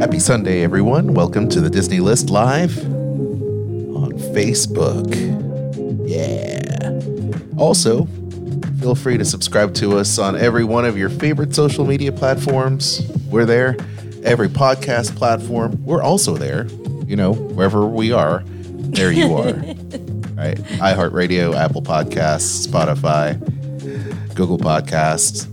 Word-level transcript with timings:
Happy 0.00 0.18
Sunday, 0.18 0.62
everyone. 0.62 1.12
Welcome 1.12 1.50
to 1.50 1.60
the 1.60 1.68
Disney 1.68 2.00
List 2.00 2.30
Live 2.30 2.78
on 2.78 4.12
Facebook. 4.32 5.04
Yeah. 6.08 6.98
Also, 7.58 8.06
feel 8.80 8.94
free 8.94 9.18
to 9.18 9.24
subscribe 9.26 9.74
to 9.74 9.98
us 9.98 10.18
on 10.18 10.34
every 10.34 10.64
one 10.64 10.86
of 10.86 10.96
your 10.96 11.10
favorite 11.10 11.54
social 11.54 11.84
media 11.84 12.10
platforms. 12.10 13.06
We're 13.28 13.44
there. 13.44 13.76
Every 14.24 14.48
podcast 14.48 15.14
platform. 15.14 15.84
We're 15.84 16.02
also 16.02 16.38
there. 16.38 16.68
You 17.06 17.16
know, 17.16 17.34
wherever 17.34 17.86
we 17.86 18.12
are, 18.12 18.44
there 18.46 19.12
you 19.12 19.34
are. 19.34 19.52
right. 19.52 20.56
iHeartRadio, 20.80 21.54
Apple 21.54 21.82
Podcasts, 21.82 22.66
Spotify, 22.66 23.38
Google 24.34 24.56
Podcasts, 24.56 25.52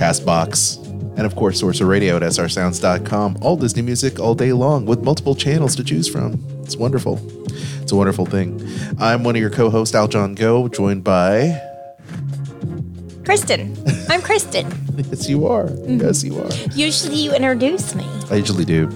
Castbox, 0.00 0.82
and 1.18 1.26
of 1.26 1.36
course, 1.36 1.60
Sorcerer 1.60 1.86
Radio 1.86 2.16
at 2.16 2.22
srsounds.com. 2.22 3.36
All 3.42 3.54
Disney 3.54 3.82
music 3.82 4.18
all 4.18 4.34
day 4.34 4.54
long 4.54 4.86
with 4.86 5.02
multiple 5.02 5.34
channels 5.34 5.76
to 5.76 5.84
choose 5.84 6.08
from. 6.08 6.42
It's 6.62 6.74
wonderful. 6.74 7.20
It's 7.82 7.92
a 7.92 7.96
wonderful 7.96 8.24
thing. 8.24 8.66
I'm 8.98 9.24
one 9.24 9.36
of 9.36 9.42
your 9.42 9.50
co 9.50 9.68
hosts, 9.68 9.94
Aljon 9.94 10.36
Go, 10.36 10.68
joined 10.68 11.04
by. 11.04 11.60
Kristen. 13.26 13.76
I'm 14.08 14.22
Kristen. 14.22 14.72
yes, 14.96 15.28
you 15.28 15.46
are. 15.46 15.68
Yes, 15.86 16.24
you 16.24 16.40
are. 16.40 16.50
Usually 16.72 17.16
you 17.16 17.34
introduce 17.34 17.94
me. 17.94 18.06
I 18.30 18.36
usually 18.36 18.64
do. 18.64 18.86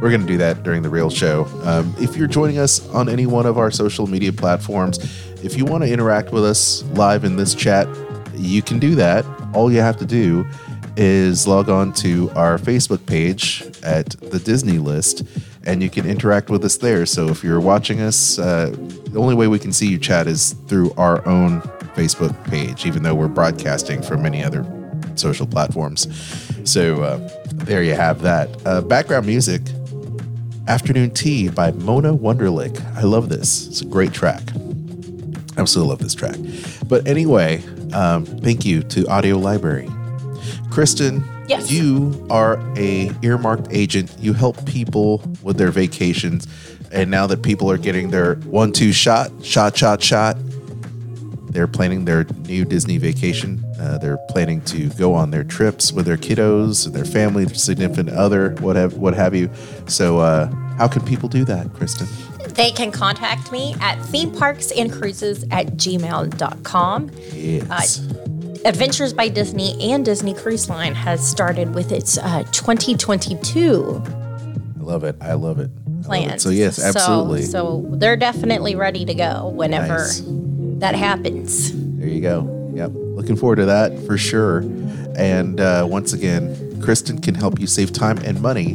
We're 0.00 0.08
going 0.08 0.22
to 0.22 0.26
do 0.26 0.38
that 0.38 0.62
during 0.62 0.80
the 0.80 0.88
real 0.88 1.10
show. 1.10 1.44
Um, 1.64 1.94
if 1.98 2.16
you're 2.16 2.26
joining 2.26 2.56
us 2.56 2.88
on 2.88 3.10
any 3.10 3.26
one 3.26 3.44
of 3.44 3.58
our 3.58 3.70
social 3.70 4.06
media 4.06 4.32
platforms, 4.32 4.98
if 5.44 5.58
you 5.58 5.66
want 5.66 5.84
to 5.84 5.92
interact 5.92 6.32
with 6.32 6.44
us 6.46 6.82
live 6.94 7.24
in 7.24 7.36
this 7.36 7.54
chat, 7.54 7.86
you 8.34 8.62
can 8.62 8.78
do 8.78 8.94
that. 8.94 9.24
All 9.54 9.70
you 9.70 9.80
have 9.80 9.96
to 9.98 10.06
do 10.06 10.46
is 10.96 11.46
log 11.46 11.68
on 11.68 11.92
to 11.94 12.30
our 12.36 12.58
Facebook 12.58 13.04
page 13.06 13.64
at 13.82 14.10
the 14.10 14.38
Disney 14.38 14.78
List, 14.78 15.22
and 15.64 15.82
you 15.82 15.90
can 15.90 16.06
interact 16.06 16.50
with 16.50 16.64
us 16.64 16.76
there. 16.76 17.06
So 17.06 17.28
if 17.28 17.42
you're 17.42 17.60
watching 17.60 18.00
us, 18.00 18.38
uh, 18.38 18.74
the 19.06 19.18
only 19.18 19.34
way 19.34 19.48
we 19.48 19.58
can 19.58 19.72
see 19.72 19.88
you 19.88 19.98
chat 19.98 20.26
is 20.26 20.52
through 20.68 20.92
our 20.92 21.26
own 21.26 21.60
Facebook 21.94 22.32
page, 22.50 22.86
even 22.86 23.02
though 23.02 23.14
we're 23.14 23.28
broadcasting 23.28 24.02
from 24.02 24.22
many 24.22 24.42
other 24.42 24.64
social 25.14 25.46
platforms. 25.46 26.08
So 26.64 27.02
uh, 27.02 27.28
there 27.52 27.82
you 27.82 27.94
have 27.94 28.22
that. 28.22 28.48
Uh, 28.66 28.80
background 28.80 29.26
music 29.26 29.62
Afternoon 30.66 31.10
Tea 31.10 31.48
by 31.50 31.72
Mona 31.72 32.14
Wonderlick. 32.14 32.80
I 32.96 33.02
love 33.02 33.28
this. 33.28 33.68
It's 33.68 33.80
a 33.82 33.84
great 33.86 34.12
track. 34.12 34.42
I 35.56 35.60
absolutely 35.60 35.90
love 35.90 35.98
this 35.98 36.14
track. 36.14 36.36
But 36.88 37.06
anyway, 37.06 37.62
um, 37.92 38.24
thank 38.24 38.64
you 38.64 38.82
to 38.84 39.06
Audio 39.08 39.36
Library. 39.38 39.88
Kristen, 40.74 41.22
Yes. 41.46 41.70
you 41.70 42.26
are 42.30 42.58
a 42.76 43.12
earmarked 43.22 43.68
agent. 43.70 44.12
You 44.18 44.32
help 44.32 44.66
people 44.66 45.22
with 45.40 45.56
their 45.56 45.70
vacations. 45.70 46.48
And 46.90 47.12
now 47.12 47.28
that 47.28 47.44
people 47.44 47.70
are 47.70 47.78
getting 47.78 48.10
their 48.10 48.34
one 48.46 48.72
two 48.72 48.90
shot, 48.92 49.30
shot, 49.40 49.76
shot, 49.76 50.02
shot, 50.02 50.36
they're 51.50 51.68
planning 51.68 52.06
their 52.06 52.24
new 52.48 52.64
Disney 52.64 52.98
vacation. 52.98 53.64
Uh, 53.78 53.98
they're 53.98 54.18
planning 54.30 54.62
to 54.62 54.88
go 54.90 55.14
on 55.14 55.30
their 55.30 55.44
trips 55.44 55.92
with 55.92 56.06
their 56.06 56.16
kiddos, 56.16 56.92
their 56.92 57.04
family, 57.04 57.44
their 57.44 57.54
significant 57.54 58.10
other, 58.10 58.56
what 58.58 58.74
have, 58.74 58.94
what 58.94 59.14
have 59.14 59.32
you. 59.32 59.48
So, 59.86 60.18
uh, 60.18 60.46
how 60.76 60.88
can 60.88 61.02
people 61.04 61.28
do 61.28 61.44
that, 61.44 61.72
Kristen? 61.72 62.08
They 62.48 62.72
can 62.72 62.90
contact 62.90 63.52
me 63.52 63.76
at 63.80 63.98
themeparksandcruises 63.98 65.46
at 65.52 65.76
gmail.com. 65.76 67.10
Yes. 67.32 68.00
Adventures 68.64 69.12
by 69.12 69.28
Disney 69.28 69.78
and 69.92 70.04
Disney 70.04 70.32
Cruise 70.32 70.70
Line 70.70 70.94
has 70.94 71.26
started 71.26 71.74
with 71.74 71.92
its 71.92 72.16
uh, 72.16 72.44
2022 72.52 74.02
I 74.06 74.86
love 74.86 75.04
it. 75.04 75.16
I 75.20 75.32
love 75.34 75.58
it. 75.58 75.70
I 75.86 75.90
love 75.90 76.00
it. 76.00 76.04
plans. 76.04 76.42
So, 76.42 76.50
yes, 76.50 76.82
absolutely. 76.82 77.42
So, 77.42 77.84
they're 77.92 78.16
definitely 78.16 78.74
ready 78.74 79.04
to 79.06 79.14
go 79.14 79.48
whenever 79.48 79.98
Nice. 79.98 80.22
that 80.80 80.94
happens. 80.94 81.72
There 81.98 82.08
you 82.08 82.20
go. 82.20 82.72
Yep. 82.74 82.90
Looking 82.94 83.36
forward 83.36 83.56
to 83.56 83.64
that 83.66 83.98
for 84.06 84.18
sure. 84.18 84.58
And 85.16 85.60
uh, 85.60 85.86
once 85.88 86.12
again, 86.12 86.80
Kristen 86.82 87.20
can 87.20 87.34
help 87.34 87.58
you 87.58 87.66
save 87.66 87.92
time 87.92 88.18
and 88.18 88.40
money 88.42 88.74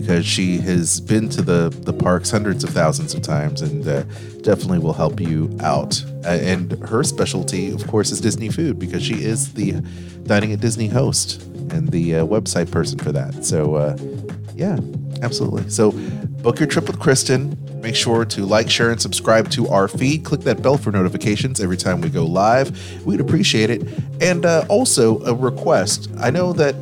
because 0.00 0.24
she 0.24 0.58
has 0.58 1.00
been 1.00 1.28
to 1.28 1.42
the, 1.42 1.70
the 1.82 1.92
parks 1.92 2.30
hundreds 2.30 2.62
of 2.62 2.70
thousands 2.70 3.14
of 3.14 3.22
times 3.22 3.62
and 3.62 3.86
uh, 3.86 4.02
definitely 4.42 4.78
will 4.78 4.92
help 4.92 5.20
you 5.20 5.56
out. 5.60 6.02
Uh, 6.24 6.28
and 6.28 6.72
her 6.84 7.02
specialty, 7.02 7.72
of 7.72 7.86
course, 7.88 8.10
is 8.10 8.20
Disney 8.20 8.48
food 8.48 8.78
because 8.78 9.02
she 9.02 9.14
is 9.14 9.54
the 9.54 9.82
Dining 10.24 10.52
at 10.52 10.60
Disney 10.60 10.88
host 10.88 11.42
and 11.72 11.88
the 11.88 12.16
uh, 12.16 12.26
website 12.26 12.70
person 12.70 12.98
for 12.98 13.12
that. 13.12 13.44
So, 13.44 13.74
uh, 13.74 13.96
yeah, 14.54 14.78
absolutely. 15.22 15.68
So, 15.70 15.92
book 16.42 16.60
your 16.60 16.68
trip 16.68 16.86
with 16.86 17.00
Kristen. 17.00 17.56
Make 17.80 17.96
sure 17.96 18.24
to 18.26 18.44
like, 18.44 18.68
share, 18.68 18.90
and 18.90 19.00
subscribe 19.00 19.50
to 19.52 19.68
our 19.68 19.88
feed. 19.88 20.24
Click 20.24 20.42
that 20.42 20.62
bell 20.62 20.76
for 20.76 20.92
notifications 20.92 21.60
every 21.60 21.76
time 21.76 22.00
we 22.00 22.10
go 22.10 22.24
live. 22.24 23.06
We'd 23.06 23.20
appreciate 23.20 23.70
it. 23.70 23.82
And 24.20 24.44
uh, 24.44 24.64
also, 24.68 25.20
a 25.24 25.34
request 25.34 26.10
I 26.18 26.30
know 26.30 26.52
that 26.52 26.74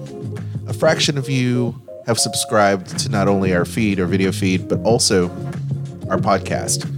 a 0.66 0.72
fraction 0.72 1.16
of 1.16 1.30
you 1.30 1.80
have 2.06 2.18
subscribed 2.18 2.98
to 3.00 3.08
not 3.08 3.28
only 3.28 3.54
our 3.54 3.64
feed, 3.64 4.00
our 4.00 4.06
video 4.06 4.32
feed, 4.32 4.68
but 4.68 4.80
also 4.82 5.28
our 6.08 6.18
podcast. 6.18 6.92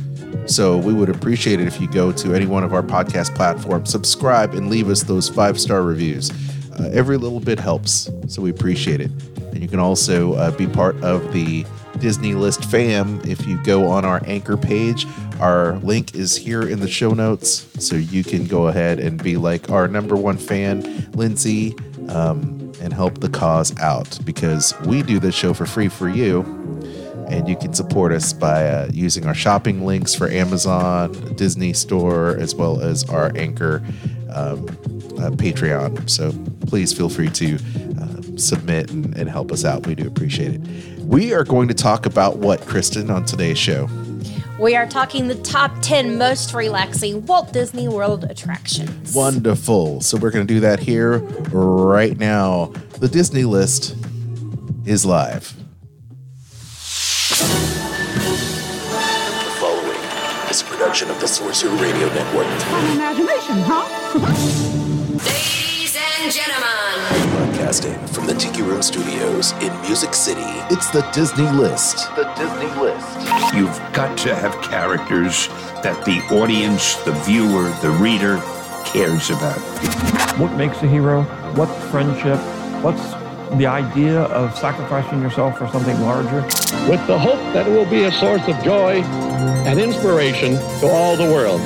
So 0.49 0.79
we 0.79 0.95
would 0.95 1.09
appreciate 1.09 1.61
it 1.61 1.67
if 1.67 1.81
you 1.81 1.89
go 1.89 2.13
to 2.13 2.35
any 2.35 2.47
one 2.47 2.65
of 2.65 2.73
our 2.73 2.83
podcast 2.83 3.35
platforms, 3.35 3.91
subscribe, 3.91 4.55
and 4.55 4.71
leave 4.71 4.89
us 4.89 5.03
those 5.03 5.29
five 5.29 5.59
star 5.61 5.83
reviews. 5.83 6.31
Uh, 6.79 6.91
every 6.93 7.17
little 7.17 7.41
bit 7.41 7.59
helps, 7.59 8.11
so 8.29 8.41
we 8.41 8.51
appreciate 8.51 9.01
it. 9.01 9.11
And 9.53 9.61
you 9.63 9.69
can 9.69 9.81
also 9.81 10.35
uh, 10.35 10.51
be 10.53 10.67
part 10.67 10.97
of 11.03 11.33
the 11.33 11.67
Disney 11.99 12.35
List 12.35 12.65
fam 12.67 13.21
if 13.25 13.47
you 13.47 13.63
go 13.65 13.87
on 13.89 14.05
our 14.05 14.23
anchor 14.27 14.57
page. 14.57 15.07
Our 15.41 15.79
link 15.79 16.15
is 16.15 16.37
here 16.37 16.63
in 16.63 16.81
the 16.81 16.89
show 16.89 17.11
notes, 17.11 17.67
so 17.79 17.97
you 17.97 18.23
can 18.25 18.47
go 18.47 18.69
ahead 18.69 19.01
and 19.01 19.23
be 19.23 19.37
like 19.37 19.71
our 19.71 19.89
number 19.89 20.17
one 20.17 20.37
fan, 20.37 21.11
Lindsay, 21.13 21.75
um, 22.09 22.58
and 22.81 22.93
help 22.93 23.19
the 23.19 23.28
cause 23.28 23.78
out 23.78 24.19
because 24.25 24.75
we 24.87 25.03
do 25.03 25.19
this 25.19 25.34
show 25.34 25.55
for 25.55 25.66
free 25.66 25.89
for 25.89 26.09
you 26.09 26.43
and 27.28 27.49
you 27.49 27.56
can 27.56 27.75
support 27.75 28.12
us 28.12 28.33
by 28.33 28.66
uh, 28.66 28.89
using 28.93 29.27
our 29.27 29.34
shopping 29.34 29.84
links 29.84 30.15
for 30.15 30.28
Amazon, 30.28 31.12
Disney 31.34 31.72
Store, 31.72 32.37
as 32.38 32.55
well 32.55 32.81
as 32.81 33.09
our 33.11 33.31
Anchor 33.37 33.83
um, 34.31 34.67
uh, 35.19 35.31
Patreon. 35.31 36.09
So 36.09 36.33
please 36.67 36.93
feel 36.93 37.09
free 37.09 37.28
to 37.31 37.56
uh, 38.00 38.22
submit 38.37 38.91
and, 38.91 39.17
and 39.17 39.28
help 39.28 39.53
us 39.53 39.65
out. 39.65 39.87
We 39.87 39.94
do 39.94 40.06
appreciate 40.06 40.55
it. 40.55 40.61
We 41.00 41.34
are 41.34 41.44
going 41.44 41.69
to 41.69 41.75
talk 41.75 42.06
about 42.06 42.38
what, 42.38 42.62
Kristen, 42.62 43.11
on 43.11 43.27
today's 43.27 43.59
show? 43.59 43.88
We 44.59 44.75
are 44.75 44.87
talking 44.89 45.29
the 45.29 45.37
top 45.37 45.71
10 45.83 46.19
most 46.19 46.53
relaxing 46.53 47.25
Walt 47.27 47.53
Disney 47.53 47.87
World 47.87 48.25
attractions. 48.25 49.15
Wonderful. 49.15 50.01
So 50.01 50.17
we're 50.19 50.33
going 50.33 50.45
to 50.49 50.53
do 50.53 50.59
that 50.61 50.81
here 50.81 51.19
right 51.53 52.19
now. 52.19 52.73
The 52.99 53.07
Disney 53.07 53.45
list 53.45 53.95
is 54.85 55.07
live. 55.07 55.55
The 57.29 57.37
following 59.61 60.01
is 60.51 60.63
a 60.63 60.65
production 60.65 61.09
of 61.09 61.21
the 61.21 61.29
Sorcerer 61.29 61.71
Radio 61.77 62.09
Network. 62.09 62.47
An 62.47 62.97
imagination, 62.97 63.59
huh? 63.61 63.87
Ladies 65.25 65.97
and 66.21 66.33
gentlemen, 66.33 67.28
Broadcasting 67.69 68.06
from 68.15 68.27
the 68.27 68.33
Tiki 68.33 68.62
Room 68.62 68.81
Studios 68.81 69.53
in 69.61 69.71
Music 69.83 70.15
City. 70.15 70.41
It's 70.71 70.91
the 70.91 71.03
Disney 71.12 71.51
list. 71.51 72.09
The 72.17 72.25
Disney 72.34 72.81
list. 72.81 73.06
You've 73.55 73.77
got 73.93 74.17
to 74.21 74.34
have 74.34 74.59
characters 74.62 75.49
that 75.83 76.03
the 76.06 76.19
audience, 76.34 76.95
the 77.05 77.12
viewer, 77.27 77.69
the 77.83 77.91
reader 78.01 78.41
cares 78.87 79.29
about. 79.29 79.59
what 80.39 80.51
makes 80.56 80.83
a 80.83 80.87
hero, 80.87 81.25
what's 81.56 81.77
friendship, 81.91 82.39
what's 82.83 83.12
the 83.59 83.67
idea 83.67 84.23
of 84.23 84.56
sacrificing 84.56 85.20
yourself 85.20 85.59
for 85.59 85.69
something 85.69 86.00
larger. 86.00 86.41
with 86.88 87.06
the 87.06 87.19
hope 87.19 87.53
that 87.53 87.67
it 87.67 87.70
will 87.70 87.91
be 87.91 88.05
a 88.05 88.12
source 88.12 88.49
of 88.49 88.56
joy 88.65 89.03
and 89.69 89.79
inspiration 89.79 90.53
to 90.81 90.87
all 90.87 91.19
the 91.19 91.31
world. 91.31 91.61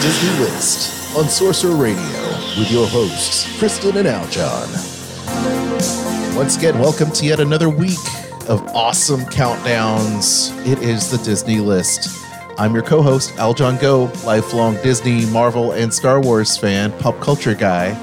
Disney 0.00 0.38
List 0.38 1.16
on 1.16 1.28
Sorcerer 1.28 1.74
Radio 1.74 2.19
with 2.58 2.70
your 2.70 2.86
hosts, 2.88 3.58
Kristen 3.58 3.96
and 3.96 4.08
Aljon. 4.08 4.66
Once 6.36 6.56
again, 6.56 6.78
welcome 6.80 7.10
to 7.12 7.24
yet 7.24 7.38
another 7.38 7.68
week 7.68 7.98
of 8.48 8.60
awesome 8.74 9.20
countdowns. 9.20 10.50
It 10.66 10.82
is 10.82 11.10
the 11.10 11.18
Disney 11.18 11.60
List. 11.60 12.08
I'm 12.58 12.74
your 12.74 12.82
co 12.82 13.02
host, 13.02 13.36
Al 13.36 13.54
Aljon 13.54 13.80
Go, 13.80 14.10
lifelong 14.24 14.74
Disney, 14.82 15.26
Marvel, 15.26 15.72
and 15.72 15.94
Star 15.94 16.20
Wars 16.20 16.56
fan, 16.56 16.90
pop 16.98 17.20
culture 17.20 17.54
guy, 17.54 17.96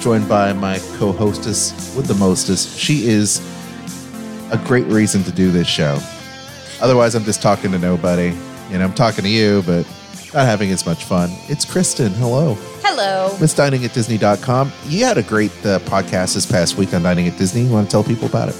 joined 0.00 0.28
by 0.28 0.52
my 0.52 0.78
co 0.98 1.10
hostess 1.10 1.94
with 1.96 2.06
the 2.06 2.14
mostest. 2.14 2.78
She 2.78 3.06
is 3.06 3.40
a 4.50 4.58
great 4.66 4.86
reason 4.86 5.22
to 5.24 5.32
do 5.32 5.50
this 5.50 5.66
show. 5.66 5.98
Otherwise, 6.82 7.14
I'm 7.14 7.24
just 7.24 7.40
talking 7.40 7.72
to 7.72 7.78
nobody. 7.78 8.36
You 8.70 8.78
know, 8.78 8.84
I'm 8.84 8.94
talking 8.94 9.24
to 9.24 9.30
you, 9.30 9.62
but 9.64 9.86
not 10.34 10.46
having 10.46 10.70
as 10.70 10.84
much 10.84 11.04
fun. 11.04 11.30
It's 11.48 11.64
Kristen. 11.64 12.12
Hello. 12.12 12.54
Hello. 12.82 13.36
Miss 13.40 13.54
Dining 13.54 13.84
at 13.84 13.94
Disney.com. 13.94 14.72
You 14.86 15.04
had 15.04 15.18
a 15.18 15.22
great 15.22 15.52
uh, 15.64 15.78
podcast 15.80 16.34
this 16.34 16.46
past 16.46 16.76
week 16.76 16.92
on 16.94 17.02
Dining 17.02 17.26
at 17.28 17.38
Disney. 17.38 17.62
You 17.62 17.72
want 17.72 17.88
to 17.88 17.90
tell 17.90 18.04
people 18.04 18.26
about 18.26 18.48
it? 18.48 18.54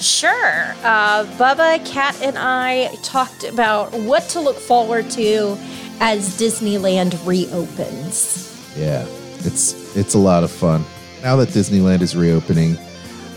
Sure. 0.00 0.74
Uh, 0.82 1.24
Bubba, 1.38 1.84
Kat, 1.86 2.20
and 2.22 2.36
I 2.36 2.94
talked 3.02 3.44
about 3.44 3.92
what 3.92 4.24
to 4.30 4.40
look 4.40 4.56
forward 4.56 5.10
to 5.12 5.56
as 6.00 6.38
Disneyland 6.38 7.24
reopens. 7.26 8.52
Yeah, 8.76 9.06
it's 9.38 9.96
it's 9.96 10.12
a 10.12 10.18
lot 10.18 10.44
of 10.44 10.50
fun. 10.50 10.84
Now 11.22 11.36
that 11.36 11.48
Disneyland 11.48 12.02
is 12.02 12.14
reopening, 12.14 12.76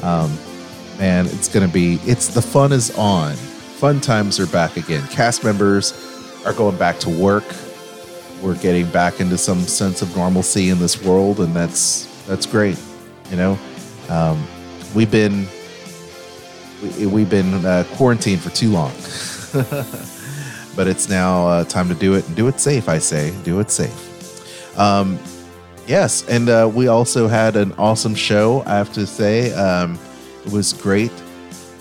um, 0.02 0.38
man, 0.98 1.28
it's 1.28 1.48
gonna 1.48 1.70
be 1.70 1.96
it's 2.04 2.28
the 2.28 2.42
fun 2.42 2.74
is 2.74 2.92
on. 2.98 3.36
Fun 3.36 4.02
times 4.02 4.38
are 4.42 4.48
back 4.48 4.76
again. 4.76 5.08
Cast 5.08 5.46
members 5.46 5.94
are 6.46 6.54
going 6.54 6.78
back 6.78 7.00
to 7.00 7.10
work. 7.10 7.44
We're 8.42 8.56
getting 8.56 8.90
back 8.90 9.20
into 9.20 9.38
some 9.38 9.60
sense 9.62 10.02
of 10.02 10.16
normalcy 10.16 10.70
in 10.70 10.80
this 10.80 11.04
world, 11.04 11.40
and 11.40 11.54
that's 11.54 12.06
that's 12.26 12.46
great. 12.46 12.80
You 13.30 13.38
know, 13.38 13.60
um, 14.10 14.46
we've 14.96 15.12
been 15.12 15.48
we, 16.82 17.06
we've 17.06 17.30
been 17.30 17.66
uh, 17.66 17.84
quarantined 17.96 18.42
for 18.42 18.50
too 18.50 18.72
long, 18.72 18.92
but 20.76 20.88
it's 20.88 21.10
now 21.10 21.48
uh, 21.48 21.64
time 21.66 21.90
to 21.90 21.96
do 21.96 22.14
it 22.16 22.26
and 22.28 22.36
do 22.36 22.48
it 22.48 22.60
safe. 22.60 22.88
I 22.88 23.00
say, 23.00 23.34
do 23.44 23.60
it 23.60 23.70
safe. 23.70 24.78
Um, 24.80 25.20
yes, 25.86 26.28
and 26.30 26.48
uh, 26.48 26.72
we 26.74 26.88
also 26.88 27.28
had 27.28 27.58
an 27.58 27.74
awesome 27.74 28.16
show. 28.16 28.64
I 28.66 28.78
have 28.78 28.94
to 28.94 29.06
say, 29.06 29.52
um, 29.54 30.00
it 30.46 30.54
was 30.54 30.72
great 30.72 31.12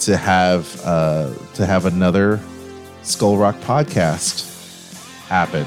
to 0.00 0.16
have 0.16 0.80
uh, 0.84 1.32
to 1.54 1.66
have 1.66 1.86
another 1.86 2.40
Skull 3.02 3.36
Rock 3.36 3.56
podcast 3.60 4.47
happen. 5.28 5.66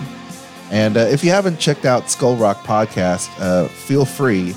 And 0.71 0.95
uh, 0.95 1.01
if 1.01 1.23
you 1.23 1.31
haven't 1.31 1.59
checked 1.59 1.85
out 1.85 2.09
Skull 2.09 2.35
Rock 2.35 2.63
podcast, 2.63 3.29
uh, 3.39 3.67
feel 3.67 4.05
free. 4.05 4.55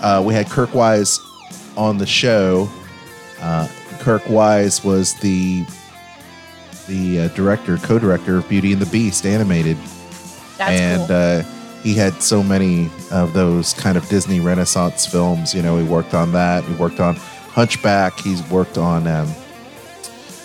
Uh, 0.00 0.22
we 0.24 0.32
had 0.32 0.46
Kirk 0.48 0.74
Wise 0.74 1.18
on 1.76 1.98
the 1.98 2.06
show. 2.06 2.68
Uh, 3.40 3.68
Kirk 3.98 4.28
Wise 4.28 4.84
was 4.84 5.14
the 5.14 5.64
the 6.86 7.22
uh, 7.22 7.28
director, 7.28 7.78
co-director 7.78 8.36
of 8.36 8.48
Beauty 8.48 8.72
and 8.72 8.80
the 8.80 8.86
Beast 8.86 9.26
animated 9.26 9.76
That's 10.56 10.80
and 10.80 11.06
cool. 11.08 11.16
uh, 11.16 11.42
he 11.82 11.94
had 11.94 12.22
so 12.22 12.44
many 12.44 12.88
of 13.10 13.32
those 13.32 13.72
kind 13.74 13.96
of 13.96 14.08
Disney 14.08 14.38
Renaissance 14.38 15.04
films. 15.04 15.52
You 15.52 15.62
know, 15.62 15.76
he 15.78 15.84
worked 15.84 16.14
on 16.14 16.30
that. 16.32 16.62
He 16.62 16.74
worked 16.74 17.00
on 17.00 17.16
Hunchback. 17.16 18.18
He's 18.20 18.42
worked 18.50 18.78
on 18.78 19.06
um, 19.08 19.28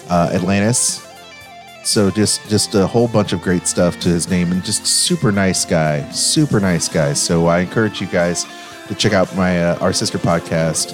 uh, 0.09 0.31
Atlantis. 0.33 1.05
So 1.83 2.11
just 2.11 2.47
just 2.49 2.75
a 2.75 2.85
whole 2.85 3.07
bunch 3.07 3.33
of 3.33 3.41
great 3.41 3.67
stuff 3.67 3.99
to 4.01 4.09
his 4.09 4.29
name, 4.29 4.51
and 4.51 4.63
just 4.63 4.85
super 4.85 5.31
nice 5.31 5.65
guy, 5.65 6.07
super 6.11 6.59
nice 6.59 6.87
guy. 6.87 7.13
So 7.13 7.47
I 7.47 7.59
encourage 7.59 7.99
you 7.99 8.07
guys 8.07 8.45
to 8.87 8.95
check 8.95 9.13
out 9.13 9.33
my 9.35 9.63
uh, 9.63 9.79
our 9.79 9.93
sister 9.93 10.17
podcast, 10.17 10.93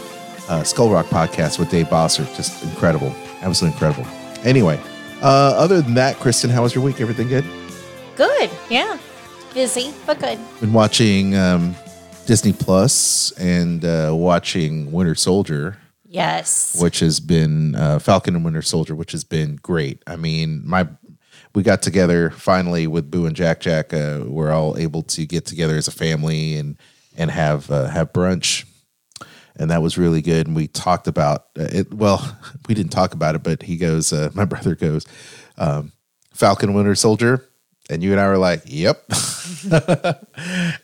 uh, 0.50 0.64
Skull 0.64 0.90
Rock 0.90 1.08
podcast 1.08 1.60
with 1.60 1.70
Dave 1.70 1.88
Bossert. 1.88 2.34
Just 2.36 2.64
incredible, 2.64 3.14
absolutely 3.42 3.74
incredible. 3.76 4.10
Anyway, 4.46 4.80
uh, 5.22 5.54
other 5.58 5.82
than 5.82 5.94
that, 5.96 6.16
Kristen, 6.18 6.50
how 6.50 6.64
was 6.64 6.74
your 6.74 6.84
week? 6.84 7.02
Everything 7.02 7.28
good? 7.28 7.46
good. 8.16 8.50
Yeah. 8.70 8.98
Busy, 9.54 9.94
but 10.06 10.20
good. 10.20 10.40
been 10.60 10.74
watching 10.74 11.36
um, 11.36 11.76
Disney 12.28 12.54
Plus 12.54 13.32
and 13.40 13.84
uh, 13.84 14.12
watching 14.14 14.92
Winter 14.92 15.16
Soldier, 15.16 15.78
Yes. 16.18 16.82
which 16.82 17.00
has 17.00 17.20
been 17.20 17.76
uh, 17.76 18.00
Falcon 18.00 18.36
and 18.36 18.44
Winter 18.44 18.62
Soldier, 18.62 18.96
which 18.96 19.12
has 19.12 19.24
been 19.24 19.58
great. 19.58 20.02
I 20.08 20.16
mean, 20.16 20.64
my 20.66 20.88
we 21.54 21.64
got 21.64 21.82
together 21.82 22.30
finally 22.32 22.88
with 22.88 23.10
Boo 23.10 23.26
and 23.26 23.36
Jack 23.36 23.60
Jack. 23.62 23.94
Uh, 23.94 24.22
we're 24.26 24.52
all 24.52 24.78
able 24.78 25.04
to 25.04 25.26
get 25.26 25.46
together 25.46 25.76
as 25.76 25.88
a 25.88 25.92
family 25.92 26.56
and 26.56 26.78
and 27.16 27.32
have 27.32 27.70
uh, 27.72 27.88
have 27.88 28.14
brunch, 28.14 28.66
and 29.56 29.72
that 29.72 29.82
was 29.82 29.98
really 29.98 30.22
good. 30.22 30.48
And 30.48 30.56
we 30.56 30.68
talked 30.68 31.08
about 31.08 31.46
uh, 31.58 31.68
it. 31.72 31.94
Well, 31.94 32.38
we 32.68 32.76
didn't 32.76 32.92
talk 32.92 33.14
about 33.14 33.36
it, 33.36 33.44
but 33.44 33.64
he 33.64 33.78
goes. 33.78 34.12
Uh, 34.12 34.30
my 34.36 34.46
brother 34.46 34.76
goes, 34.76 35.06
um, 35.58 35.92
Falcon 36.34 36.74
Winter 36.74 36.96
Soldier, 36.96 37.46
and 37.90 38.04
you 38.04 38.12
and 38.12 38.20
I 38.20 38.28
were 38.28 38.38
like, 38.38 38.62
"Yep." 38.66 39.04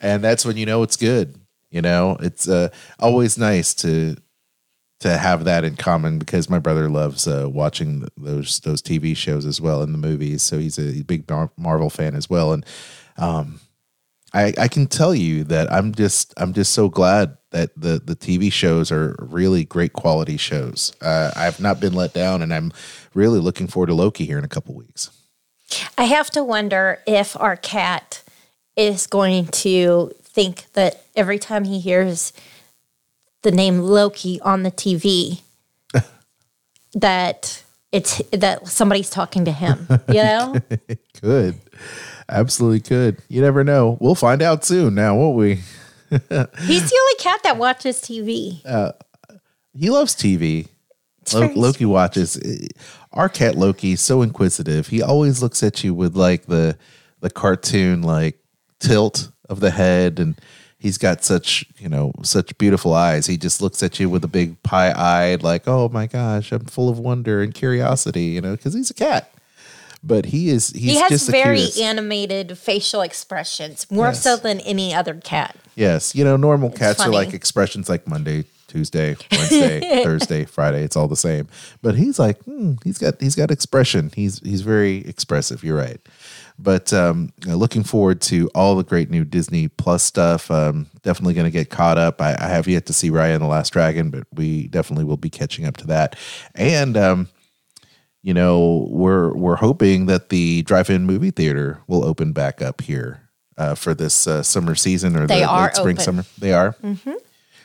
and 0.01 0.23
that's 0.23 0.45
when 0.45 0.57
you 0.57 0.65
know 0.65 0.83
it's 0.83 0.97
good. 0.97 1.39
You 1.69 1.81
know, 1.81 2.17
it's 2.19 2.47
uh, 2.47 2.69
always 2.99 3.37
nice 3.37 3.73
to 3.75 4.15
to 5.03 5.17
have 5.17 5.43
that 5.43 5.65
in 5.65 5.75
common 5.75 6.17
because 6.17 6.49
my 6.49 6.59
brother 6.59 6.89
loves 6.89 7.27
uh, 7.27 7.49
watching 7.49 8.07
those 8.15 8.61
those 8.61 8.81
TV 8.81 9.15
shows 9.15 9.45
as 9.45 9.59
well 9.59 9.83
in 9.83 9.91
the 9.91 9.97
movies. 9.97 10.41
So 10.41 10.57
he's 10.59 10.79
a 10.79 11.03
big 11.03 11.29
Mar- 11.29 11.51
Marvel 11.57 11.89
fan 11.89 12.15
as 12.15 12.29
well, 12.29 12.53
and 12.53 12.65
um, 13.17 13.59
I 14.33 14.53
I 14.57 14.67
can 14.69 14.87
tell 14.87 15.13
you 15.13 15.43
that 15.43 15.71
I'm 15.71 15.93
just 15.93 16.33
I'm 16.37 16.53
just 16.53 16.71
so 16.71 16.87
glad 16.87 17.37
that 17.51 17.71
the 17.75 18.01
the 18.03 18.15
TV 18.15 18.51
shows 18.51 18.93
are 18.93 19.17
really 19.19 19.65
great 19.65 19.91
quality 19.91 20.37
shows. 20.37 20.93
Uh, 21.01 21.31
I've 21.35 21.59
not 21.59 21.81
been 21.81 21.93
let 21.93 22.13
down, 22.13 22.41
and 22.41 22.53
I'm 22.53 22.71
really 23.13 23.39
looking 23.39 23.67
forward 23.67 23.87
to 23.87 23.93
Loki 23.93 24.25
here 24.25 24.37
in 24.37 24.45
a 24.45 24.49
couple 24.49 24.73
weeks. 24.73 25.09
I 25.97 26.05
have 26.05 26.29
to 26.31 26.45
wonder 26.45 27.01
if 27.05 27.37
our 27.41 27.57
cat 27.57 28.23
is 28.77 29.05
going 29.05 29.47
to 29.47 30.13
think 30.21 30.71
that 30.73 31.03
every 31.13 31.39
time 31.39 31.65
he 31.65 31.81
hears 31.81 32.31
the 33.43 33.51
name 33.51 33.79
Loki 33.79 34.41
on 34.41 34.63
the 34.63 34.71
TV, 34.71 35.41
that 36.93 37.63
it's 37.91 38.21
that 38.31 38.67
somebody's 38.67 39.09
talking 39.09 39.45
to 39.45 39.51
him. 39.51 39.87
You 40.07 40.23
know? 40.23 40.55
Could 41.21 41.59
absolutely 42.29 42.79
could. 42.79 43.21
You 43.29 43.41
never 43.41 43.63
know. 43.63 43.97
We'll 43.99 44.15
find 44.15 44.41
out 44.41 44.63
soon. 44.65 44.95
Now, 44.95 45.15
won't 45.15 45.37
we? 45.37 45.55
He's 46.09 46.19
the 46.19 46.99
only 47.01 47.15
cat 47.19 47.41
that 47.43 47.57
watches 47.57 47.99
TV. 47.99 48.61
Uh, 48.65 48.91
he 49.73 49.89
loves 49.89 50.15
TV. 50.15 50.67
Lo- 51.33 51.51
Loki 51.55 51.85
watches. 51.85 52.39
Our 53.13 53.29
cat 53.29 53.55
Loki 53.55 53.95
so 53.95 54.21
inquisitive. 54.21 54.87
He 54.87 55.01
always 55.01 55.41
looks 55.41 55.63
at 55.63 55.83
you 55.83 55.93
with 55.93 56.15
like 56.15 56.45
the 56.45 56.77
the 57.21 57.29
cartoon 57.29 58.01
like 58.01 58.37
tilt 58.79 59.31
of 59.49 59.59
the 59.59 59.71
head, 59.71 60.19
and 60.19 60.39
he's 60.83 60.99
got 60.99 61.23
such 61.23 61.65
you 61.79 61.89
know 61.89 62.11
such 62.21 62.55
beautiful 62.59 62.93
eyes. 62.93 63.25
He 63.25 63.37
just 63.37 63.61
looks 63.61 63.81
at 63.81 63.99
you 63.99 64.07
with 64.09 64.23
a 64.23 64.27
big 64.27 64.61
pie 64.61 64.93
eyed 64.95 65.41
like, 65.41 65.63
oh 65.67 65.89
my 65.89 66.05
gosh, 66.05 66.51
I'm 66.51 66.65
full 66.65 66.89
of 66.89 66.99
wonder 66.99 67.41
and 67.41 67.53
curiosity. 67.53 68.25
You 68.35 68.41
know, 68.41 68.55
because 68.55 68.75
he's 68.75 68.91
a 68.91 68.93
cat. 68.93 69.31
But 70.05 70.25
he 70.25 70.49
is. 70.49 70.69
He's 70.71 70.83
he 70.91 70.95
has 70.97 71.09
just 71.09 71.29
very 71.31 71.59
cutest. 71.59 71.79
animated 71.79 72.57
facial 72.57 73.01
expressions, 73.01 73.89
more 73.89 74.07
Yes. 74.07 74.21
so 74.21 74.35
than 74.35 74.59
any 74.59 74.93
other 74.93 75.13
cat. 75.15 75.55
Yes, 75.75 76.13
you 76.13 76.23
know, 76.25 76.35
normal 76.37 76.69
cats 76.69 76.99
are 76.99 77.09
like 77.09 77.33
expressions 77.33 77.87
like 77.87 78.05
Monday, 78.05 78.43
Tuesday, 78.67 79.15
Wednesday, 79.31 79.79
Thursday, 80.03 80.43
Friday. 80.45 80.83
It's 80.83 80.97
all 80.97 81.07
the 81.07 81.15
same. 81.15 81.47
But 81.81 81.95
he's 81.95 82.19
like, 82.19 82.37
hmm, 82.43 82.73
he's 82.83 82.97
got 82.97 83.21
he's 83.21 83.35
got 83.35 83.49
expression. 83.49 84.11
He's 84.13 84.39
he's 84.39 84.59
very 84.61 84.97
expressive. 85.07 85.63
You're 85.63 85.77
right. 85.77 86.01
But 86.59 86.93
um, 86.93 87.33
looking 87.45 87.83
forward 87.83 88.21
to 88.21 88.49
all 88.53 88.75
the 88.75 88.83
great 88.83 89.09
new 89.09 89.25
Disney 89.25 89.67
Plus 89.67 90.03
stuff. 90.03 90.51
Um, 90.51 90.87
definitely 91.01 91.33
going 91.33 91.45
to 91.45 91.51
get 91.51 91.69
caught 91.69 91.97
up. 91.97 92.21
I, 92.21 92.35
I 92.39 92.47
have 92.47 92.67
yet 92.67 92.85
to 92.85 92.93
see 92.93 93.09
Raya 93.09 93.33
and 93.33 93.41
the 93.41 93.47
Last 93.47 93.73
Dragon, 93.73 94.09
but 94.11 94.27
we 94.33 94.67
definitely 94.67 95.05
will 95.05 95.17
be 95.17 95.29
catching 95.29 95.65
up 95.65 95.77
to 95.77 95.87
that. 95.87 96.15
And 96.55 96.95
um, 96.95 97.27
you 98.21 98.33
know, 98.33 98.87
we're 98.89 99.33
we're 99.33 99.57
hoping 99.57 100.05
that 100.05 100.29
the 100.29 100.61
drive-in 100.61 101.05
movie 101.05 101.31
theater 101.31 101.81
will 101.87 102.05
open 102.05 102.31
back 102.33 102.61
up 102.61 102.81
here 102.81 103.29
uh, 103.57 103.75
for 103.75 103.93
this 103.93 104.27
uh, 104.27 104.43
summer 104.43 104.75
season 104.75 105.17
or 105.17 105.27
They 105.27 105.39
the 105.39 105.45
are 105.45 105.63
late 105.65 105.75
spring 105.75 105.95
open. 105.95 106.03
summer. 106.03 106.25
They 106.37 106.53
are. 106.53 106.73
Mm-hmm. 106.83 107.13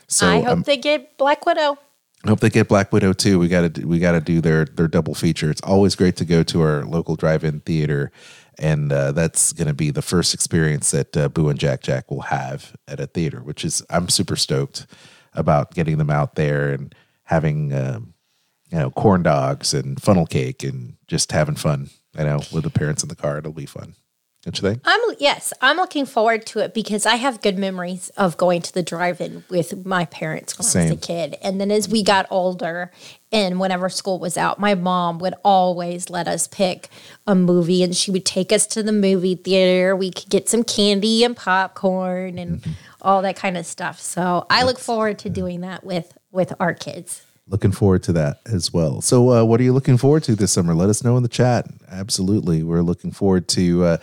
So 0.08 0.26
I 0.26 0.40
hope 0.40 0.48
um, 0.48 0.62
they 0.62 0.78
get 0.78 1.16
Black 1.18 1.44
Widow. 1.46 1.78
I 2.24 2.28
hope 2.30 2.40
they 2.40 2.50
get 2.50 2.66
Black 2.66 2.92
Widow 2.92 3.12
too. 3.12 3.38
We 3.38 3.46
got 3.46 3.74
to 3.74 3.84
we 3.84 3.98
got 4.00 4.12
to 4.12 4.20
do 4.20 4.40
their 4.40 4.64
their 4.64 4.88
double 4.88 5.14
feature. 5.14 5.50
It's 5.50 5.60
always 5.62 5.94
great 5.94 6.16
to 6.16 6.24
go 6.24 6.42
to 6.44 6.62
our 6.62 6.84
local 6.84 7.14
drive-in 7.14 7.60
theater, 7.60 8.10
and 8.58 8.92
uh, 8.92 9.12
that's 9.12 9.52
going 9.52 9.68
to 9.68 9.74
be 9.74 9.90
the 9.90 10.02
first 10.02 10.34
experience 10.34 10.90
that 10.90 11.16
uh, 11.16 11.28
Boo 11.28 11.48
and 11.48 11.58
Jack 11.58 11.82
Jack 11.82 12.10
will 12.10 12.22
have 12.22 12.74
at 12.86 13.00
a 13.00 13.06
theater, 13.06 13.40
which 13.40 13.64
is 13.64 13.82
I'm 13.90 14.08
super 14.08 14.36
stoked 14.36 14.86
about 15.32 15.74
getting 15.74 15.98
them 15.98 16.10
out 16.10 16.34
there 16.34 16.70
and 16.70 16.94
having 17.24 17.72
um, 17.72 18.14
you 18.70 18.78
know 18.78 18.90
corn 18.90 19.22
dogs 19.22 19.74
and 19.74 20.00
funnel 20.00 20.26
cake 20.26 20.62
and 20.62 20.96
just 21.06 21.32
having 21.32 21.56
fun. 21.56 21.90
You 22.18 22.24
know, 22.24 22.40
with 22.52 22.64
the 22.64 22.70
parents 22.70 23.02
in 23.02 23.08
the 23.08 23.16
car, 23.16 23.38
it'll 23.38 23.52
be 23.52 23.66
fun. 23.66 23.94
Don't 24.44 24.56
you 24.62 24.68
think? 24.68 24.80
I'm 24.84 25.00
yes, 25.18 25.52
I'm 25.60 25.76
looking 25.78 26.06
forward 26.06 26.46
to 26.46 26.60
it 26.60 26.72
because 26.72 27.04
I 27.06 27.16
have 27.16 27.42
good 27.42 27.58
memories 27.58 28.08
of 28.10 28.36
going 28.36 28.62
to 28.62 28.72
the 28.72 28.84
drive-in 28.84 29.44
with 29.50 29.84
my 29.84 30.04
parents 30.04 30.56
when 30.56 30.64
I 30.64 30.90
was 30.90 30.98
a 30.98 31.00
kid. 31.00 31.36
And 31.42 31.60
then 31.60 31.72
as 31.72 31.88
we 31.88 32.04
got 32.04 32.26
older 32.30 32.92
and 33.32 33.58
whenever 33.58 33.88
school 33.88 34.20
was 34.20 34.38
out, 34.38 34.60
my 34.60 34.74
mom 34.76 35.18
would 35.18 35.34
always 35.44 36.08
let 36.08 36.28
us 36.28 36.46
pick 36.46 36.88
a 37.26 37.34
movie 37.34 37.82
and 37.82 37.96
she 37.96 38.12
would 38.12 38.24
take 38.24 38.52
us 38.52 38.66
to 38.68 38.82
the 38.82 38.92
movie 38.92 39.34
theater. 39.34 39.96
We 39.96 40.12
could 40.12 40.30
get 40.30 40.48
some 40.48 40.62
candy 40.62 41.24
and 41.24 41.36
popcorn 41.36 42.38
and 42.38 42.60
Mm-hmm. 42.62 42.70
all 43.02 43.22
that 43.22 43.36
kind 43.36 43.56
of 43.56 43.66
stuff. 43.66 44.00
So 44.00 44.46
I 44.48 44.62
look 44.64 44.78
forward 44.78 45.18
to 45.20 45.30
doing 45.30 45.60
that 45.62 45.84
with 45.84 46.16
with 46.30 46.52
our 46.60 46.74
kids. 46.74 47.22
Looking 47.48 47.72
forward 47.72 48.02
to 48.04 48.12
that 48.12 48.40
as 48.46 48.72
well. 48.72 49.00
So, 49.00 49.32
uh, 49.32 49.44
what 49.44 49.60
are 49.60 49.62
you 49.62 49.72
looking 49.72 49.96
forward 49.96 50.22
to 50.24 50.34
this 50.34 50.52
summer? 50.52 50.74
Let 50.74 50.88
us 50.88 51.02
know 51.02 51.16
in 51.16 51.22
the 51.22 51.28
chat. 51.28 51.66
Absolutely, 51.90 52.62
we're 52.62 52.82
looking 52.82 53.10
forward 53.10 53.48
to 53.48 53.84
uh, 53.84 53.96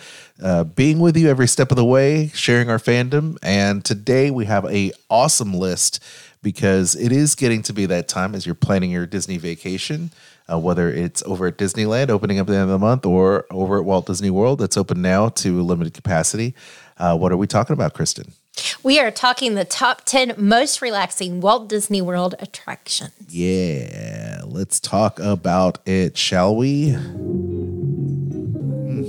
uh, 0.43 0.63
being 0.63 0.99
with 0.99 1.15
you 1.15 1.29
every 1.29 1.47
step 1.47 1.71
of 1.71 1.77
the 1.77 1.85
way, 1.85 2.27
sharing 2.29 2.69
our 2.69 2.79
fandom. 2.79 3.37
And 3.43 3.83
today 3.83 4.31
we 4.31 4.45
have 4.45 4.65
a 4.65 4.91
awesome 5.09 5.53
list 5.53 6.03
because 6.41 6.95
it 6.95 7.11
is 7.11 7.35
getting 7.35 7.61
to 7.63 7.73
be 7.73 7.85
that 7.87 8.07
time 8.07 8.35
as 8.35 8.45
you're 8.45 8.55
planning 8.55 8.91
your 8.91 9.05
Disney 9.05 9.37
vacation. 9.37 10.11
Uh, 10.47 10.59
whether 10.59 10.91
it's 10.91 11.23
over 11.23 11.47
at 11.47 11.57
Disneyland 11.57 12.09
opening 12.09 12.37
up 12.37 12.47
at 12.47 12.51
the 12.51 12.57
end 12.57 12.69
of 12.69 12.69
the 12.69 12.77
month 12.77 13.03
or 13.03 13.47
over 13.49 13.79
at 13.79 13.83
Walt 13.83 14.05
Disney 14.05 14.29
World 14.29 14.59
that's 14.59 14.77
open 14.77 15.01
now 15.01 15.29
to 15.29 15.63
limited 15.63 15.95
capacity. 15.95 16.53
Uh, 16.99 17.17
what 17.17 17.31
are 17.31 17.37
we 17.37 17.47
talking 17.47 17.73
about, 17.73 17.95
Kristen? 17.95 18.31
We 18.83 18.99
are 18.99 19.11
talking 19.11 19.55
the 19.55 19.65
top 19.65 20.05
10 20.05 20.35
most 20.37 20.81
relaxing 20.81 21.41
Walt 21.41 21.67
Disney 21.67 22.01
World 22.01 22.35
attractions. 22.39 23.11
Yeah, 23.29 24.41
let's 24.45 24.79
talk 24.79 25.19
about 25.19 25.79
it, 25.87 26.17
shall 26.17 26.55
we? 26.55 26.91
Hmm. 26.91 29.03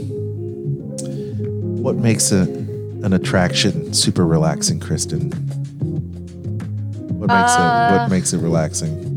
What 1.83 1.97
makes 1.97 2.33
a, 2.33 2.43
an 2.43 3.13
attraction 3.13 3.93
super 3.95 4.27
relaxing, 4.27 4.81
Kristen? 4.81 5.31
What 7.19 7.29
makes 7.29 7.55
it 7.55 8.01
what 8.01 8.11
makes 8.11 8.33
it 8.33 8.39
relaxing? 8.39 9.13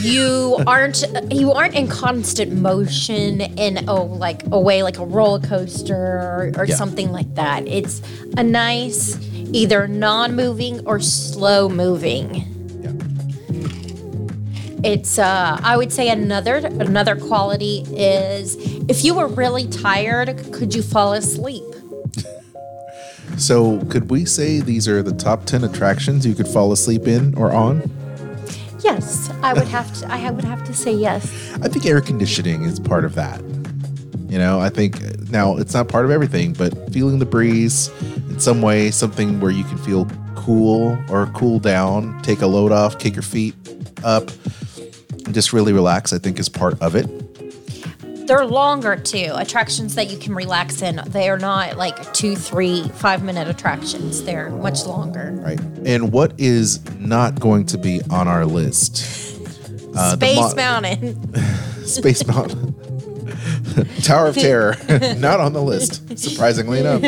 You 0.00 0.56
aren't 0.66 1.04
you 1.30 1.52
aren't 1.52 1.74
in 1.74 1.86
constant 1.88 2.52
motion 2.52 3.40
in 3.40 3.88
oh 3.88 4.04
like 4.04 4.42
a 4.50 4.58
way 4.58 4.82
like 4.82 4.98
a 4.98 5.04
roller 5.04 5.40
coaster 5.40 5.94
or, 5.94 6.52
or 6.56 6.64
Yeah. 6.64 6.74
something 6.74 7.12
like 7.12 7.34
that. 7.34 7.66
It's 7.68 8.00
a 8.36 8.42
nice 8.42 9.18
either 9.52 9.86
non-moving 9.88 10.86
or 10.86 11.00
slow 11.00 11.68
moving. 11.68 12.34
Yeah. 12.82 12.92
It's 14.92 15.18
uh 15.18 15.58
I 15.62 15.76
would 15.76 15.92
say 15.92 16.08
another 16.08 16.56
another 16.56 17.16
quality 17.16 17.84
is 17.90 18.56
if 18.88 19.04
you 19.04 19.14
were 19.14 19.26
really 19.28 19.66
tired, 19.68 20.50
could 20.52 20.74
you 20.74 20.82
fall 20.82 21.12
asleep? 21.12 21.64
So, 23.38 23.78
could 23.86 24.10
we 24.10 24.26
say 24.26 24.60
these 24.60 24.86
are 24.86 25.02
the 25.02 25.14
top 25.14 25.46
10 25.46 25.64
attractions 25.64 26.26
you 26.26 26.34
could 26.34 26.48
fall 26.48 26.72
asleep 26.72 27.06
in 27.06 27.34
or 27.36 27.52
on? 27.52 27.90
Yes, 28.82 29.30
I 29.42 29.52
would 29.52 29.68
have 29.68 29.92
to 30.00 30.12
I 30.12 30.30
would 30.30 30.44
have 30.44 30.64
to 30.64 30.74
say 30.74 30.92
yes. 30.92 31.52
I 31.62 31.68
think 31.68 31.86
air 31.86 32.00
conditioning 32.00 32.64
is 32.64 32.80
part 32.80 33.04
of 33.04 33.14
that. 33.14 33.40
You 34.28 34.38
know, 34.38 34.60
I 34.60 34.68
think 34.68 35.00
now 35.30 35.56
it's 35.56 35.74
not 35.74 35.88
part 35.88 36.04
of 36.04 36.10
everything, 36.10 36.52
but 36.52 36.92
feeling 36.92 37.18
the 37.18 37.26
breeze 37.26 37.90
in 38.28 38.38
some 38.38 38.62
way, 38.62 38.90
something 38.90 39.40
where 39.40 39.50
you 39.50 39.64
can 39.64 39.76
feel 39.78 40.06
cool 40.36 40.96
or 41.10 41.26
cool 41.34 41.58
down, 41.58 42.20
take 42.22 42.40
a 42.40 42.46
load 42.46 42.72
off, 42.72 42.98
kick 42.98 43.14
your 43.14 43.22
feet 43.22 43.54
up, 44.04 44.30
and 45.24 45.34
just 45.34 45.52
really 45.52 45.72
relax, 45.72 46.12
I 46.12 46.18
think 46.18 46.38
is 46.38 46.48
part 46.48 46.80
of 46.80 46.94
it. 46.94 47.06
They're 48.30 48.46
longer 48.46 48.94
too. 48.94 49.32
Attractions 49.34 49.96
that 49.96 50.08
you 50.08 50.16
can 50.16 50.36
relax 50.36 50.82
in. 50.82 51.00
They 51.08 51.28
are 51.28 51.36
not 51.36 51.76
like 51.76 52.12
two, 52.12 52.36
three, 52.36 52.88
five 52.90 53.24
minute 53.24 53.48
attractions. 53.48 54.22
They're 54.22 54.50
much 54.50 54.86
longer. 54.86 55.32
Right. 55.44 55.58
And 55.84 56.12
what 56.12 56.34
is 56.38 56.78
not 57.00 57.40
going 57.40 57.66
to 57.66 57.76
be 57.76 58.00
on 58.08 58.28
our 58.28 58.46
list? 58.46 59.36
Uh, 59.96 60.12
Space 60.12 60.36
mo- 60.36 60.54
Mountain. 60.54 61.34
Space 61.84 62.24
Mountain. 62.24 62.72
Tower 64.04 64.28
of 64.28 64.36
Terror, 64.36 64.76
not 65.18 65.40
on 65.40 65.52
the 65.52 65.62
list, 65.62 66.16
surprisingly 66.16 66.78
enough. 66.78 67.02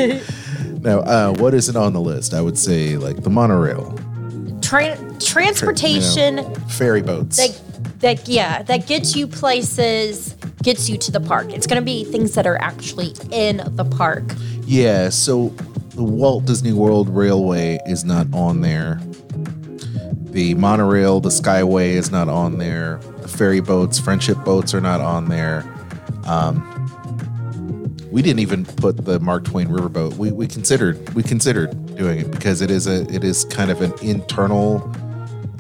No, 0.83 1.03
uh, 1.03 1.35
what 1.37 1.55
isn't 1.55 1.77
on 1.77 1.93
the 1.93 2.01
list? 2.01 2.35
I 2.35 2.41
would 2.41 2.59
say 2.59 2.97
like 2.97 3.23
the 3.23 3.31
monorail, 3.31 3.97
Tra- 4.61 4.99
transportation 5.21 6.39
you 6.39 6.43
know, 6.43 6.55
ferry 6.69 7.03
boats. 7.03 7.37
that 7.37 7.72
that 8.03 8.29
yeah, 8.29 8.63
that 8.63 8.87
gets 8.87 9.17
you 9.17 9.27
places, 9.27 10.35
gets 10.63 10.89
you 10.89 10.99
to 10.99 11.11
the 11.11 11.21
park. 11.21 11.51
It's 11.51 11.67
gonna 11.67 11.81
be 11.81 12.05
things 12.05 12.35
that 12.35 12.47
are 12.47 12.61
actually 12.61 13.15
in 13.31 13.63
the 13.77 13.85
park. 13.85 14.25
yeah, 14.67 15.09
so 15.09 15.49
the 15.95 16.03
Walt 16.05 16.45
Disney 16.45 16.73
World 16.73 17.09
Railway 17.09 17.79
is 17.87 18.05
not 18.05 18.27
on 18.33 18.61
there. 18.61 19.01
The 20.31 20.55
monorail, 20.55 21.21
the 21.21 21.29
Skyway 21.29 21.91
is 21.91 22.11
not 22.11 22.29
on 22.29 22.59
there. 22.59 22.99
The 23.21 23.29
ferry 23.29 23.61
boats, 23.61 23.99
friendship 23.99 24.39
boats 24.45 24.73
are 24.73 24.81
not 24.81 25.01
on 25.01 25.29
there. 25.29 25.63
Um, 26.25 26.69
we 28.11 28.23
didn't 28.23 28.41
even 28.41 28.65
put 28.65 29.05
the 29.05 29.21
Mark 29.21 29.45
Twain 29.45 29.69
Riverboat. 29.69 30.17
We, 30.17 30.33
we 30.33 30.47
considered 30.47 31.15
we 31.15 31.23
considered 31.23 31.97
doing 31.97 32.21
it 32.21 32.31
because 32.31 32.61
it 32.61 32.71
is 32.71 32.87
a 32.87 33.03
it 33.15 33.25
is 33.25 33.45
kind 33.47 33.71
of 33.71 33.81
an 33.81 33.93
internal 34.03 34.79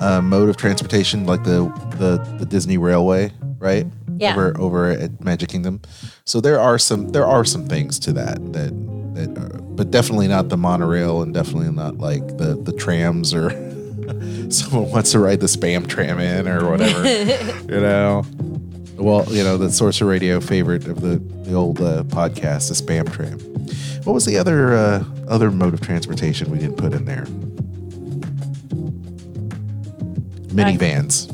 uh, 0.02 0.20
mode 0.20 0.48
of 0.48 0.56
transportation, 0.56 1.26
like 1.26 1.44
the, 1.44 1.64
the 1.98 2.18
the 2.38 2.46
Disney 2.46 2.76
Railway, 2.76 3.32
right? 3.58 3.86
Yeah. 4.16 4.32
Over 4.32 4.56
over 4.58 4.90
at 4.90 5.22
Magic 5.22 5.48
Kingdom. 5.48 5.80
So 6.24 6.40
there 6.40 6.60
are 6.60 6.78
some 6.78 7.08
there 7.10 7.26
are 7.26 7.44
some 7.44 7.66
things 7.66 7.98
to 8.00 8.12
that 8.12 8.52
that 8.52 8.72
that, 9.14 9.38
are, 9.38 9.58
but 9.62 9.90
definitely 9.90 10.28
not 10.28 10.48
the 10.48 10.56
monorail, 10.56 11.22
and 11.22 11.32
definitely 11.32 11.70
not 11.70 11.98
like 11.98 12.26
the 12.36 12.60
the 12.60 12.72
trams 12.72 13.32
or 13.32 13.50
someone 14.50 14.90
wants 14.90 15.12
to 15.12 15.18
ride 15.18 15.40
the 15.40 15.46
spam 15.46 15.86
tram 15.86 16.18
in 16.18 16.48
or 16.48 16.70
whatever. 16.70 17.08
you 17.72 17.80
know. 17.80 18.24
Well, 18.96 19.24
you 19.30 19.42
know, 19.42 19.56
the 19.56 19.70
Sorcerer 19.70 20.06
Radio 20.06 20.38
favorite 20.38 20.86
of 20.86 21.00
the, 21.00 21.16
the 21.44 21.54
old 21.54 21.80
uh, 21.80 22.04
podcast, 22.04 22.68
the 22.68 22.74
spam 22.74 23.10
tram. 23.12 23.38
What 24.04 24.12
was 24.12 24.26
the 24.26 24.36
other 24.36 24.74
uh, 24.74 25.04
other 25.28 25.50
mode 25.50 25.74
of 25.74 25.80
transportation 25.80 26.50
we 26.50 26.58
didn't 26.58 26.76
put 26.76 26.92
in 26.92 27.06
there? 27.06 27.26
Minivans. 30.52 31.28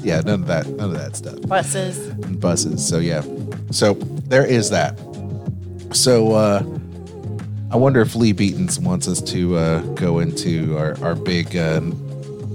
yeah, 0.04 0.20
none 0.20 0.42
of 0.42 0.46
that. 0.46 0.66
None 0.66 0.90
of 0.90 0.96
that 0.98 1.16
stuff. 1.16 1.40
Buses. 1.42 2.08
And 2.08 2.40
buses. 2.40 2.86
So 2.86 2.98
yeah. 2.98 3.22
So 3.70 3.94
there 3.94 4.44
is 4.46 4.70
that. 4.70 4.98
So 5.92 6.32
uh, 6.32 6.62
I 7.70 7.76
wonder 7.76 8.00
if 8.00 8.14
Lee 8.14 8.32
Beatons 8.34 8.78
wants 8.82 9.08
us 9.08 9.20
to 9.32 9.56
uh, 9.56 9.80
go 9.94 10.18
into 10.20 10.76
our 10.78 10.96
our 11.02 11.14
big 11.14 11.56
uh, 11.56 11.80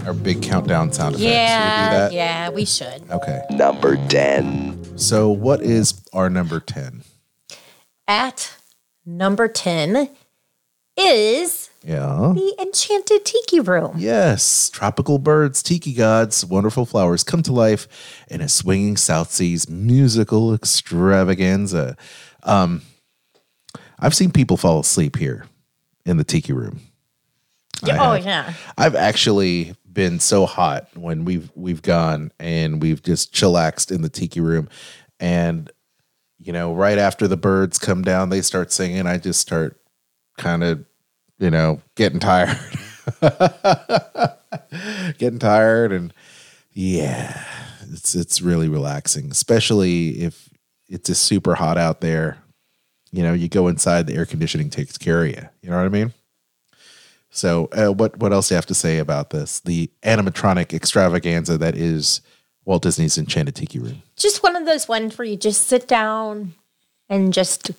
our 0.05 0.13
big 0.13 0.41
countdown 0.41 0.91
sound 0.93 1.15
effects. 1.15 1.21
Should 1.21 1.27
we 1.27 1.29
do 1.29 1.33
Yeah, 1.33 1.89
that? 1.97 2.13
yeah, 2.13 2.49
we 2.49 2.65
should. 2.65 3.09
Okay. 3.09 3.41
Number 3.51 3.95
10. 4.07 4.97
So 4.97 5.29
what 5.29 5.61
is 5.61 6.01
our 6.13 6.29
number 6.29 6.59
ten? 6.59 7.03
At 8.07 8.53
number 9.05 9.47
ten 9.47 10.09
is 10.97 11.69
Yeah. 11.83 12.31
the 12.33 12.55
Enchanted 12.61 13.25
Tiki 13.25 13.59
Room. 13.59 13.95
Yes, 13.97 14.69
tropical 14.69 15.19
birds, 15.19 15.61
tiki 15.61 15.93
gods, 15.93 16.45
wonderful 16.45 16.85
flowers 16.85 17.23
come 17.23 17.43
to 17.43 17.51
life 17.51 17.87
in 18.29 18.41
a 18.41 18.47
swinging 18.47 18.95
South 18.97 19.31
Seas 19.31 19.69
musical 19.69 20.53
extravaganza. 20.53 21.97
Um, 22.43 22.81
I've 23.99 24.15
seen 24.15 24.31
people 24.31 24.57
fall 24.57 24.79
asleep 24.79 25.17
here 25.17 25.45
in 26.05 26.17
the 26.17 26.23
tiki 26.23 26.53
room. 26.53 26.79
Oh 27.83 28.13
yeah. 28.13 28.53
I've 28.77 28.95
actually 28.95 29.75
been 29.91 30.19
so 30.19 30.45
hot 30.45 30.87
when 30.95 31.25
we've 31.25 31.51
we've 31.55 31.81
gone 31.81 32.31
and 32.39 32.81
we've 32.81 33.03
just 33.03 33.33
chillaxed 33.33 33.91
in 33.91 34.01
the 34.01 34.09
tiki 34.09 34.39
room, 34.39 34.69
and 35.19 35.69
you 36.39 36.51
know, 36.51 36.73
right 36.73 36.97
after 36.97 37.27
the 37.27 37.37
birds 37.37 37.79
come 37.79 38.01
down, 38.03 38.29
they 38.29 38.41
start 38.41 38.71
singing. 38.71 39.07
I 39.07 39.17
just 39.17 39.39
start 39.39 39.79
kind 40.37 40.63
of, 40.63 40.85
you 41.43 41.51
know, 41.51 41.81
getting 41.95 42.19
tired, 42.19 42.57
getting 45.17 45.39
tired, 45.39 45.91
and 45.91 46.13
yeah, 46.71 47.43
it's 47.91 48.15
it's 48.15 48.41
really 48.41 48.69
relaxing, 48.69 49.29
especially 49.29 50.21
if 50.21 50.49
it's 50.87 51.07
just 51.07 51.23
super 51.23 51.55
hot 51.55 51.77
out 51.77 51.99
there. 51.99 52.37
You 53.11 53.23
know, 53.23 53.33
you 53.33 53.49
go 53.49 53.67
inside, 53.67 54.07
the 54.07 54.15
air 54.15 54.25
conditioning 54.25 54.69
takes 54.69 54.97
care 54.97 55.25
of 55.25 55.31
you. 55.31 55.49
You 55.61 55.69
know 55.69 55.75
what 55.75 55.85
I 55.85 55.89
mean? 55.89 56.13
So, 57.29 57.67
uh, 57.73 57.91
what 57.91 58.17
what 58.19 58.31
else 58.31 58.47
do 58.47 58.53
you 58.53 58.57
have 58.57 58.65
to 58.67 58.73
say 58.73 58.99
about 58.99 59.31
this? 59.31 59.59
The 59.59 59.91
animatronic 60.01 60.73
extravaganza 60.73 61.57
that 61.57 61.75
is 61.75 62.21
Walt 62.63 62.83
Disney's 62.83 63.17
Enchanted 63.17 63.55
Tiki 63.55 63.79
Room. 63.79 64.01
Just 64.15 64.43
one 64.43 64.55
of 64.55 64.65
those 64.65 64.87
ones 64.87 65.17
where 65.17 65.25
you 65.25 65.35
just 65.35 65.67
sit 65.67 65.89
down 65.89 66.53
and 67.09 67.33
just 67.33 67.71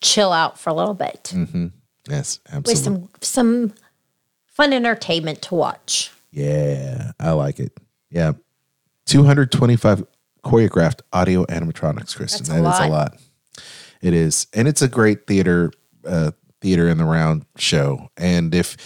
chill 0.00 0.32
out 0.32 0.56
for 0.56 0.70
a 0.70 0.74
little 0.74 0.94
bit 0.94 1.34
Yes, 2.10 2.40
with 2.46 2.54
absolutely. 2.54 2.82
some 2.82 3.08
some 3.20 3.74
fun 4.46 4.72
entertainment 4.72 5.42
to 5.42 5.54
watch. 5.54 6.10
Yeah, 6.32 7.12
I 7.18 7.32
like 7.32 7.58
it. 7.60 7.72
Yeah, 8.10 8.32
two 9.06 9.24
hundred 9.24 9.52
twenty-five 9.52 10.04
choreographed 10.44 11.00
audio 11.12 11.44
animatronics, 11.46 12.16
Kristen. 12.16 12.46
That's 12.46 12.58
a 12.58 12.62
That 12.62 12.74
is 12.74 12.78
a 12.80 12.88
lot. 12.88 12.90
lot. 12.90 13.20
It 14.02 14.14
is, 14.14 14.46
and 14.54 14.66
it's 14.66 14.82
a 14.82 14.88
great 14.88 15.26
theater 15.26 15.70
uh, 16.06 16.32
theater 16.60 16.88
in 16.88 16.98
the 16.98 17.04
round 17.04 17.44
show. 17.56 18.08
And 18.16 18.54
if 18.54 18.76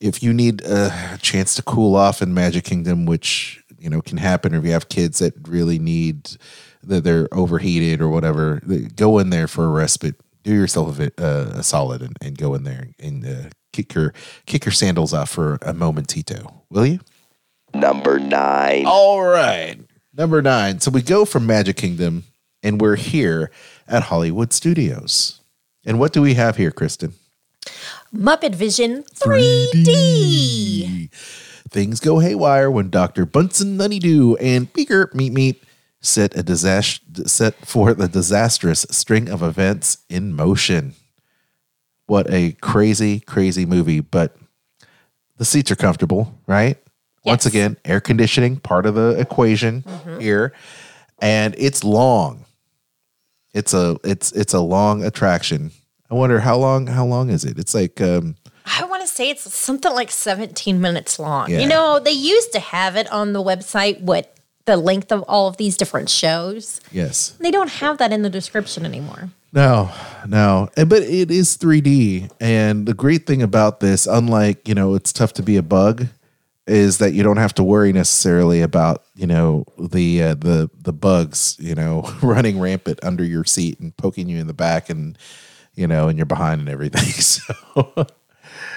if 0.00 0.22
you 0.22 0.32
need 0.32 0.62
a 0.62 1.18
chance 1.20 1.54
to 1.56 1.62
cool 1.62 1.96
off 1.96 2.20
in 2.22 2.34
Magic 2.34 2.64
Kingdom, 2.64 3.06
which 3.06 3.62
you 3.78 3.88
know 3.88 4.00
can 4.00 4.18
happen, 4.18 4.54
or 4.54 4.58
if 4.58 4.64
you 4.64 4.72
have 4.72 4.88
kids 4.88 5.20
that 5.20 5.34
really 5.48 5.78
need 5.78 6.30
that 6.82 7.02
they're 7.04 7.28
overheated 7.32 8.00
or 8.00 8.08
whatever, 8.08 8.60
go 8.94 9.18
in 9.18 9.30
there 9.30 9.48
for 9.48 9.64
a 9.64 9.68
respite. 9.68 10.16
Do 10.42 10.52
yourself 10.52 10.96
a, 10.96 10.98
bit, 10.98 11.14
uh, 11.18 11.52
a 11.54 11.62
solid 11.62 12.02
and, 12.02 12.16
and 12.22 12.38
go 12.38 12.54
in 12.54 12.64
there 12.64 12.88
and 12.98 13.26
uh, 13.26 13.48
kick 13.72 13.94
your 13.94 14.12
kick 14.46 14.64
your 14.64 14.72
sandals 14.72 15.12
off 15.12 15.30
for 15.30 15.58
a 15.62 15.74
momentito, 15.74 16.62
will 16.70 16.86
you? 16.86 17.00
Number 17.74 18.18
nine. 18.18 18.86
All 18.86 19.22
right. 19.22 19.78
Number 20.14 20.40
nine. 20.42 20.80
So 20.80 20.90
we 20.90 21.02
go 21.02 21.24
from 21.24 21.46
Magic 21.46 21.76
Kingdom 21.76 22.24
and 22.62 22.80
we're 22.80 22.96
here 22.96 23.50
at 23.86 24.04
Hollywood 24.04 24.52
Studios. 24.52 25.40
And 25.84 25.98
what 25.98 26.12
do 26.12 26.22
we 26.22 26.34
have 26.34 26.56
here, 26.56 26.70
Kristen? 26.70 27.12
Muppet 28.14 28.54
Vision 28.54 29.04
3D. 29.14 31.10
Things 31.70 32.00
go 32.00 32.18
haywire 32.18 32.70
when 32.70 32.88
Dr. 32.88 33.26
Bunsen 33.26 33.78
Honeydew 33.78 34.36
and 34.36 34.72
Beaker 34.72 35.10
Meet 35.12 35.32
Meet 35.34 35.62
set 36.00 36.36
a 36.36 36.42
disaster 36.42 37.02
set 37.26 37.54
forth 37.66 38.00
a 38.00 38.08
disastrous 38.08 38.86
string 38.90 39.28
of 39.28 39.42
events 39.42 39.98
in 40.08 40.34
motion. 40.34 40.94
What 42.06 42.30
a 42.30 42.52
crazy, 42.60 43.20
crazy 43.20 43.66
movie, 43.66 44.00
but 44.00 44.36
the 45.36 45.44
seats 45.44 45.70
are 45.70 45.76
comfortable, 45.76 46.34
right? 46.46 46.78
Once 47.24 47.44
again, 47.44 47.76
air 47.84 48.00
conditioning 48.00 48.56
part 48.56 48.86
of 48.86 48.94
the 48.94 49.10
equation 49.20 49.84
here, 50.18 50.54
and 51.18 51.54
it's 51.58 51.84
long. 51.84 52.46
It's 53.52 53.74
a 53.74 53.98
it's 54.04 54.32
it's 54.32 54.54
a 54.54 54.60
long 54.60 55.04
attraction. 55.04 55.72
I 56.10 56.14
wonder 56.14 56.40
how 56.40 56.56
long 56.56 56.86
how 56.86 57.04
long 57.04 57.28
is 57.28 57.44
it? 57.44 57.58
It's 57.58 57.74
like 57.74 58.00
um 58.00 58.36
I 58.64 58.84
want 58.84 59.02
to 59.02 59.08
say 59.08 59.30
it's 59.30 59.52
something 59.54 59.92
like 59.92 60.10
17 60.10 60.80
minutes 60.80 61.18
long. 61.18 61.50
Yeah. 61.50 61.60
You 61.60 61.68
know, 61.68 61.98
they 61.98 62.10
used 62.12 62.52
to 62.52 62.60
have 62.60 62.96
it 62.96 63.10
on 63.10 63.32
the 63.32 63.42
website, 63.42 64.00
what 64.00 64.37
the 64.68 64.76
length 64.76 65.10
of 65.10 65.22
all 65.22 65.48
of 65.48 65.56
these 65.56 65.78
different 65.78 66.10
shows. 66.10 66.80
yes. 66.92 67.30
They 67.40 67.50
don't 67.50 67.70
have 67.70 67.96
that 67.98 68.12
in 68.12 68.20
the 68.20 68.28
description 68.28 68.84
anymore. 68.84 69.30
No, 69.50 69.90
no. 70.26 70.68
But 70.76 71.02
it 71.04 71.30
is 71.30 71.56
3D. 71.56 72.30
And 72.38 72.84
the 72.84 72.92
great 72.92 73.26
thing 73.26 73.42
about 73.42 73.80
this, 73.80 74.06
unlike, 74.06 74.68
you 74.68 74.74
know, 74.74 74.94
it's 74.94 75.10
tough 75.10 75.32
to 75.34 75.42
be 75.42 75.56
a 75.56 75.62
bug, 75.62 76.08
is 76.66 76.98
that 76.98 77.14
you 77.14 77.22
don't 77.22 77.38
have 77.38 77.54
to 77.54 77.64
worry 77.64 77.94
necessarily 77.94 78.60
about, 78.60 79.04
you 79.16 79.26
know, 79.26 79.64
the 79.78 80.22
uh, 80.22 80.34
the 80.34 80.68
the 80.78 80.92
bugs, 80.92 81.56
you 81.58 81.74
know, 81.74 82.02
running 82.22 82.60
rampant 82.60 83.00
under 83.02 83.24
your 83.24 83.44
seat 83.44 83.80
and 83.80 83.96
poking 83.96 84.28
you 84.28 84.38
in 84.38 84.48
the 84.48 84.52
back 84.52 84.90
and 84.90 85.16
you 85.76 85.86
know, 85.86 86.08
and 86.08 86.18
you're 86.18 86.26
behind 86.26 86.60
and 86.60 86.68
everything. 86.68 87.08
So 87.22 88.06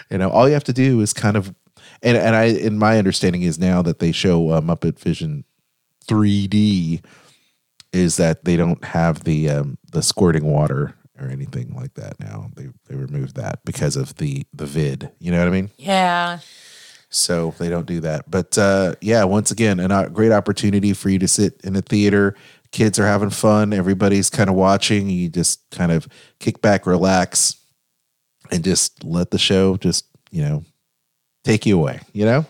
you 0.10 0.18
know, 0.18 0.30
all 0.30 0.48
you 0.48 0.54
have 0.54 0.64
to 0.66 0.74
do 0.74 1.02
is 1.02 1.12
kind 1.12 1.36
of 1.36 1.54
and 2.02 2.18
and 2.18 2.34
I 2.34 2.46
in 2.46 2.78
my 2.78 2.98
understanding 2.98 3.42
is 3.42 3.60
now 3.60 3.82
that 3.82 4.00
they 4.00 4.14
show 4.14 4.52
uh, 4.52 4.62
Muppet 4.62 4.98
Vision 4.98 5.44
3D 6.12 7.04
is 7.94 8.18
that 8.18 8.44
they 8.44 8.58
don't 8.58 8.84
have 8.84 9.24
the 9.24 9.50
um, 9.50 9.78
the 9.92 10.02
squirting 10.02 10.46
water 10.46 10.96
or 11.20 11.28
anything 11.30 11.74
like 11.74 11.94
that 11.94 12.20
now. 12.20 12.50
They 12.56 12.68
they 12.88 12.96
removed 12.96 13.36
that 13.36 13.64
because 13.64 13.96
of 13.96 14.16
the 14.16 14.46
the 14.54 14.66
vid. 14.66 15.12
You 15.20 15.32
know 15.32 15.40
what 15.40 15.48
I 15.48 15.52
mean? 15.52 15.70
Yeah. 15.78 16.40
So 17.10 17.54
they 17.60 17.70
don't 17.70 17.86
do 17.86 18.00
that. 18.02 18.30
But 18.30 18.58
uh, 18.58 18.96
yeah, 19.02 19.24
once 19.26 19.52
again, 19.52 19.80
a 19.80 19.88
uh, 19.88 20.08
great 20.08 20.32
opportunity 20.32 20.94
for 20.94 21.10
you 21.10 21.20
to 21.20 21.28
sit 21.28 21.60
in 21.64 21.76
a 21.76 21.82
theater. 21.82 22.36
Kids 22.72 22.98
are 23.00 23.06
having 23.08 23.30
fun. 23.30 23.74
Everybody's 23.74 24.30
kind 24.30 24.50
of 24.50 24.56
watching. 24.56 25.10
You 25.10 25.30
just 25.30 25.70
kind 25.72 25.92
of 25.92 26.08
kick 26.40 26.62
back, 26.62 26.86
relax, 26.86 27.56
and 28.50 28.64
just 28.64 29.04
let 29.04 29.32
the 29.32 29.38
show 29.38 29.78
just 29.78 30.06
you 30.32 30.42
know 30.42 30.64
take 31.44 31.66
you 31.66 31.78
away. 31.78 32.02
You 32.14 32.26
know. 32.26 32.46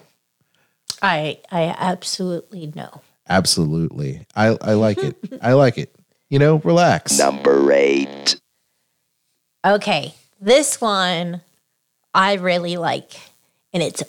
I 1.02 1.40
I 1.52 1.76
absolutely 1.78 2.72
know. 2.76 3.02
Absolutely. 3.32 4.26
I, 4.36 4.58
I 4.62 4.74
like 4.74 4.98
it. 4.98 5.16
I 5.42 5.54
like 5.54 5.78
it. 5.78 5.96
You 6.30 6.40
know, 6.40 6.58
relax. 6.58 7.18
Number 7.18 7.72
eight. 7.72 8.40
Okay, 9.66 10.14
this 10.40 10.82
one 10.82 11.42
I 12.14 12.34
really 12.34 12.78
like, 12.78 13.14
and 13.74 13.82
it's 13.82 14.04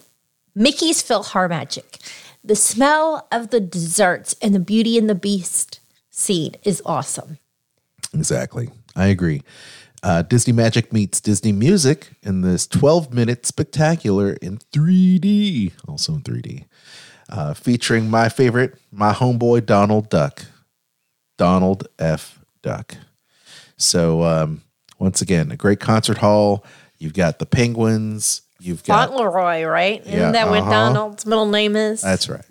Mickey's 0.54 1.02
PhilharMagic. 1.02 1.98
The 2.42 2.56
smell 2.56 3.28
of 3.30 3.50
the 3.50 3.60
desserts 3.60 4.34
and 4.42 4.54
the 4.54 4.60
Beauty 4.60 4.98
and 4.98 5.08
the 5.08 5.14
Beast 5.14 5.78
scene 6.10 6.54
is 6.64 6.82
awesome. 6.84 7.38
Exactly. 8.12 8.70
I 8.96 9.06
agree. 9.06 9.42
Uh, 10.02 10.22
Disney 10.22 10.52
Magic 10.52 10.92
meets 10.92 11.20
Disney 11.20 11.52
Music 11.52 12.10
in 12.22 12.40
this 12.40 12.66
12 12.66 13.14
minute 13.14 13.46
spectacular 13.46 14.32
in 14.42 14.58
3D, 14.72 15.72
also 15.86 16.14
in 16.14 16.22
3D, 16.22 16.64
uh, 17.28 17.54
featuring 17.54 18.10
my 18.10 18.28
favorite, 18.28 18.78
my 18.90 19.12
homeboy 19.12 19.66
Donald 19.66 20.10
Duck, 20.10 20.44
Donald 21.38 21.88
F. 21.98 22.38
Duck. 22.62 22.96
So, 23.76 24.22
um, 24.22 24.62
once 24.98 25.20
again, 25.20 25.50
a 25.50 25.56
great 25.56 25.80
concert 25.80 26.18
hall. 26.18 26.64
You've 26.98 27.14
got 27.14 27.40
the 27.40 27.46
Penguins. 27.46 28.42
You've 28.60 28.84
got 28.84 29.08
Fauntleroy, 29.08 29.64
right? 29.64 30.00
Yeah, 30.06 30.12
Isn't 30.12 30.32
that 30.32 30.48
what 30.48 30.60
uh-huh. 30.60 30.70
Donald's 30.70 31.26
middle 31.26 31.46
name 31.46 31.74
is? 31.74 32.00
That's 32.00 32.28
right. 32.28 32.44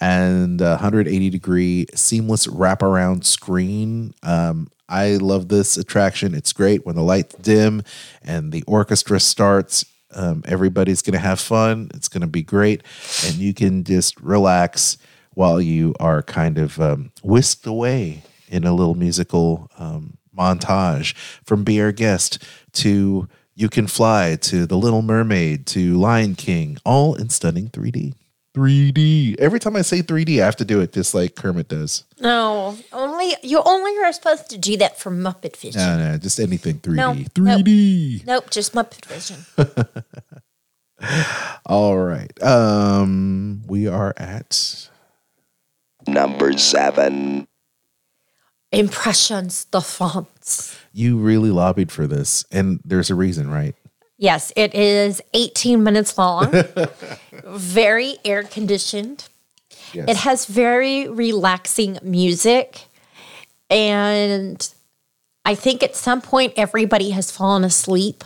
And 0.00 0.60
a 0.60 0.70
180 0.70 1.30
degree 1.30 1.86
seamless 1.94 2.48
wraparound 2.48 3.24
screen. 3.24 4.14
Um, 4.24 4.70
I 4.88 5.16
love 5.16 5.48
this 5.48 5.76
attraction. 5.76 6.34
It's 6.34 6.52
great 6.52 6.86
when 6.86 6.96
the 6.96 7.02
lights 7.02 7.36
dim 7.36 7.82
and 8.22 8.52
the 8.52 8.64
orchestra 8.66 9.20
starts. 9.20 9.84
Um, 10.14 10.42
everybody's 10.46 11.02
going 11.02 11.12
to 11.12 11.18
have 11.18 11.40
fun. 11.40 11.90
It's 11.94 12.08
going 12.08 12.22
to 12.22 12.26
be 12.26 12.42
great. 12.42 12.82
And 13.26 13.34
you 13.36 13.52
can 13.54 13.84
just 13.84 14.18
relax 14.20 14.96
while 15.34 15.60
you 15.60 15.94
are 16.00 16.22
kind 16.22 16.58
of 16.58 16.80
um, 16.80 17.12
whisked 17.22 17.66
away 17.66 18.22
in 18.48 18.64
a 18.64 18.74
little 18.74 18.94
musical 18.94 19.70
um, 19.78 20.16
montage 20.36 21.14
from 21.44 21.64
Be 21.64 21.80
Our 21.80 21.92
Guest 21.92 22.42
to 22.74 23.28
You 23.54 23.68
Can 23.68 23.86
Fly 23.86 24.36
to 24.42 24.66
The 24.66 24.76
Little 24.78 25.02
Mermaid 25.02 25.66
to 25.68 25.96
Lion 25.98 26.34
King, 26.34 26.78
all 26.84 27.14
in 27.14 27.28
stunning 27.28 27.68
3D. 27.68 28.14
3D. 28.54 29.38
Every 29.38 29.60
time 29.60 29.76
I 29.76 29.82
say 29.82 30.02
3D, 30.02 30.40
I 30.42 30.44
have 30.44 30.56
to 30.56 30.64
do 30.64 30.80
it 30.80 30.92
just 30.92 31.14
like 31.14 31.36
Kermit 31.36 31.68
does. 31.68 32.04
no, 32.18 32.76
only 33.18 33.36
you 33.42 33.62
only 33.64 33.96
are 33.98 34.12
supposed 34.12 34.48
to 34.50 34.58
do 34.58 34.76
that 34.78 34.98
for 34.98 35.10
Muppet 35.10 35.56
Vision. 35.56 35.80
No, 35.80 36.12
no, 36.12 36.18
just 36.18 36.38
anything 36.38 36.78
3D. 36.80 36.94
No, 36.94 37.14
3D. 37.14 38.26
Nope, 38.26 38.50
just 38.50 38.74
Muppet 38.74 39.04
Vision. 39.06 39.44
All 41.66 41.96
right. 41.96 42.42
Um, 42.42 43.62
we 43.66 43.86
are 43.86 44.14
at 44.16 44.88
Number 46.06 46.56
seven. 46.56 47.46
Impressions, 48.70 49.64
de 49.66 49.80
France. 49.80 50.76
you 50.92 51.16
really 51.16 51.50
lobbied 51.50 51.90
for 51.90 52.06
this, 52.06 52.44
and 52.52 52.80
there's 52.84 53.08
a 53.08 53.14
reason, 53.14 53.50
right? 53.50 53.74
Yes, 54.18 54.52
it 54.56 54.74
is 54.74 55.22
18 55.32 55.82
minutes 55.82 56.18
long, 56.18 56.52
very 57.46 58.18
air 58.26 58.42
conditioned. 58.42 59.26
Yes. 59.94 60.10
It 60.10 60.16
has 60.18 60.44
very 60.44 61.08
relaxing 61.08 61.98
music. 62.02 62.87
And 63.70 64.68
I 65.44 65.54
think 65.54 65.82
at 65.82 65.96
some 65.96 66.20
point 66.20 66.54
everybody 66.56 67.10
has 67.10 67.30
fallen 67.30 67.64
asleep 67.64 68.24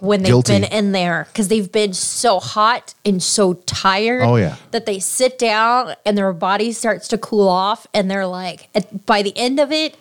when 0.00 0.22
they've 0.22 0.30
Guilty. 0.30 0.52
been 0.60 0.64
in 0.64 0.92
there 0.92 1.26
because 1.32 1.48
they've 1.48 1.70
been 1.72 1.92
so 1.92 2.38
hot 2.38 2.94
and 3.04 3.20
so 3.22 3.54
tired 3.54 4.22
Oh, 4.22 4.36
yeah. 4.36 4.56
that 4.70 4.86
they 4.86 5.00
sit 5.00 5.38
down 5.38 5.94
and 6.06 6.16
their 6.16 6.32
body 6.32 6.70
starts 6.72 7.08
to 7.08 7.18
cool 7.18 7.48
off. 7.48 7.86
And 7.92 8.08
they're 8.10 8.26
like, 8.26 8.68
at, 8.74 9.06
by 9.06 9.22
the 9.22 9.36
end 9.36 9.58
of 9.58 9.72
it, 9.72 9.96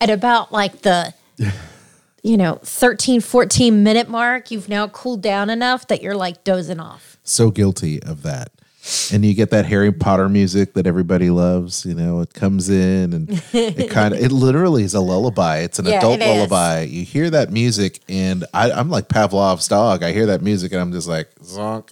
at 0.00 0.10
about 0.10 0.52
like 0.52 0.82
the 0.82 1.12
you 2.24 2.36
know 2.36 2.60
13 2.62 3.20
14 3.20 3.82
minute 3.82 4.08
mark 4.08 4.50
you've 4.50 4.68
now 4.68 4.86
cooled 4.88 5.22
down 5.22 5.48
enough 5.50 5.86
that 5.88 6.02
you're 6.02 6.14
like 6.14 6.44
dozing 6.44 6.78
off 6.78 7.16
so 7.24 7.50
guilty 7.50 8.00
of 8.02 8.22
that. 8.22 8.50
And 9.12 9.24
you 9.24 9.32
get 9.34 9.50
that 9.50 9.64
Harry 9.66 9.92
Potter 9.92 10.28
music 10.28 10.74
that 10.74 10.86
everybody 10.88 11.30
loves. 11.30 11.86
You 11.86 11.94
know, 11.94 12.20
it 12.20 12.34
comes 12.34 12.68
in 12.68 13.12
and 13.12 13.42
it 13.52 13.90
kind 13.90 14.12
of, 14.12 14.20
it 14.20 14.32
literally 14.32 14.82
is 14.82 14.94
a 14.94 15.00
lullaby. 15.00 15.58
It's 15.58 15.78
an 15.78 15.86
Yeah, 15.86 15.98
adult 15.98 16.20
it 16.20 16.26
lullaby. 16.26 16.82
You 16.82 17.04
hear 17.04 17.30
that 17.30 17.52
music, 17.52 18.00
and 18.08 18.44
I, 18.52 18.72
I'm 18.72 18.90
like 18.90 19.08
Pavlov's 19.08 19.68
dog. 19.68 20.02
I 20.02 20.12
hear 20.12 20.26
that 20.26 20.42
music, 20.42 20.72
and 20.72 20.80
I'm 20.80 20.90
just 20.92 21.06
like, 21.08 21.32
zonk. 21.36 21.90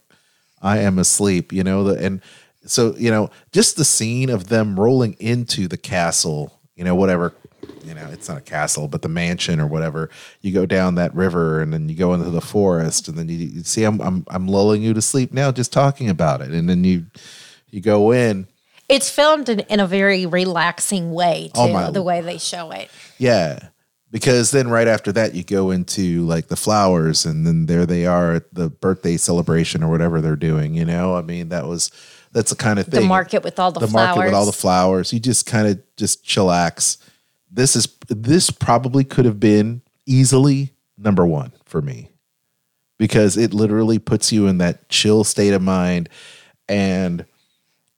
I 0.62 0.78
am 0.78 0.98
asleep. 0.98 1.52
You 1.52 1.62
know, 1.62 1.84
the, 1.84 2.04
and 2.04 2.20
so 2.66 2.94
you 2.96 3.10
know, 3.10 3.30
just 3.52 3.76
the 3.76 3.84
scene 3.84 4.28
of 4.28 4.48
them 4.48 4.78
rolling 4.78 5.14
into 5.20 5.68
the 5.68 5.78
castle. 5.78 6.58
You 6.74 6.84
know, 6.84 6.94
whatever. 6.96 7.34
You 7.84 7.94
know, 7.94 8.08
it's 8.12 8.28
not 8.28 8.38
a 8.38 8.42
castle, 8.42 8.88
but 8.88 9.02
the 9.02 9.08
mansion 9.08 9.58
or 9.60 9.66
whatever. 9.66 10.10
You 10.42 10.52
go 10.52 10.66
down 10.66 10.94
that 10.96 11.14
river, 11.14 11.60
and 11.60 11.72
then 11.72 11.88
you 11.88 11.94
go 11.96 12.14
into 12.14 12.30
the 12.30 12.40
forest, 12.40 13.08
and 13.08 13.16
then 13.16 13.28
you, 13.28 13.36
you 13.36 13.62
see, 13.62 13.84
I'm, 13.84 14.00
I'm 14.00 14.24
I'm 14.28 14.48
lulling 14.48 14.82
you 14.82 14.94
to 14.94 15.02
sleep 15.02 15.32
now, 15.32 15.50
just 15.50 15.72
talking 15.72 16.08
about 16.08 16.40
it, 16.40 16.50
and 16.50 16.68
then 16.68 16.84
you 16.84 17.06
you 17.68 17.80
go 17.80 18.12
in. 18.12 18.46
it's 18.88 19.08
filmed 19.10 19.48
in, 19.48 19.60
in 19.60 19.80
a 19.80 19.86
very 19.86 20.26
relaxing 20.26 21.12
way 21.12 21.50
oh 21.54 21.66
too 21.66 21.70
Oh, 21.70 21.72
my- 21.74 21.90
the 21.90 22.02
way 22.02 22.20
they 22.20 22.38
show 22.38 22.70
it 22.72 22.90
Yeah. 23.18 23.68
Because 24.12 24.50
then 24.50 24.66
right 24.66 24.88
after 24.88 25.12
that 25.12 25.36
you 25.36 25.44
go 25.44 25.70
into 25.70 26.26
like 26.26 26.48
the 26.48 26.56
flowers 26.56 27.24
and 27.24 27.46
then 27.46 27.66
there 27.66 27.86
they 27.86 28.06
are 28.06 28.32
at 28.34 28.52
the 28.52 28.68
birthday 28.68 29.16
celebration 29.16 29.84
or 29.84 29.88
whatever 29.88 30.20
they're 30.20 30.34
doing, 30.34 30.74
you 30.74 30.84
know? 30.84 31.14
I 31.14 31.22
mean, 31.22 31.50
that 31.50 31.68
was 31.68 31.92
that's 32.32 32.50
the 32.50 32.56
kind 32.56 32.80
of 32.80 32.86
thing. 32.88 33.02
the 33.02 33.06
market 33.06 33.44
with 33.44 33.60
all 33.60 33.70
the, 33.70 33.78
flowers. 33.78 33.88
the 33.88 33.92
flowers 33.92 34.16
market 34.16 34.28
with 34.30 34.34
all 34.34 34.46
the 34.46 34.52
flowers. 34.52 35.12
You 35.12 35.20
just 35.20 35.46
kind 35.46 35.68
of 35.68 35.80
just 35.96 36.24
chillax. 36.24 36.96
This 37.50 37.74
is 37.76 37.88
this 38.08 38.50
probably 38.50 39.04
could 39.04 39.24
have 39.24 39.40
been 39.40 39.82
easily 40.06 40.72
number 40.98 41.26
1 41.26 41.52
for 41.64 41.80
me. 41.82 42.10
because 42.98 43.36
it 43.38 43.54
literally 43.54 43.98
puts 43.98 44.30
you 44.30 44.46
in 44.46 44.58
that 44.58 44.88
chill 44.90 45.24
state 45.24 45.54
of 45.54 45.62
mind 45.62 46.08
and 46.68 47.24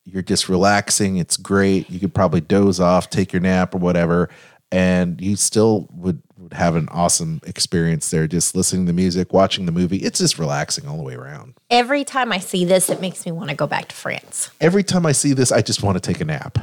you're 0.04 0.22
just 0.22 0.48
relaxing. 0.48 1.16
It's 1.16 1.36
great. 1.36 1.90
You 1.90 1.98
could 1.98 2.14
probably 2.14 2.40
doze 2.40 2.78
off, 2.80 3.10
take 3.10 3.32
your 3.32 3.42
nap 3.42 3.74
or 3.74 3.78
whatever, 3.78 4.28
and 4.70 5.20
you 5.20 5.34
still 5.36 5.88
would, 5.92 6.22
would 6.38 6.52
have 6.52 6.76
an 6.76 6.88
awesome 6.90 7.40
experience 7.46 8.10
there 8.10 8.26
just 8.28 8.54
listening 8.54 8.86
to 8.86 8.92
music, 8.92 9.32
watching 9.32 9.66
the 9.66 9.72
movie. 9.72 9.98
It's 9.98 10.18
just 10.20 10.38
relaxing 10.38 10.86
all 10.86 10.96
the 10.96 11.02
way 11.02 11.14
around. 11.14 11.54
Every 11.68 12.04
time 12.04 12.30
I 12.32 12.38
see 12.38 12.64
this, 12.64 12.88
it 12.88 13.00
makes 13.00 13.26
me 13.26 13.32
want 13.32 13.50
to 13.50 13.56
go 13.56 13.66
back 13.66 13.88
to 13.88 13.96
France. 13.96 14.50
Every 14.60 14.84
time 14.84 15.04
I 15.04 15.12
see 15.12 15.32
this, 15.34 15.50
I 15.52 15.62
just 15.62 15.82
want 15.82 15.96
to 15.96 16.00
take 16.00 16.20
a 16.20 16.24
nap. 16.24 16.58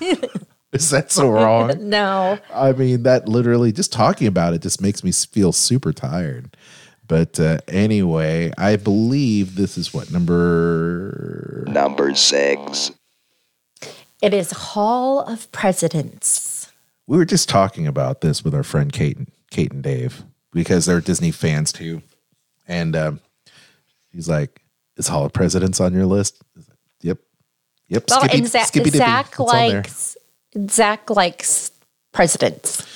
Is 0.82 0.88
that 0.90 1.12
so 1.12 1.28
wrong? 1.30 1.72
No. 1.92 2.38
I 2.52 2.72
mean, 2.72 3.02
that 3.02 3.28
literally 3.28 3.72
just 3.72 3.92
talking 3.92 4.26
about 4.26 4.54
it 4.54 4.62
just 4.62 4.80
makes 4.80 5.04
me 5.04 5.12
feel 5.12 5.52
super 5.52 5.92
tired. 5.92 6.56
But 7.06 7.38
uh, 7.38 7.58
anyway, 7.68 8.52
I 8.56 8.76
believe 8.76 9.56
this 9.56 9.76
is 9.76 9.92
what 9.92 10.10
number. 10.10 11.64
Number 11.68 12.14
six. 12.14 12.90
It 14.22 14.32
is 14.32 14.52
Hall 14.52 15.20
of 15.20 15.50
Presidents. 15.52 16.72
We 17.06 17.18
were 17.18 17.24
just 17.26 17.48
talking 17.50 17.86
about 17.86 18.22
this 18.22 18.42
with 18.44 18.54
our 18.54 18.62
friend 18.62 18.90
Kate 18.92 19.18
and 19.18 19.30
Kate 19.50 19.72
and 19.72 19.82
Dave 19.82 20.22
because 20.52 20.86
they're 20.86 21.00
Disney 21.00 21.32
fans 21.32 21.72
too, 21.72 22.00
and 22.68 22.94
um, 22.94 23.20
he's 24.12 24.28
like, 24.28 24.62
"Is 24.96 25.08
Hall 25.08 25.26
of 25.26 25.32
Presidents 25.32 25.80
on 25.80 25.92
your 25.92 26.06
list?" 26.06 26.40
Yep, 27.00 27.18
yep. 27.88 28.04
Well, 28.08 28.20
Skippy- 28.20 28.38
and 28.38 28.46
Zach, 28.46 28.66
Skippy 28.68 28.90
Zach 28.90 29.26
it's 29.26 29.36
there. 29.36 29.74
likes 29.74 30.16
Zach 30.68 31.08
likes 31.10 31.70
presidents, 32.12 32.86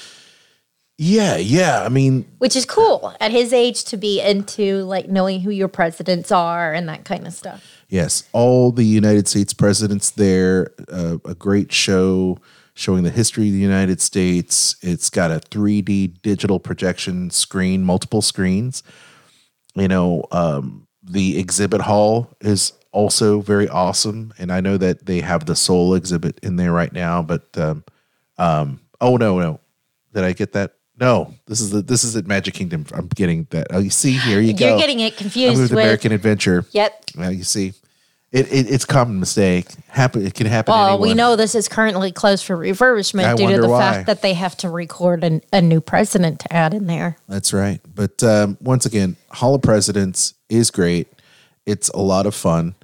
Yeah, 0.99 1.37
yeah. 1.37 1.83
I 1.85 1.89
mean, 1.89 2.27
which 2.39 2.57
is 2.57 2.65
cool 2.65 3.15
at 3.21 3.31
his 3.31 3.53
age 3.53 3.85
to 3.85 3.97
be 3.97 4.21
into 4.21 4.85
like 4.85 5.09
knowing 5.09 5.41
who 5.41 5.51
your 5.51 5.69
presidents 5.69 6.31
are 6.31 6.73
and 6.73 6.89
that 6.89 7.05
kind 7.05 7.27
of 7.27 7.33
stuff. 7.33 7.85
Yes, 7.89 8.29
all 8.33 8.73
the 8.73 8.85
United 8.85 9.29
States 9.29 9.53
presidents 9.53 10.11
there. 10.11 10.73
Uh, 10.91 11.19
a 11.25 11.35
great 11.35 11.73
show 11.73 12.39
showing 12.75 13.05
the 13.05 13.11
history 13.11 13.49
of 13.49 13.55
the 13.55 13.59
United 13.59 14.01
States. 14.01 14.77
It's 14.83 15.09
got 15.09 15.31
a 15.31 15.41
3D 15.41 16.21
digital 16.21 16.61
projection 16.61 17.31
screen, 17.31 17.85
multiple 17.85 18.23
screens. 18.23 18.83
You 19.75 19.89
know, 19.89 20.25
um, 20.31 20.87
the 21.03 21.39
exhibit 21.39 21.81
hall 21.83 22.37
is 22.41 22.73
also 22.97 23.41
very 23.43 23.69
awesome, 23.69 24.33
and 24.39 24.51
I 24.51 24.61
know 24.61 24.79
that 24.79 25.05
they 25.05 25.21
have 25.21 25.45
the 25.45 25.55
Soul 25.55 25.95
exhibit 25.95 26.41
in 26.43 26.57
there 26.57 26.73
right 26.73 26.93
now. 26.93 27.21
But 27.21 27.47
um, 27.59 27.85
um, 28.39 28.81
oh 29.03 29.19
no, 29.19 29.39
no, 29.39 29.61
did 30.15 30.25
I 30.25 30.33
get 30.33 30.55
that? 30.55 30.73
No, 30.99 31.35
this 31.47 31.61
is 31.61 31.71
the 31.71 31.83
this 31.83 32.05
is 32.05 32.17
at 32.17 32.27
Magic 32.27 32.55
Kingdom. 32.55 32.87
I'm 32.95 33.09
getting 33.09 33.47
that. 33.51 33.67
Oh, 33.71 33.81
you 33.81 33.91
see, 33.91 34.13
here 34.13 34.41
you 34.41 34.55
go. 34.55 34.71
You're 34.71 34.79
getting 34.79 35.01
it 35.01 35.17
confused 35.19 35.61
with. 35.61 35.73
American 35.73 36.11
Adventure. 36.11 36.65
Yep. 36.73 37.05
Well, 37.19 37.33
you 37.33 37.45
see, 37.45 37.75
it, 38.33 38.51
it 38.51 38.71
it's 38.71 38.87
common 38.87 39.21
mistake. 39.21 39.67
Happen. 39.89 40.27
It 40.27 40.33
can 40.33 40.47
happen. 40.47 40.73
Well, 40.73 40.99
we 40.99 41.13
know 41.13 41.37
this 41.37 41.55
is 41.55 41.69
currently 41.69 42.13
closed 42.13 42.47
for 42.47 42.57
refurbishment 42.57 43.25
I 43.25 43.35
due 43.35 43.55
to 43.55 43.61
the 43.61 43.69
why. 43.69 43.79
fact 43.79 44.07
that 44.07 44.23
they 44.23 44.33
have 44.33 44.57
to 44.59 44.71
record 44.71 45.23
an, 45.23 45.43
a 45.53 45.61
new 45.61 45.83
president 45.83 46.41
to 46.41 46.53
add 46.53 46.73
in 46.73 46.87
there. 46.87 47.19
That's 47.29 47.53
right. 47.53 47.81
But 47.95 48.23
um, 48.23 48.57
once 48.63 48.87
again, 48.87 49.17
Hall 49.29 49.55
of 49.55 49.61
Presidents 49.61 50.33
is 50.49 50.71
great. 50.71 51.09
It's 51.67 51.91
a 51.91 52.01
lot 52.01 52.25
of 52.25 52.35
fun. 52.35 52.75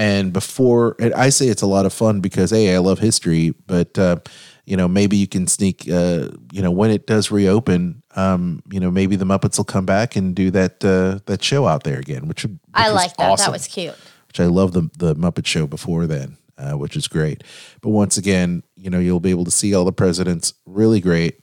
And 0.00 0.32
before, 0.32 0.96
and 0.98 1.12
I 1.12 1.28
say 1.28 1.48
it's 1.48 1.60
a 1.60 1.66
lot 1.66 1.84
of 1.84 1.92
fun 1.92 2.20
because 2.20 2.52
hey, 2.52 2.74
I 2.74 2.78
love 2.78 3.00
history. 3.00 3.50
But 3.66 3.98
uh, 3.98 4.16
you 4.64 4.74
know, 4.74 4.88
maybe 4.88 5.18
you 5.18 5.26
can 5.26 5.46
sneak. 5.46 5.86
Uh, 5.90 6.28
you 6.52 6.62
know, 6.62 6.70
when 6.70 6.90
it 6.90 7.06
does 7.06 7.30
reopen, 7.30 8.02
um, 8.16 8.62
you 8.72 8.80
know, 8.80 8.90
maybe 8.90 9.16
the 9.16 9.26
Muppets 9.26 9.58
will 9.58 9.66
come 9.66 9.84
back 9.84 10.16
and 10.16 10.34
do 10.34 10.50
that 10.52 10.82
uh, 10.82 11.18
that 11.26 11.44
show 11.44 11.66
out 11.66 11.84
there 11.84 11.98
again, 11.98 12.28
which, 12.28 12.44
which 12.44 12.52
I 12.72 12.88
like 12.88 13.14
that. 13.18 13.28
awesome. 13.28 13.44
That 13.44 13.52
was 13.52 13.66
cute. 13.66 13.94
which 14.28 14.40
I 14.40 14.46
love 14.46 14.72
the 14.72 14.88
the 14.96 15.14
Muppet 15.16 15.44
Show 15.44 15.66
before 15.66 16.06
then, 16.06 16.38
uh, 16.56 16.78
which 16.78 16.96
is 16.96 17.06
great. 17.06 17.44
But 17.82 17.90
once 17.90 18.16
again, 18.16 18.62
you 18.76 18.88
know, 18.88 19.00
you'll 19.00 19.20
be 19.20 19.30
able 19.30 19.44
to 19.44 19.50
see 19.50 19.74
all 19.74 19.84
the 19.84 19.92
presidents. 19.92 20.54
Really 20.64 21.02
great, 21.02 21.42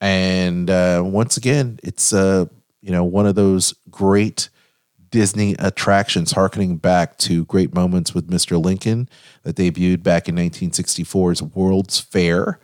and 0.00 0.70
uh, 0.70 1.02
once 1.04 1.36
again, 1.36 1.78
it's 1.82 2.14
uh, 2.14 2.46
you 2.80 2.90
know 2.90 3.04
one 3.04 3.26
of 3.26 3.34
those 3.34 3.74
great 3.90 4.48
Disney 5.10 5.54
attractions, 5.58 6.32
harkening 6.32 6.76
back 6.76 7.16
to 7.18 7.44
great 7.46 7.74
moments 7.74 8.14
with 8.14 8.28
Mr. 8.30 8.62
Lincoln 8.62 9.08
that 9.42 9.56
debuted 9.56 10.02
back 10.02 10.28
in 10.28 10.36
1964's 10.36 11.42
World's 11.42 11.98
Fair, 11.98 12.60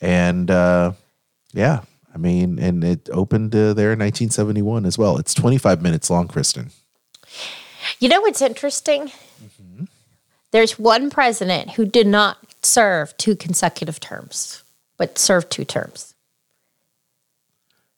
and 0.00 0.50
uh, 0.50 0.92
yeah. 1.52 1.82
I 2.14 2.18
mean, 2.18 2.58
and 2.58 2.82
it 2.82 3.08
opened 3.12 3.54
uh, 3.54 3.74
there 3.74 3.92
in 3.92 3.98
1971 4.00 4.86
as 4.86 4.98
well. 4.98 5.18
It's 5.18 5.34
25 5.34 5.82
minutes 5.82 6.10
long, 6.10 6.26
Kristen. 6.26 6.70
You 8.00 8.08
know 8.08 8.20
what's 8.22 8.42
interesting? 8.42 9.12
There's 10.50 10.78
one 10.78 11.10
president 11.10 11.72
who 11.72 11.84
did 11.84 12.06
not 12.06 12.38
serve 12.62 13.16
two 13.18 13.36
consecutive 13.36 14.00
terms, 14.00 14.64
but 14.96 15.18
served 15.18 15.50
two 15.50 15.64
terms. 15.64 16.14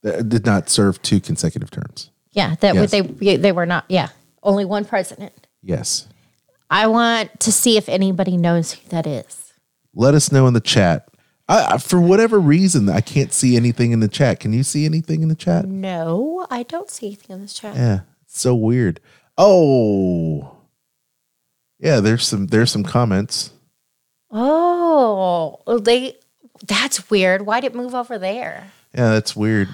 that 0.03 0.29
did 0.29 0.45
not 0.45 0.69
serve 0.69 1.01
two 1.03 1.21
consecutive 1.21 1.71
terms. 1.71 2.11
Yeah, 2.33 2.55
that 2.61 2.75
Yes. 2.75 2.93
would 2.93 3.19
they 3.21 3.37
they 3.37 3.53
were 3.53 3.67
not. 3.67 3.85
Yeah, 3.89 4.09
only 4.43 4.65
one 4.65 4.85
president. 4.85 5.33
Yes. 5.63 6.07
I 6.71 6.87
want 6.87 7.41
to 7.41 7.51
see 7.51 7.77
if 7.77 7.89
anybody 7.89 8.37
knows 8.37 8.73
who 8.73 8.89
that 8.91 9.07
is. 9.07 9.53
Let 9.95 10.15
us 10.15 10.31
know 10.31 10.47
in 10.47 10.55
the 10.55 10.61
chat. 10.61 11.09
I, 11.49 11.73
I, 11.75 11.79
for 11.79 12.01
whatever 12.01 12.39
reason, 12.39 12.89
I 12.89 13.01
can't 13.01 13.33
see 13.33 13.57
anything 13.57 13.91
in 13.91 13.99
the 13.99 14.07
chat. 14.07 14.39
Can 14.39 14.53
you 14.53 14.63
see 14.63 14.85
anything 14.85 15.23
in 15.23 15.29
the 15.29 15.35
chat? 15.35 15.65
No, 15.67 16.47
I 16.49 16.63
don't 16.63 16.89
see 16.89 17.07
anything 17.09 17.35
in 17.35 17.43
this 17.43 17.55
chat. 17.55 17.75
Yeah, 17.75 18.01
it's 18.25 18.41
so 18.41 18.55
weird. 18.55 19.01
Oh, 19.37 20.57
yeah. 21.81 21.99
There's 21.99 22.25
some 22.27 22.47
there's 22.47 22.71
some 22.71 22.85
comments. 22.85 23.51
Oh, 24.31 25.59
they. 25.83 26.17
That's 26.67 27.11
weird. 27.11 27.47
Why 27.47 27.61
did 27.61 27.73
it 27.73 27.75
move 27.77 27.95
over 27.95 28.19
there? 28.19 28.71
Yeah, 28.95 29.11
that's 29.11 29.35
weird. 29.35 29.69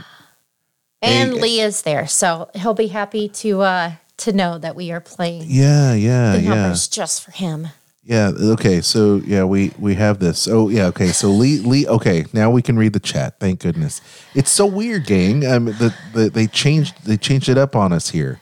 And 1.03 1.35
Lee 1.35 1.61
is 1.61 1.83
there, 1.83 2.07
so 2.07 2.51
he'll 2.55 2.75
be 2.75 2.89
happy 2.89 3.29
to 3.29 3.63
uh 3.63 3.93
to 4.19 4.33
know 4.33 4.59
that 4.59 4.75
we 4.75 4.91
are 4.93 5.01
playing 5.01 5.45
Yeah, 5.47 5.93
yeah, 5.95 6.33
the 6.33 6.41
yeah, 6.43 6.49
numbers 6.55 6.89
just 6.89 7.23
for 7.23 7.31
him. 7.33 7.69
yeah. 8.03 8.31
Okay, 8.35 8.81
so 8.81 9.17
yeah, 9.27 9.45
we 9.45 9.73
we 9.79 9.95
have 9.95 10.19
this. 10.19 10.49
Oh 10.49 10.69
yeah, 10.71 10.87
okay. 10.87 11.09
So 11.09 11.29
Lee 11.29 11.59
Lee. 11.59 11.87
Okay, 11.87 12.25
now 12.33 12.51
we 12.51 12.63
can 12.63 12.79
read 12.79 12.93
the 12.95 13.01
chat. 13.01 13.39
Thank 13.39 13.61
goodness. 13.61 14.01
It's 14.35 14.51
so 14.51 14.65
weird, 14.67 15.07
gang. 15.07 15.47
Um, 15.47 15.67
the, 15.67 15.95
the 16.15 16.31
they 16.31 16.47
changed 16.47 17.05
they 17.05 17.17
changed 17.19 17.49
it 17.49 17.59
up 17.59 17.77
on 17.77 17.93
us 17.93 18.11
here 18.11 18.41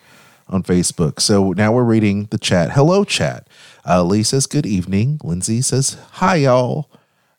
on 0.48 0.62
Facebook. 0.62 1.20
So 1.20 1.52
now 1.52 1.72
we're 1.72 1.82
reading 1.84 2.28
the 2.30 2.38
chat. 2.38 2.70
Hello, 2.72 3.02
chat. 3.04 3.48
Uh, 3.86 4.02
Lee 4.04 4.22
says 4.22 4.46
good 4.46 4.66
evening. 4.66 5.18
Lindsay 5.24 5.60
says 5.60 5.98
hi, 6.12 6.36
y'all. 6.36 6.88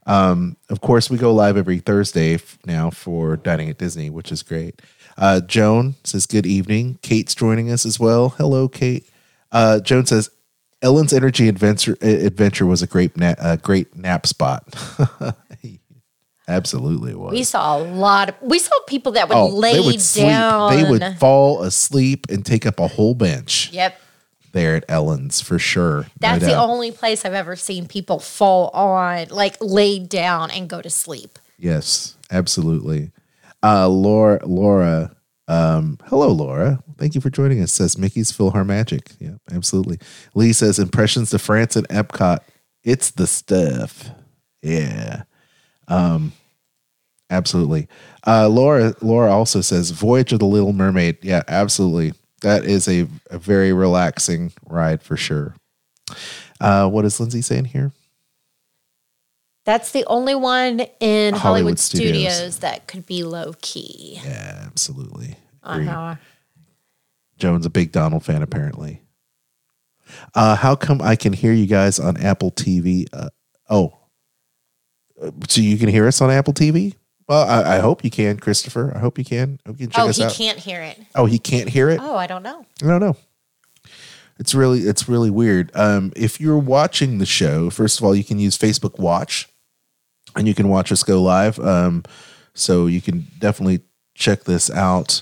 Um, 0.07 0.57
of 0.69 0.81
course, 0.81 1.09
we 1.09 1.17
go 1.17 1.33
live 1.33 1.57
every 1.57 1.79
Thursday 1.79 2.35
f- 2.35 2.59
now 2.65 2.91
for 2.91 3.37
Dining 3.37 3.69
at 3.71 3.77
Disney, 3.79 4.09
which 4.11 4.31
is 4.31 4.43
great. 4.43 4.81
Uh, 5.17 5.39
Joan 5.41 5.95
says 6.03 6.25
good 6.25 6.45
evening. 6.45 6.99
Kate's 7.01 7.35
joining 7.35 7.71
us 7.71 7.85
as 7.85 7.99
well. 7.99 8.29
Hello, 8.29 8.67
Kate. 8.67 9.09
Uh, 9.51 9.79
Joan 9.79 10.05
says 10.05 10.29
Ellen's 10.81 11.13
Energy 11.13 11.47
Adventure 11.47 11.97
Adventure 12.01 12.65
was 12.65 12.81
a 12.81 12.87
great 12.87 13.15
na- 13.17 13.35
a 13.39 13.57
great 13.57 13.95
nap 13.95 14.27
spot. 14.27 14.63
Absolutely, 16.47 17.11
it 17.11 17.19
was. 17.19 17.31
We 17.31 17.43
saw 17.43 17.77
a 17.77 17.81
lot 17.81 18.29
of 18.29 18.35
we 18.41 18.59
saw 18.59 18.75
people 18.87 19.13
that 19.13 19.29
would 19.29 19.35
oh, 19.35 19.47
lay 19.47 19.73
they 19.73 19.79
would 19.79 19.93
down. 20.13 20.71
sleep. 20.73 20.83
They 20.85 20.89
would 20.89 21.17
fall 21.17 21.63
asleep 21.63 22.27
and 22.29 22.45
take 22.45 22.65
up 22.67 22.79
a 22.79 22.87
whole 22.87 23.15
bench 23.15 23.71
Yep. 23.73 23.99
there 24.51 24.75
at 24.75 24.85
Ellen's 24.87 25.41
for 25.41 25.57
sure. 25.57 26.01
no 26.03 26.07
That's 26.19 26.45
the 26.45 26.55
only 26.55 26.91
place 26.91 27.25
I've 27.25 27.33
ever 27.33 27.55
seen 27.55 27.87
people 27.87 28.19
fall 28.19 28.67
on, 28.69 29.29
like 29.29 29.57
lay 29.59 29.97
down 29.97 30.51
and 30.51 30.69
go 30.69 30.83
to 30.83 30.89
sleep. 30.89 31.39
Yes, 31.57 32.15
absolutely. 32.29 33.11
Uh, 33.65 33.87
Laura, 33.87 34.39
Laura, 34.45 35.15
um, 35.47 35.97
hello, 36.05 36.27
Laura. 36.27 36.83
Thank 36.99 37.15
you 37.15 37.21
for 37.21 37.31
joining 37.31 37.61
us. 37.61 37.71
Says 37.71 37.97
Mickey's 37.97 38.31
Philharmagic. 38.31 39.15
Yeah, 39.19 39.37
absolutely. 39.51 39.97
Lee 40.35 40.53
says 40.53 40.77
impressions 40.77 41.31
de 41.31 41.39
France 41.39 41.75
and 41.75 41.87
Epcot. 41.87 42.41
It's 42.83 43.09
the 43.09 43.25
stuff. 43.25 44.11
Yeah. 44.61 45.23
Um, 45.87 46.31
absolutely. 47.31 47.87
Uh, 48.27 48.49
Laura, 48.49 48.93
Laura 49.01 49.31
also 49.31 49.61
says 49.61 49.89
Voyage 49.89 50.31
of 50.31 50.39
the 50.39 50.45
Little 50.45 50.73
Mermaid. 50.73 51.17
Yeah, 51.23 51.41
absolutely. 51.47 52.13
That 52.41 52.65
is 52.65 52.87
a, 52.87 53.07
a 53.31 53.39
very 53.39 53.73
relaxing 53.73 54.53
ride 54.67 55.01
for 55.01 55.17
sure. 55.17 55.55
Uh, 56.61 56.87
what 56.87 57.03
is 57.03 57.19
Lindsay 57.19 57.41
saying 57.41 57.65
here? 57.65 57.91
That's 59.65 59.91
the 59.91 60.05
only 60.05 60.35
one 60.35 60.81
in 60.99 61.33
Hollywood, 61.33 61.41
Hollywood 61.41 61.79
Studios. 61.79 62.33
Studios. 62.35 62.59
that 62.59 62.87
could 62.87 63.05
be 63.05 63.23
low 63.23 63.53
key. 63.61 64.19
Yeah, 64.23 64.63
absolutely. 64.65 65.35
Agree. 65.63 65.87
Uh-huh. 65.87 66.15
Joan's 67.37 67.65
a 67.65 67.69
big 67.69 67.91
Donald 67.91 68.23
fan, 68.23 68.41
apparently. 68.43 69.01
Uh, 70.35 70.55
how 70.55 70.75
come 70.75 71.01
I 71.01 71.15
can 71.15 71.33
hear 71.33 71.51
you 71.51 71.65
guys 71.65 71.99
on 71.99 72.15
Apple 72.17 72.51
TV? 72.51 73.07
Uh, 73.11 73.29
oh, 73.69 73.97
Uh, 75.21 75.31
so 75.49 75.61
you 75.61 75.77
can 75.77 75.89
hear 75.89 76.07
us 76.07 76.21
on 76.21 76.29
Apple 76.29 76.53
TV? 76.53 76.93
Well, 77.27 77.43
I, 77.43 77.77
I 77.77 77.79
hope 77.79 78.03
you 78.03 78.11
can, 78.11 78.37
Christopher. 78.37 78.93
I 78.95 78.99
hope 78.99 79.17
you 79.17 79.25
can. 79.25 79.59
I 79.65 79.69
hope 79.69 79.79
you 79.79 79.87
can 79.87 79.91
check 79.93 80.03
Oh, 80.05 80.09
us 80.09 80.17
he 80.17 80.23
out. 80.25 80.33
can't 80.33 80.59
hear 80.59 80.81
it. 80.83 80.99
Oh, 81.15 81.25
he 81.25 81.39
can't 81.39 81.67
hear 81.69 81.89
it. 81.89 81.99
Oh, 82.01 82.15
I 82.15 82.27
don't 82.27 82.43
know. 82.43 82.65
I 82.83 82.87
don't 82.87 82.99
know. 83.01 83.17
It's 84.37 84.53
really 84.53 84.81
it's 84.81 85.07
really 85.09 85.29
weird. 85.31 85.71
Um, 85.73 86.11
if 86.15 86.39
you're 86.41 86.57
watching 86.59 87.17
the 87.17 87.25
show, 87.25 87.69
first 87.69 87.97
of 87.99 88.05
all, 88.05 88.13
you 88.13 88.23
can 88.25 88.37
use 88.37 88.57
Facebook 88.57 88.99
Watch, 88.99 89.47
and 90.35 90.47
you 90.47 90.53
can 90.53 90.69
watch 90.69 90.91
us 90.91 91.03
go 91.03 91.21
live. 91.21 91.59
Um, 91.59 92.03
so 92.53 92.87
you 92.87 93.01
can 93.01 93.27
definitely 93.39 93.81
check 94.13 94.43
this 94.43 94.69
out. 94.69 95.21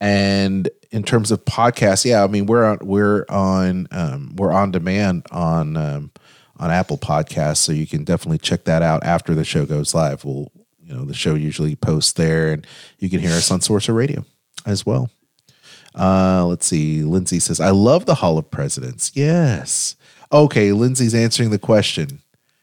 And 0.00 0.68
in 0.90 1.02
terms 1.02 1.30
of 1.30 1.44
podcasts, 1.44 2.04
yeah, 2.04 2.24
I 2.24 2.26
mean 2.26 2.46
we're 2.46 2.64
on 2.64 2.78
we're 2.82 3.26
on 3.28 3.86
um, 3.90 4.34
we're 4.36 4.52
on 4.52 4.70
demand 4.70 5.26
on 5.30 5.76
um, 5.76 6.10
on 6.56 6.70
Apple 6.70 6.98
Podcasts, 6.98 7.58
so 7.58 7.72
you 7.72 7.86
can 7.86 8.04
definitely 8.04 8.38
check 8.38 8.64
that 8.64 8.82
out 8.82 9.04
after 9.04 9.34
the 9.34 9.44
show 9.44 9.66
goes 9.66 9.94
live. 9.94 10.24
We'll 10.24 10.50
you 10.82 10.94
know 10.94 11.04
the 11.04 11.14
show 11.14 11.34
usually 11.34 11.76
posts 11.76 12.12
there, 12.12 12.52
and 12.52 12.66
you 12.98 13.10
can 13.10 13.20
hear 13.20 13.32
us 13.32 13.50
on 13.50 13.60
Sorcerer 13.60 13.94
Radio 13.94 14.24
as 14.66 14.86
well. 14.86 15.10
Uh, 15.94 16.44
let's 16.46 16.66
see. 16.66 17.02
Lindsay 17.02 17.40
says, 17.40 17.60
I 17.60 17.70
love 17.70 18.06
the 18.06 18.16
Hall 18.16 18.38
of 18.38 18.50
Presidents. 18.50 19.12
Yes. 19.14 19.96
Okay. 20.32 20.72
Lindsay's 20.72 21.14
answering 21.14 21.50
the 21.50 21.58
question. 21.58 22.20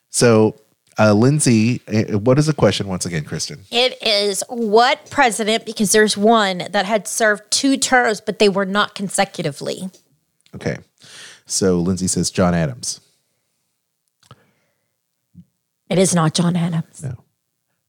So, 0.10 0.56
uh, 1.00 1.14
Lindsay, 1.14 1.82
uh, 1.88 2.18
what 2.18 2.40
is 2.40 2.48
the 2.48 2.54
question 2.54 2.88
once 2.88 3.06
again, 3.06 3.24
Kristen? 3.24 3.60
It 3.72 4.02
is 4.02 4.44
what 4.50 5.10
president, 5.10 5.66
because 5.66 5.92
there's 5.92 6.18
one 6.18 6.64
that 6.72 6.86
had 6.86 7.08
served 7.08 7.44
two 7.52 7.78
terms, 7.78 8.22
but 8.22 8.40
they 8.40 8.50
were 8.50 8.66
not 8.66 8.96
consecutively. 8.96 9.90
Okay. 10.56 10.78
So, 11.46 11.80
Lindsay 11.80 12.08
says, 12.08 12.32
John 12.32 12.54
Adams. 12.54 13.00
It 15.90 15.98
is 15.98 16.14
not 16.14 16.34
John 16.34 16.56
Adams. 16.56 17.04
No. 17.04 17.24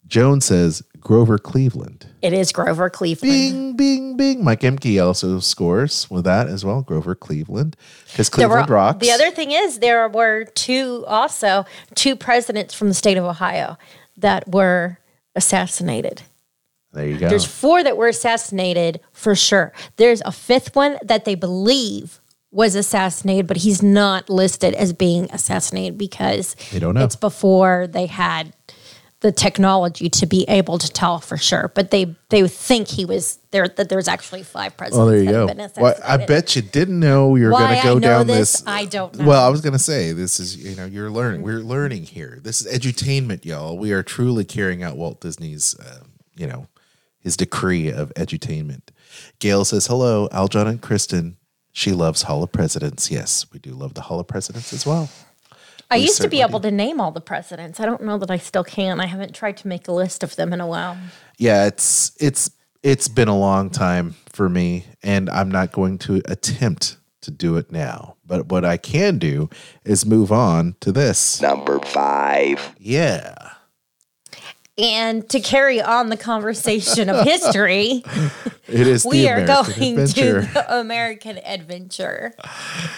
Joan 0.07 0.41
says, 0.41 0.83
Grover 1.01 1.39
Cleveland. 1.39 2.07
It 2.23 2.33
is 2.33 2.53
Grover 2.53 2.91
Cleveland. 2.91 3.33
Bing, 3.33 3.77
bing, 3.77 4.17
bing. 4.17 4.45
Mike 4.45 4.61
Emke 4.61 5.05
also 5.05 5.39
scores 5.41 6.11
with 6.11 6.25
that 6.25 6.49
as 6.49 6.65
well. 6.65 6.83
Grover 6.83 7.15
Cleveland. 7.15 7.77
Because 8.11 8.29
There 8.31 8.49
were- 8.49 8.57
Cleveland 8.57 8.71
rocks. 8.71 8.99
The 9.07 9.13
other 9.13 9.31
thing 9.31 9.51
is 9.53 9.79
there 9.79 10.09
were 10.09 10.45
two 10.55 11.05
also 11.07 11.65
two 11.95 12.17
presidents 12.17 12.75
from 12.75 12.89
the 12.89 12.95
state 12.95 13.17
of 13.17 13.25
Ohio 13.25 13.79
that 14.17 14.49
were 14.49 14.99
assassinated. 15.35 16.23
there 16.93 17.07
you 17.07 17.19
go. 17.19 17.29
There's 17.29 17.45
four 17.45 17.85
that 17.85 17.97
were 17.97 18.09
assassinated 18.09 19.01
for 19.13 19.35
sure. 19.35 19.73
There's 19.97 20.21
a 20.25 20.33
fifth 20.33 20.75
one 20.75 20.99
that 21.03 21.25
they 21.27 21.35
believe 21.37 22.21
was 22.51 22.75
assassinated, 22.75 23.47
but 23.47 23.59
he's 23.59 23.83
not 23.83 24.29
listed 24.31 24.73
as 24.75 24.93
being 24.95 25.29
assassinated 25.31 25.99
because 25.99 26.57
They 26.73 26.79
don't 26.79 26.95
know. 26.95 27.05
it's 27.05 27.15
before 27.15 27.87
they 27.87 28.07
had 28.07 28.55
the 29.21 29.33
technology 29.33 30.09
to 30.09 30.27
be 30.27 30.45
able 30.49 30.79
to 30.79 30.89
tell 30.89 31.19
for 31.19 31.37
sure. 31.37 31.73
But 31.75 31.91
they 31.91 32.15
they 32.29 32.47
think 32.47 32.89
he 32.89 33.05
was 33.05 33.39
there 33.51 33.67
that 33.67 33.89
there's 33.89 34.07
actually 34.07 34.45
five 34.45 34.77
presidents. 34.77 34.99
Oh, 34.99 35.11
there 35.11 35.19
you 35.19 35.31
go. 35.31 35.69
Well, 35.77 35.95
I 36.05 36.19
bet 36.19 36.55
you 36.55 36.63
didn't 36.63 37.01
know 37.01 37.35
you 37.35 37.47
were 37.47 37.51
going 37.51 37.71
to 37.71 37.79
I 37.79 37.83
go 37.83 37.95
know 37.95 38.01
down 38.01 38.27
this, 38.27 38.61
this. 38.61 38.67
I 38.67 38.85
don't 38.85 39.15
know. 39.17 39.27
Well, 39.27 39.45
I 39.45 39.49
was 39.49 39.61
going 39.61 39.73
to 39.73 39.79
say 39.79 40.13
this 40.13 40.39
is 40.39 40.57
you 40.57 40.77
know 40.77 40.85
you're 40.85 41.11
learning. 41.11 41.43
We're 41.43 41.61
learning 41.61 42.05
here. 42.05 42.39
This 42.43 42.65
is 42.65 42.73
edutainment, 42.73 43.45
y'all. 43.45 43.77
We 43.77 43.93
are 43.93 44.03
truly 44.03 44.45
carrying 44.45 44.83
out 44.83 44.97
Walt 44.97 45.21
Disney's 45.21 45.77
uh, 45.79 46.05
you 46.37 46.47
know 46.47 46.69
his 47.19 47.37
decree 47.37 47.91
of 47.91 48.15
edutainment. 48.15 48.91
Gail 49.41 49.65
says 49.65 49.87
hello, 49.87 50.29
Aljon 50.29 50.69
and 50.69 50.81
Kristen. 50.81 51.37
She 51.73 51.93
loves 51.93 52.23
Hall 52.23 52.43
of 52.43 52.53
Presidents. 52.53 53.11
Yes, 53.11 53.47
we 53.53 53.59
do 53.59 53.71
love 53.71 53.95
the 53.95 54.03
Hall 54.03 54.21
of 54.21 54.27
Presidents 54.29 54.73
as 54.73 54.87
well. 54.87 55.09
I 55.91 55.97
used 55.97 56.21
to 56.23 56.29
be 56.29 56.43
able 56.43 56.61
to 56.61 56.71
name 56.71 57.01
all 57.01 57.11
the 57.13 57.21
presidents. 57.21 57.81
I 57.81 57.87
don't 57.87 58.03
know 58.03 58.19
that 58.19 58.31
I 58.31 58.37
still 58.37 58.65
can. 58.65 59.01
I 59.01 59.07
haven't 59.07 59.35
tried 59.35 59.57
to 59.59 59.69
make 59.69 59.89
a 59.89 59.93
list 59.93 60.23
of 60.23 60.37
them 60.37 60.53
in 60.53 60.61
a 60.61 60.67
while. 60.67 60.97
yeah 61.39 61.67
it's 61.67 62.13
it's 62.21 62.51
it's 62.83 63.09
been 63.09 63.29
a 63.29 63.37
long 63.39 63.71
time 63.71 64.15
for 64.29 64.49
me 64.49 64.85
and 65.03 65.29
i'm 65.31 65.51
not 65.51 65.73
going 65.73 65.99
to 65.99 66.23
attempt 66.27 66.97
to 67.21 67.31
do 67.31 67.57
it 67.57 67.73
now 67.73 68.17
but 68.27 68.47
what 68.47 68.65
i 68.65 68.77
can 68.77 69.19
do 69.19 69.49
is 69.85 70.05
move 70.07 70.31
on 70.33 70.75
to 70.81 70.93
this 70.93 71.41
Number 71.43 71.79
five. 71.81 72.75
yeah 72.79 73.48
And 74.79 75.29
to 75.31 75.41
carry 75.41 75.83
on 75.83 76.09
the 76.09 76.17
conversation 76.17 77.11
of 77.11 77.25
history, 77.27 78.05
it 78.69 78.87
is 78.87 79.05
we 79.05 79.29
are 79.29 79.39
American 79.39 79.75
going 79.75 79.99
adventure. 79.99 80.43
to 80.43 80.53
the 80.53 80.79
American 80.79 81.39
Adventure, 81.39 82.33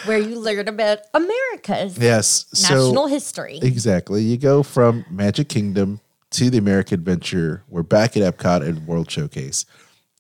where 0.05 0.19
you 0.19 0.39
learn 0.39 0.69
about 0.69 0.99
America's 1.15 1.97
yes 1.97 2.47
national 2.63 2.95
so 2.95 3.07
history. 3.07 3.59
exactly 3.63 4.23
you 4.23 4.37
go 4.37 4.63
from 4.63 5.05
magic 5.11 5.49
kingdom 5.49 6.01
to 6.31 6.51
the 6.51 6.59
american 6.59 6.95
adventure 6.95 7.65
we're 7.69 7.83
back 7.83 8.17
at 8.17 8.23
epcot 8.23 8.65
and 8.65 8.87
world 8.87 9.11
showcase 9.11 9.65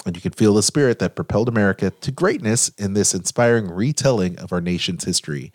and 0.07 0.16
you 0.16 0.23
can 0.23 0.33
feel 0.33 0.55
the 0.55 0.62
spirit 0.62 0.99
that 0.99 1.14
propelled 1.14 1.49
america 1.49 1.90
to 2.01 2.11
greatness 2.11 2.68
in 2.70 2.94
this 2.94 3.14
inspiring 3.14 3.70
retelling 3.70 4.38
of 4.38 4.53
our 4.53 4.61
nation's 4.61 5.05
history 5.05 5.53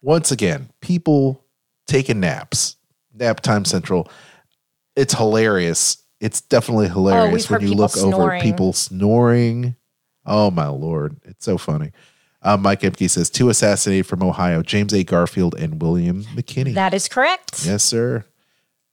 once 0.00 0.30
again, 0.30 0.68
people 0.80 1.44
taking 1.86 2.20
naps, 2.20 2.76
nap 3.14 3.40
time 3.40 3.64
central. 3.64 4.08
It's 4.98 5.14
hilarious. 5.14 5.98
It's 6.20 6.40
definitely 6.40 6.88
hilarious 6.88 7.50
Oh, 7.50 7.54
when 7.54 7.62
you 7.62 7.72
look 7.74 7.96
over 7.96 8.40
people 8.40 8.72
snoring. 8.72 9.76
Oh 10.26 10.50
my 10.50 10.66
lord, 10.66 11.16
it's 11.24 11.44
so 11.44 11.56
funny. 11.56 11.92
Uh, 12.42 12.56
Mike 12.56 12.80
Emke 12.80 13.08
says 13.08 13.30
two 13.30 13.48
assassinated 13.48 14.06
from 14.06 14.22
Ohio: 14.22 14.62
James 14.62 14.92
A. 14.92 15.04
Garfield 15.04 15.54
and 15.54 15.80
William 15.80 16.24
McKinley. 16.34 16.72
That 16.72 16.94
is 16.94 17.08
correct. 17.08 17.64
yes, 17.64 17.82
sir. 17.84 18.24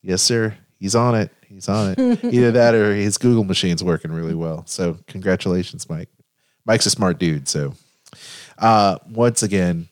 Yes, 0.02 0.22
sir. 0.22 0.56
He's 0.80 0.96
on 0.96 1.16
it. 1.16 1.32
He's 1.48 1.68
on 1.68 1.96
it. 1.98 2.24
Either 2.24 2.52
that 2.52 2.76
or 2.76 2.94
his 2.94 3.18
Google 3.18 3.44
machine's 3.44 3.84
working 3.84 4.12
really 4.12 4.36
well. 4.36 4.64
So 4.68 4.98
congratulations, 5.08 5.90
Mike. 5.90 6.10
Mike's 6.66 6.86
a 6.86 6.90
smart 6.92 7.18
dude. 7.20 7.48
So 7.48 7.74
uh, 8.60 8.98
once 9.10 9.42
again, 9.42 9.88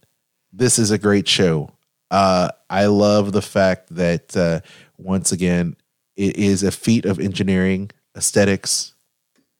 this 0.52 0.78
is 0.78 0.91
a 0.91 0.97
great 0.97 1.28
show. 1.28 1.71
Uh, 2.12 2.49
I 2.69 2.86
love 2.86 3.32
the 3.32 3.41
fact 3.41 3.95
that 3.95 4.36
uh, 4.38 4.60
once 4.97 5.32
again, 5.32 5.76
it 6.15 6.36
is 6.38 6.63
a 6.63 6.71
feat 6.71 7.06
of 7.06 7.19
engineering, 7.19 7.91
aesthetics, 8.15 8.93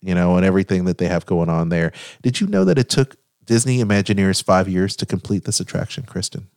you 0.02 0.14
know, 0.14 0.38
and 0.38 0.46
everything 0.46 0.86
that 0.86 0.98
they 0.98 1.08
have 1.08 1.26
going 1.26 1.50
on 1.50 1.70
there. 1.70 1.92
Did 2.22 2.40
you 2.40 2.48
know 2.48 2.66
that 2.66 2.78
it 2.78 2.90
took 2.90 3.16
Disney 3.46 3.84
Imagineers 3.84 4.44
five 4.44 4.68
years 4.68 4.96
to 4.98 5.06
complete 5.06 5.46
this 5.46 5.60
attraction, 5.60 6.04
Kristen? 6.06 6.48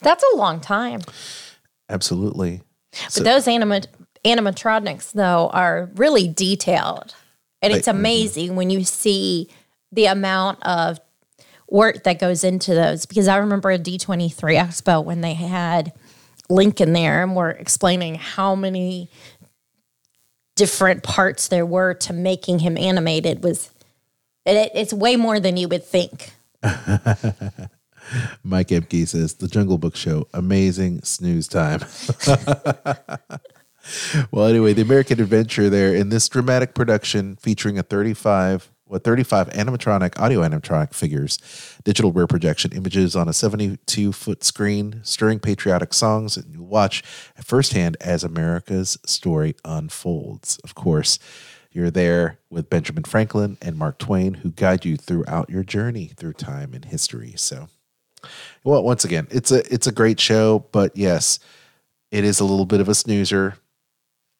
That's 0.00 0.24
a 0.32 0.36
long 0.36 0.60
time. 0.60 1.00
Absolutely. 1.88 2.62
But 3.14 3.24
those 3.24 3.46
anima- 3.46 3.82
animatronics, 4.24 5.12
though, 5.12 5.50
are 5.52 5.90
really 5.94 6.28
detailed. 6.28 7.14
And 7.60 7.72
it's 7.72 7.88
mhm. 7.88 7.92
amazing 7.92 8.56
when 8.56 8.70
you 8.70 8.84
see 8.84 9.48
the 9.92 10.06
amount 10.06 10.62
of 10.62 11.00
work 11.68 12.04
that 12.04 12.18
goes 12.18 12.44
into 12.44 12.74
those. 12.74 13.04
Because 13.04 13.28
I 13.28 13.36
remember 13.36 13.70
a 13.70 13.78
D23 13.78 14.56
Expo 14.56 15.04
when 15.04 15.20
they 15.20 15.34
had 15.34 15.92
Lincoln 16.48 16.92
there 16.92 17.22
and 17.22 17.36
we're 17.36 17.50
explaining 17.50 18.14
how 18.16 18.54
many 18.54 19.10
different 20.56 21.02
parts 21.02 21.48
there 21.48 21.66
were 21.66 21.94
to 21.94 22.12
making 22.12 22.58
him 22.60 22.76
animated 22.76 23.44
was 23.44 23.70
it, 24.44 24.72
it's 24.74 24.92
way 24.92 25.16
more 25.16 25.38
than 25.38 25.56
you 25.56 25.68
would 25.68 25.84
think. 25.84 26.32
Mike 28.42 28.68
Epke 28.68 29.06
says 29.06 29.34
the 29.34 29.48
Jungle 29.48 29.78
Book 29.78 29.94
Show, 29.94 30.26
amazing 30.32 31.02
snooze 31.02 31.46
time. 31.46 31.80
well, 34.30 34.46
anyway, 34.46 34.72
the 34.72 34.82
American 34.82 35.20
Adventure 35.20 35.68
there 35.68 35.94
in 35.94 36.08
this 36.08 36.28
dramatic 36.28 36.74
production 36.74 37.36
featuring 37.36 37.78
a 37.78 37.82
35, 37.82 38.70
what 38.88 39.04
35 39.04 39.50
animatronic, 39.50 40.18
audio 40.18 40.40
animatronic 40.40 40.94
figures, 40.94 41.38
digital 41.84 42.10
rear 42.10 42.26
projection 42.26 42.72
images 42.72 43.14
on 43.14 43.28
a 43.28 43.32
72 43.32 44.12
foot 44.12 44.42
screen, 44.42 45.00
stirring 45.02 45.38
patriotic 45.38 45.92
songs, 45.92 46.36
and 46.36 46.52
you 46.52 46.62
watch 46.62 47.02
firsthand 47.44 47.96
as 48.00 48.24
America's 48.24 48.98
story 49.04 49.54
unfolds. 49.64 50.58
Of 50.64 50.74
course, 50.74 51.18
you're 51.70 51.90
there 51.90 52.38
with 52.50 52.70
Benjamin 52.70 53.04
Franklin 53.04 53.58
and 53.60 53.76
Mark 53.76 53.98
Twain, 53.98 54.34
who 54.34 54.50
guide 54.50 54.84
you 54.84 54.96
throughout 54.96 55.50
your 55.50 55.62
journey 55.62 56.06
through 56.06 56.32
time 56.32 56.72
and 56.72 56.84
history. 56.84 57.34
So, 57.36 57.68
well, 58.64 58.82
once 58.82 59.04
again, 59.04 59.28
it's 59.30 59.52
a 59.52 59.72
it's 59.72 59.86
a 59.86 59.92
great 59.92 60.18
show, 60.18 60.60
but 60.72 60.96
yes, 60.96 61.38
it 62.10 62.24
is 62.24 62.40
a 62.40 62.44
little 62.44 62.66
bit 62.66 62.80
of 62.80 62.88
a 62.88 62.94
snoozer, 62.94 63.56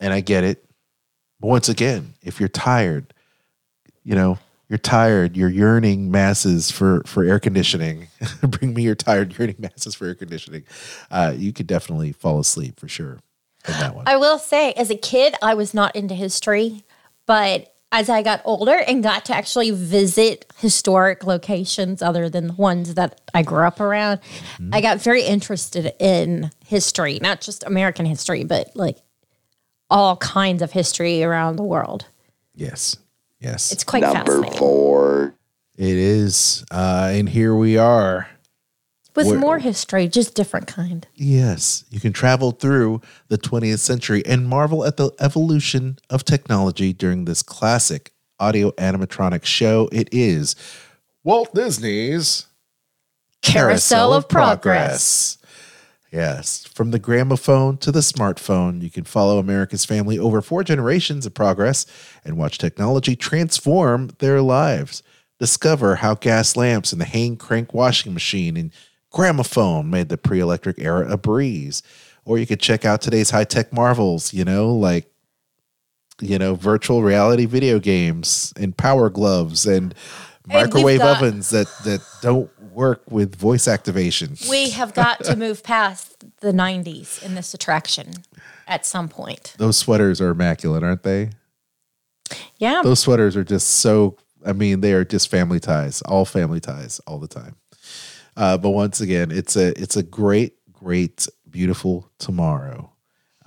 and 0.01 0.13
I 0.15 0.21
get 0.21 0.43
it. 0.43 0.65
But 1.39 1.49
once 1.49 1.69
again, 1.69 2.15
if 2.23 2.41
you're 2.41 2.49
tired, 2.49 3.13
you 4.09 4.15
know, 4.15 4.39
you're 4.71 4.79
tired, 4.79 5.37
you're 5.37 5.51
yearning 5.51 6.11
masses 6.11 6.71
for 6.71 7.03
for 7.05 7.25
air 7.25 7.39
conditioning. 7.39 8.09
Bring 8.43 8.73
me 8.73 8.83
your 8.83 8.95
tired 8.95 9.39
yearning 9.39 9.57
masses 9.59 9.95
for 9.95 10.07
air 10.07 10.15
conditioning. 10.15 10.65
Uh, 11.11 11.35
you 11.37 11.53
could 11.53 11.67
definitely 11.67 12.13
fall 12.13 12.41
asleep 12.41 12.81
for 12.81 12.89
sure 12.89 13.19
in 13.67 13.75
that 13.75 13.95
one. 13.95 14.09
I 14.09 14.17
will 14.17 14.39
say, 14.39 14.73
as 14.73 14.89
a 14.91 14.97
kid, 14.97 15.35
I 15.43 15.53
was 15.53 15.75
not 15.75 15.95
into 15.95 16.15
history, 16.15 16.85
but 17.27 17.75
as 17.93 18.09
I 18.09 18.23
got 18.23 18.41
older 18.47 18.77
and 18.77 19.03
got 19.03 19.27
to 19.27 19.37
actually 19.37 19.73
visit 19.73 20.47
historic 20.57 21.25
locations 21.25 22.01
other 22.01 22.31
than 22.31 22.47
the 22.47 22.53
ones 22.55 22.95
that 22.95 23.21
I 23.35 23.43
grew 23.43 23.67
up 23.67 23.79
around, 23.79 24.21
I 24.73 24.81
got 24.81 25.03
very 25.03 25.23
interested 25.23 25.93
in 26.01 26.51
history, 26.67 27.19
not 27.21 27.43
just 27.43 27.63
American 27.65 28.07
history, 28.07 28.45
but 28.45 28.75
like 28.75 28.97
all 29.91 30.17
kinds 30.17 30.63
of 30.63 30.73
history 30.73 31.23
around 31.23 31.57
the 31.57 31.63
world. 31.63 32.07
Yes. 32.55 32.97
Yes. 33.41 33.73
It's 33.73 33.85
quite 33.85 34.03
Number 34.03 34.19
fascinating. 34.43 34.59
four. 34.59 35.35
it 35.77 35.97
is. 35.97 36.65
Uh, 36.71 37.11
and 37.13 37.29
here 37.29 37.55
we 37.55 37.77
are. 37.77 38.29
With 39.15 39.27
Where- 39.27 39.39
more 39.39 39.59
history, 39.59 40.07
just 40.09 40.35
different 40.35 40.67
kind. 40.69 41.07
Yes, 41.15 41.85
you 41.91 41.99
can 41.99 42.13
travel 42.13 42.53
through 42.53 43.01
the 43.29 43.39
20th 43.39 43.81
century 43.81 44.25
and 44.27 44.47
marvel 44.49 44.85
at 44.85 44.97
the 44.97 45.11
evolution 45.19 45.99
of 46.09 46.25
technology 46.25 46.93
during 46.93 47.25
this 47.25 47.43
classic 47.43 48.13
audio 48.39 48.71
animatronic 48.73 49.45
show. 49.45 49.89
It 49.91 50.09
is 50.13 50.55
Walt 51.25 51.53
Disney's 51.55 52.47
Carousel 53.43 54.13
of 54.13 54.29
Progress. 54.29 55.38
Yes, 56.11 56.65
from 56.65 56.91
the 56.91 56.99
gramophone 56.99 57.77
to 57.79 57.93
the 57.93 58.01
smartphone, 58.01 58.81
you 58.81 58.89
can 58.89 59.05
follow 59.05 59.39
America's 59.39 59.85
family 59.85 60.19
over 60.19 60.41
four 60.41 60.65
generations 60.65 61.27
of 61.27 61.35
progress 61.35 61.85
and 62.25 62.39
watch 62.39 62.57
technology 62.57 63.15
transform 63.15 64.11
their 64.19 64.41
lives. 64.41 65.03
Discover 65.39 65.97
how 65.97 66.15
gas 66.15 66.57
lamps 66.57 66.93
and 66.93 67.01
the 67.01 67.05
hand 67.05 67.39
crank 67.39 67.75
washing 67.75 68.15
machine 68.15 68.57
and 68.57 68.73
gramophone 69.11 69.91
made 69.91 70.09
the 70.09 70.17
pre 70.17 70.41
electric 70.41 70.79
era 70.79 71.07
a 71.11 71.19
breeze. 71.19 71.83
Or 72.25 72.39
you 72.39 72.47
could 72.47 72.61
check 72.61 72.85
out 72.85 73.01
today's 73.01 73.31
high 73.31 73.45
tech 73.45 73.73
marvels, 73.73 74.33
you 74.33 74.45
know, 74.45 74.75
like, 74.75 75.11
you 76.21 76.39
know, 76.39 76.55
virtual 76.55 77.03
reality 77.03 77.45
video 77.45 77.79
games 77.79 78.53
and 78.57 78.77
power 78.77 79.11
gloves 79.11 79.67
and 79.67 79.95
microwave 80.49 81.01
got- 81.01 81.17
ovens 81.17 81.51
that, 81.51 81.69
that 81.85 82.01
don't 82.23 82.51
work 82.73 83.03
with 83.11 83.35
voice 83.35 83.69
activation. 83.69 84.37
We 84.49 84.71
have 84.81 84.95
got 84.95 85.25
to 85.25 85.37
move 85.37 85.63
past 85.63 86.25
the 86.41 86.53
90s 86.53 87.23
in 87.23 87.35
this 87.35 87.55
attraction 87.55 88.13
at 88.67 88.87
some 88.87 89.09
point. 89.09 89.55
Those 89.59 89.77
sweaters 89.77 90.21
are 90.21 90.31
immaculate, 90.31 90.83
aren't 90.83 91.03
they? 91.03 91.31
Yeah. 92.59 92.83
Those 92.83 93.01
sweaters 93.01 93.37
are 93.37 93.45
just 93.45 93.69
so. 93.69 94.17
I 94.47 94.53
mean, 94.53 94.81
they 94.81 94.93
are 94.93 95.05
just 95.05 95.31
family 95.31 95.59
ties, 95.59 96.01
all 96.03 96.25
family 96.25 96.61
ties, 96.61 97.01
all 97.07 97.19
the 97.19 97.29
time. 97.29 97.57
Uh, 98.37 98.57
but 98.57 98.71
once 98.71 99.01
again, 99.01 99.31
it's 99.31 99.57
a 99.57 99.79
it's 99.81 99.97
a 99.97 100.03
great, 100.03 100.55
great, 100.71 101.27
beautiful 101.51 102.09
tomorrow, 102.19 102.93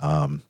um, 0.00 0.42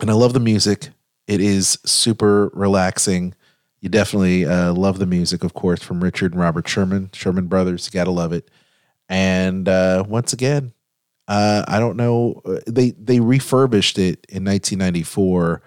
and 0.00 0.10
I 0.10 0.14
love 0.14 0.32
the 0.32 0.40
music. 0.40 0.88
It 1.26 1.40
is 1.42 1.78
super 1.84 2.48
relaxing. 2.54 3.34
You 3.80 3.88
definitely 3.88 4.44
uh, 4.44 4.72
love 4.72 4.98
the 4.98 5.06
music, 5.06 5.44
of 5.44 5.54
course, 5.54 5.82
from 5.82 6.02
Richard 6.02 6.32
and 6.32 6.40
Robert 6.40 6.66
Sherman, 6.66 7.10
Sherman 7.12 7.46
Brothers. 7.46 7.86
You 7.86 7.92
got 7.98 8.04
to 8.04 8.10
love 8.10 8.32
it. 8.32 8.50
And 9.08 9.68
uh, 9.68 10.04
once 10.08 10.32
again, 10.32 10.72
uh, 11.28 11.64
I 11.68 11.78
don't 11.78 11.96
know. 11.96 12.40
uh, 12.44 12.58
They 12.66 12.90
they 12.90 13.20
refurbished 13.20 13.98
it 13.98 14.26
in 14.28 14.44
1994 14.44 15.62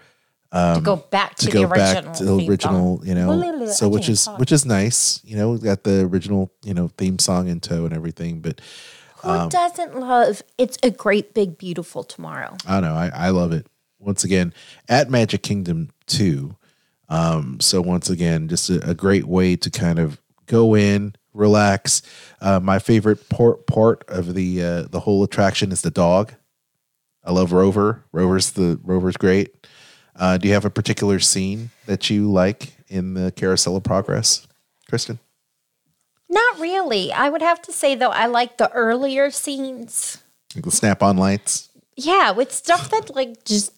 to 0.51 0.81
go 0.83 0.97
back 0.97 1.35
to, 1.35 1.45
to 1.45 1.51
the 1.51 1.51
go 1.53 1.69
original. 1.69 2.03
back 2.03 2.13
to 2.17 2.25
the 2.25 2.49
original, 2.49 2.97
song. 2.97 3.07
you 3.07 3.15
know. 3.15 3.37
Well, 3.37 3.67
So 3.67 3.87
which 3.87 4.09
is 4.09 4.25
talk. 4.25 4.37
which 4.39 4.51
is 4.51 4.65
nice, 4.65 5.21
you 5.23 5.37
know. 5.37 5.57
Got 5.57 5.83
the 5.83 6.01
original, 6.01 6.51
you 6.65 6.73
know, 6.73 6.89
theme 6.97 7.17
song 7.19 7.47
in 7.47 7.59
tow 7.61 7.85
and 7.85 7.93
everything. 7.93 8.41
But 8.41 8.59
Who 9.23 9.29
um, 9.29 9.49
doesn't 9.49 9.97
love 9.97 10.41
It's 10.57 10.77
a 10.83 10.91
Great 10.91 11.33
Big 11.33 11.57
Beautiful 11.57 12.03
Tomorrow? 12.03 12.57
I 12.67 12.81
know. 12.81 12.93
I, 12.93 13.09
I 13.13 13.29
love 13.29 13.53
it. 13.53 13.65
Once 13.99 14.23
again, 14.23 14.53
at 14.89 15.09
Magic 15.09 15.43
Kingdom 15.43 15.89
2. 16.07 16.55
Um, 17.11 17.59
so 17.59 17.81
once 17.81 18.09
again, 18.09 18.47
just 18.47 18.69
a, 18.69 18.89
a 18.89 18.93
great 18.95 19.25
way 19.25 19.55
to 19.57 19.69
kind 19.69 19.99
of 19.99 20.19
go 20.47 20.75
in, 20.75 21.13
relax. 21.33 22.01
Uh, 22.39 22.59
my 22.59 22.79
favorite 22.79 23.29
part 23.29 23.67
part 23.67 24.03
of 24.07 24.33
the 24.33 24.63
uh, 24.63 24.81
the 24.83 25.01
whole 25.01 25.23
attraction 25.23 25.71
is 25.71 25.81
the 25.81 25.91
dog. 25.91 26.33
I 27.23 27.31
love 27.31 27.51
Rover. 27.51 28.05
Rover's 28.11 28.51
the 28.51 28.79
Rover's 28.81 29.17
great. 29.17 29.67
Uh, 30.15 30.37
do 30.37 30.47
you 30.47 30.53
have 30.53 30.65
a 30.65 30.69
particular 30.69 31.19
scene 31.19 31.69
that 31.85 32.09
you 32.09 32.31
like 32.31 32.73
in 32.87 33.13
the 33.13 33.31
Carousel 33.31 33.75
of 33.75 33.83
Progress, 33.83 34.47
Kristen? 34.89 35.19
Not 36.29 36.59
really. 36.59 37.11
I 37.11 37.29
would 37.29 37.41
have 37.41 37.61
to 37.63 37.73
say, 37.73 37.95
though, 37.95 38.11
I 38.11 38.27
like 38.27 38.57
the 38.57 38.71
earlier 38.71 39.31
scenes. 39.31 40.23
Like 40.55 40.63
the 40.63 40.71
snap-on 40.71 41.17
lights. 41.17 41.69
Yeah, 41.97 42.31
with 42.31 42.53
stuff 42.53 42.89
that, 42.91 43.13
like, 43.13 43.43
just. 43.43 43.73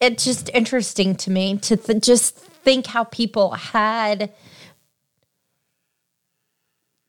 It's 0.00 0.24
just 0.24 0.50
interesting 0.54 1.14
to 1.16 1.30
me 1.30 1.58
to 1.58 1.76
th- 1.76 2.02
just 2.02 2.36
think 2.36 2.86
how 2.86 3.04
people 3.04 3.52
had 3.52 4.32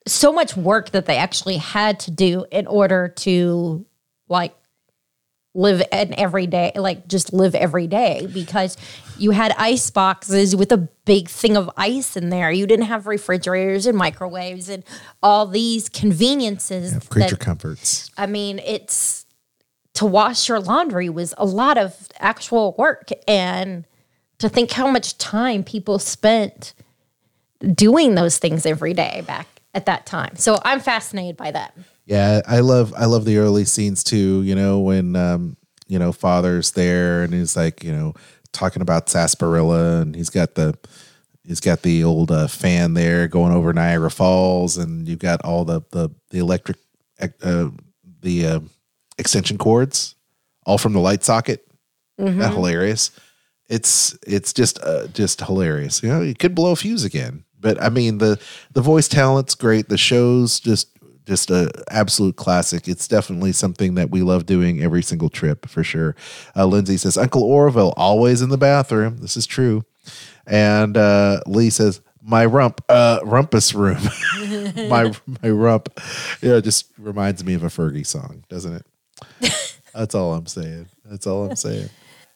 so 0.07 0.33
much 0.33 0.57
work 0.57 0.91
that 0.91 1.05
they 1.05 1.17
actually 1.17 1.57
had 1.57 1.99
to 2.01 2.11
do 2.11 2.45
in 2.51 2.67
order 2.67 3.07
to 3.07 3.85
like 4.27 4.55
live 5.53 5.83
an 5.91 6.13
everyday 6.17 6.71
like 6.75 7.07
just 7.07 7.33
live 7.33 7.53
every 7.53 7.85
day 7.85 8.25
because 8.33 8.77
you 9.17 9.31
had 9.31 9.53
ice 9.57 9.91
boxes 9.91 10.55
with 10.55 10.71
a 10.71 10.77
big 10.77 11.27
thing 11.27 11.57
of 11.57 11.69
ice 11.75 12.15
in 12.15 12.29
there 12.29 12.51
you 12.51 12.65
didn't 12.65 12.85
have 12.85 13.05
refrigerators 13.05 13.85
and 13.85 13.97
microwaves 13.97 14.69
and 14.69 14.83
all 15.21 15.45
these 15.45 15.89
conveniences 15.89 16.97
Creature 17.09 17.31
that, 17.31 17.39
comforts. 17.39 18.09
i 18.17 18.25
mean 18.25 18.59
it's 18.59 19.20
to 20.01 20.05
wash 20.07 20.49
your 20.49 20.59
laundry 20.59 21.09
was 21.09 21.31
a 21.37 21.45
lot 21.45 21.77
of 21.77 22.07
actual 22.19 22.73
work 22.75 23.09
and 23.27 23.85
to 24.39 24.49
think 24.49 24.71
how 24.71 24.89
much 24.89 25.15
time 25.19 25.63
people 25.63 25.99
spent 25.99 26.73
doing 27.75 28.15
those 28.15 28.39
things 28.39 28.65
every 28.65 28.95
day 28.95 29.21
back 29.27 29.47
at 29.75 29.85
that 29.85 30.07
time 30.07 30.35
so 30.35 30.57
i'm 30.65 30.79
fascinated 30.79 31.37
by 31.37 31.51
that 31.51 31.77
Yeah, 32.07 32.41
I 32.47 32.61
love 32.61 32.95
I 32.97 33.05
love 33.05 33.25
the 33.25 33.37
early 33.37 33.63
scenes 33.63 34.03
too. 34.03 34.41
You 34.41 34.55
know 34.55 34.79
when 34.79 35.15
um, 35.15 35.55
you 35.87 35.99
know 35.99 36.11
father's 36.11 36.71
there 36.71 37.21
and 37.21 37.31
he's 37.31 37.55
like 37.55 37.83
you 37.83 37.91
know 37.91 38.15
talking 38.51 38.81
about 38.81 39.07
sarsaparilla 39.07 40.01
and 40.01 40.15
he's 40.15 40.31
got 40.31 40.55
the 40.55 40.75
he's 41.45 41.59
got 41.61 41.83
the 41.83 42.03
old 42.03 42.31
uh, 42.31 42.47
fan 42.47 42.95
there 42.95 43.27
going 43.27 43.53
over 43.53 43.71
Niagara 43.71 44.09
Falls 44.09 44.77
and 44.77 45.07
you've 45.07 45.19
got 45.19 45.45
all 45.45 45.63
the 45.63 45.81
the 45.91 46.09
the 46.31 46.39
electric 46.39 46.77
uh, 47.21 47.69
the 48.21 48.47
uh, 48.47 48.59
extension 49.17 49.57
cords 49.57 50.15
all 50.65 50.77
from 50.77 50.93
the 50.93 50.99
light 50.99 51.23
socket. 51.23 51.67
That 52.39 52.53
hilarious. 52.53 53.11
It's 53.67 54.17
it's 54.27 54.53
just 54.53 54.81
uh, 54.83 55.07
just 55.07 55.41
hilarious. 55.41 56.03
You 56.03 56.09
know, 56.09 56.21
you 56.21 56.35
could 56.35 56.53
blow 56.53 56.71
a 56.71 56.75
fuse 56.75 57.03
again, 57.03 57.45
but 57.59 57.81
I 57.81 57.89
mean 57.89 58.17
the 58.17 58.39
the 58.73 58.81
voice 58.81 59.07
talent's 59.07 59.55
great. 59.55 59.89
The 59.89 59.97
show's 59.97 60.59
just 60.59 60.89
just 61.25 61.49
a 61.49 61.71
absolute 61.89 62.35
classic. 62.35 62.87
It's 62.87 63.07
definitely 63.07 63.53
something 63.53 63.95
that 63.95 64.09
we 64.09 64.21
love 64.21 64.45
doing 64.45 64.83
every 64.83 65.01
single 65.01 65.29
trip 65.29 65.67
for 65.67 65.83
sure. 65.83 66.15
Uh, 66.55 66.65
Lindsay 66.65 66.97
says 66.97 67.17
Uncle 67.17 67.43
Orville 67.43 67.93
always 67.95 68.41
in 68.41 68.49
the 68.49 68.57
bathroom. 68.57 69.17
This 69.17 69.37
is 69.37 69.47
true, 69.47 69.83
and 70.45 70.97
uh, 70.97 71.41
Lee 71.47 71.69
says 71.69 72.01
my 72.21 72.45
rump 72.45 72.83
uh, 72.89 73.21
rumpus 73.23 73.73
room. 73.73 74.01
my 74.89 75.13
my 75.41 75.49
rump. 75.49 75.89
Yeah, 76.41 76.55
it 76.55 76.63
just 76.63 76.91
reminds 76.97 77.43
me 77.43 77.53
of 77.53 77.63
a 77.63 77.67
Fergie 77.67 78.05
song, 78.05 78.43
doesn't 78.49 78.73
it? 78.73 78.85
That's 79.93 80.15
all 80.15 80.33
I'm 80.33 80.47
saying. 80.47 80.87
That's 81.05 81.27
all 81.27 81.49
I'm 81.49 81.55
saying. 81.55 81.89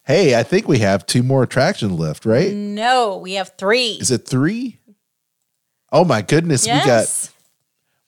Hey, 0.04 0.38
I 0.38 0.44
think 0.44 0.68
we 0.68 0.80
have 0.80 1.06
two 1.06 1.24
more 1.24 1.44
attractions 1.44 1.94
left, 1.94 2.26
right? 2.26 2.52
no 2.54 3.18
we 3.18 3.34
have 3.34 3.54
three 3.58 3.94
Is 3.94 4.12
it 4.12 4.28
three? 4.28 4.80
Oh 5.92 6.04
my 6.04 6.22
goodness, 6.22 6.66
we 6.66 6.72
got 6.72 7.32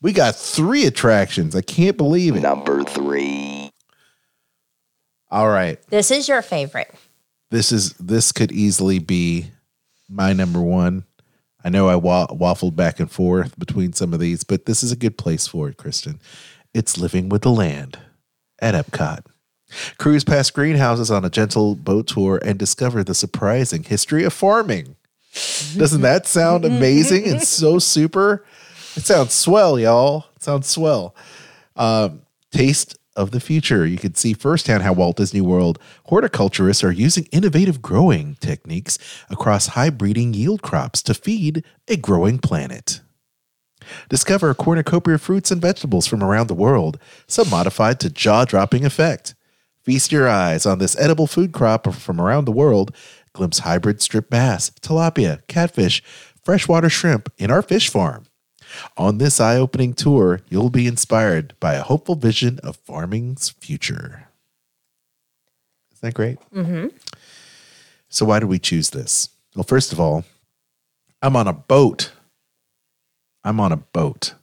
we 0.01 0.13
got 0.13 0.35
three 0.35 0.85
attractions. 0.85 1.55
I 1.55 1.61
can't 1.61 1.97
believe 1.97 2.35
it. 2.35 2.41
Number 2.41 2.83
three. 2.83 3.71
All 5.29 5.49
right. 5.49 5.79
this 5.89 6.11
is 6.11 6.27
your 6.27 6.41
favorite 6.41 6.93
This 7.51 7.71
is 7.71 7.93
this 7.93 8.31
could 8.31 8.51
easily 8.51 8.99
be 8.99 9.47
my 10.09 10.33
number 10.33 10.61
one. 10.61 11.05
I 11.63 11.69
know 11.69 11.89
I 11.89 11.95
wa- 11.95 12.27
waffled 12.27 12.75
back 12.75 12.99
and 12.99 13.11
forth 13.11 13.57
between 13.59 13.91
some 13.91 14.13
of 14.13 14.19
these, 14.19 14.43
but 14.43 14.65
this 14.65 14.83
is 14.83 14.91
a 14.91 14.95
good 14.95 15.17
place 15.17 15.47
for 15.47 15.67
it, 15.67 15.75
Kristen. 15.77 16.21
It's 16.73 16.97
living 16.97 17.27
with 17.27 17.41
the 17.41 17.51
land 17.51 17.99
at 18.59 18.73
Epcot. 18.73 19.25
Cruise 19.97 20.23
past 20.23 20.53
greenhouses 20.53 21.11
on 21.11 21.25
a 21.25 21.29
gentle 21.29 21.75
boat 21.75 22.07
tour 22.07 22.39
and 22.43 22.57
discover 22.57 23.03
the 23.03 23.13
surprising 23.13 23.83
history 23.83 24.23
of 24.23 24.33
farming. 24.33 24.95
Doesn't 25.75 26.01
that 26.01 26.25
sound 26.25 26.65
amazing 26.65 27.27
and 27.27 27.41
so 27.41 27.79
super? 27.79 28.45
It 28.95 29.03
sounds 29.03 29.33
swell, 29.33 29.77
y'all. 29.77 30.25
It 30.35 30.43
sounds 30.43 30.67
swell. 30.67 31.13
Um, 31.75 32.21
taste 32.51 32.97
of 33.15 33.31
the 33.31 33.39
future. 33.39 33.85
You 33.85 33.97
can 33.97 34.15
see 34.15 34.33
firsthand 34.33 34.83
how 34.83 34.93
Walt 34.93 35.17
Disney 35.17 35.41
World 35.41 35.79
horticulturists 36.05 36.83
are 36.83 36.91
using 36.91 37.27
innovative 37.31 37.81
growing 37.81 38.35
techniques 38.39 38.97
across 39.29 39.67
high 39.67 39.89
breeding 39.89 40.33
yield 40.33 40.61
crops 40.61 41.01
to 41.03 41.13
feed 41.13 41.65
a 41.87 41.97
growing 41.97 42.37
planet. 42.37 43.01
Discover 44.09 44.49
a 44.49 44.55
cornucopia 44.55 45.15
of 45.15 45.21
fruits 45.21 45.51
and 45.51 45.61
vegetables 45.61 46.07
from 46.07 46.23
around 46.23 46.47
the 46.47 46.53
world, 46.53 46.99
some 47.27 47.49
modified 47.49 47.99
to 48.01 48.09
jaw 48.09 48.45
dropping 48.45 48.85
effect. 48.85 49.35
Feast 49.83 50.11
your 50.11 50.27
eyes 50.27 50.65
on 50.65 50.79
this 50.79 50.99
edible 50.99 51.27
food 51.27 51.53
crop 51.53 51.93
from 51.93 52.19
around 52.19 52.45
the 52.45 52.51
world. 52.51 52.93
Glimpse 53.33 53.59
hybrid 53.59 54.01
strip 54.01 54.29
bass, 54.29 54.69
tilapia, 54.81 55.45
catfish, 55.47 56.03
freshwater 56.43 56.89
shrimp 56.89 57.31
in 57.37 57.51
our 57.51 57.61
fish 57.61 57.89
farm. 57.89 58.25
On 58.97 59.17
this 59.17 59.39
eye 59.39 59.55
opening 59.55 59.93
tour, 59.93 60.41
you'll 60.49 60.69
be 60.69 60.87
inspired 60.87 61.53
by 61.59 61.75
a 61.75 61.83
hopeful 61.83 62.15
vision 62.15 62.59
of 62.63 62.75
farming's 62.77 63.49
future. 63.49 64.27
Isn't 65.93 66.01
that 66.01 66.13
great? 66.13 66.37
Mm-hmm. 66.53 66.87
So 68.09 68.25
why 68.25 68.39
did 68.39 68.47
we 68.49 68.59
choose 68.59 68.89
this? 68.89 69.29
Well, 69.55 69.63
first 69.63 69.91
of 69.91 69.99
all, 69.99 70.25
I'm 71.21 71.35
on 71.35 71.47
a 71.47 71.53
boat. 71.53 72.11
I'm 73.47 73.59
on 73.59 73.71
a 73.71 73.77
boat, 73.77 74.33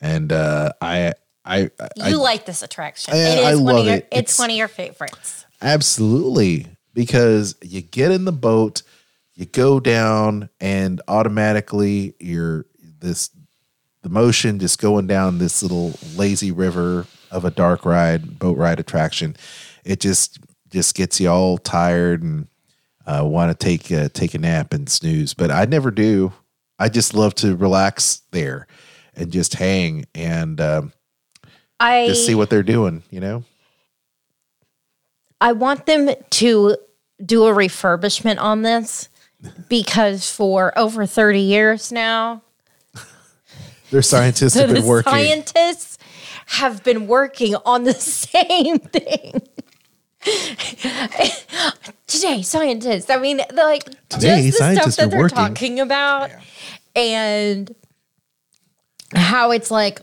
and 0.00 0.32
uh, 0.32 0.72
I, 0.80 1.12
I, 1.44 1.70
I 1.80 2.08
You 2.08 2.16
like 2.20 2.44
this 2.44 2.62
attraction. 2.62 3.14
I- 3.14 3.18
it 3.18 3.38
is 3.38 3.44
I 3.46 3.54
one 3.54 3.64
love 3.64 3.78
of 3.78 3.84
your, 3.86 3.94
it. 3.94 4.08
It's, 4.10 4.18
It's- 4.32 4.38
one 4.38 4.50
of 4.50 4.56
your 4.56 4.68
favorites. 4.68 5.44
Absolutely. 5.62 6.66
Because 6.92 7.54
you 7.62 7.82
get 7.82 8.10
in 8.10 8.24
the 8.24 8.32
boat, 8.32 8.82
you 9.34 9.46
go 9.46 9.78
down, 9.78 10.48
and 10.60 11.00
automatically 11.06 12.14
you're 12.18 12.66
this 12.98 13.30
the 14.02 14.08
motion 14.08 14.58
just 14.58 14.80
going 14.80 15.06
down 15.06 15.38
this 15.38 15.62
little 15.62 15.92
lazy 16.16 16.50
river 16.50 17.06
of 17.30 17.44
a 17.44 17.50
dark 17.50 17.84
ride, 17.84 18.38
boat 18.38 18.56
ride 18.56 18.80
attraction. 18.80 19.36
It 19.84 20.00
just 20.00 20.40
just 20.70 20.96
gets 20.96 21.20
you 21.20 21.28
all 21.30 21.58
tired 21.58 22.22
and 22.24 22.48
uh, 23.06 23.24
want 23.24 23.50
to 23.56 23.64
take 23.64 23.92
uh, 23.92 24.08
take 24.12 24.34
a 24.34 24.38
nap 24.38 24.72
and 24.74 24.88
snooze. 24.88 25.32
But 25.34 25.50
I 25.52 25.64
never 25.66 25.90
do. 25.92 26.32
I 26.80 26.88
just 26.88 27.14
love 27.14 27.34
to 27.36 27.54
relax 27.54 28.22
there 28.32 28.66
and 29.14 29.30
just 29.30 29.54
hang 29.54 30.06
and 30.14 30.60
um, 30.60 30.92
I 31.78 32.08
just 32.08 32.26
see 32.26 32.34
what 32.34 32.50
they're 32.50 32.62
doing. 32.62 33.02
You 33.10 33.20
know. 33.20 33.44
I 35.40 35.52
want 35.52 35.86
them 35.86 36.10
to 36.30 36.76
do 37.24 37.46
a 37.46 37.52
refurbishment 37.52 38.40
on 38.40 38.62
this 38.62 39.08
because 39.68 40.30
for 40.30 40.76
over 40.78 41.06
30 41.06 41.40
years 41.40 41.92
now, 41.92 42.42
Their 43.90 44.02
scientists 44.02 44.54
have 44.60 44.72
been 44.72 44.84
working. 44.86 45.10
scientists 45.12 45.98
have 46.46 46.82
been 46.82 47.06
working 47.06 47.54
on 47.64 47.84
the 47.84 47.94
same 47.94 48.78
thing. 48.78 49.42
Today, 52.06 52.42
scientists, 52.42 53.08
I 53.10 53.18
mean, 53.18 53.40
like 53.54 53.84
Today, 54.08 54.42
just 54.46 54.58
the 54.58 54.64
scientists 54.64 54.94
stuff 54.94 54.96
that 54.96 55.10
they're 55.10 55.20
working. 55.20 55.36
talking 55.36 55.80
about 55.80 56.30
and 56.96 57.74
how 59.14 59.50
it's 59.52 59.70
like 59.70 60.00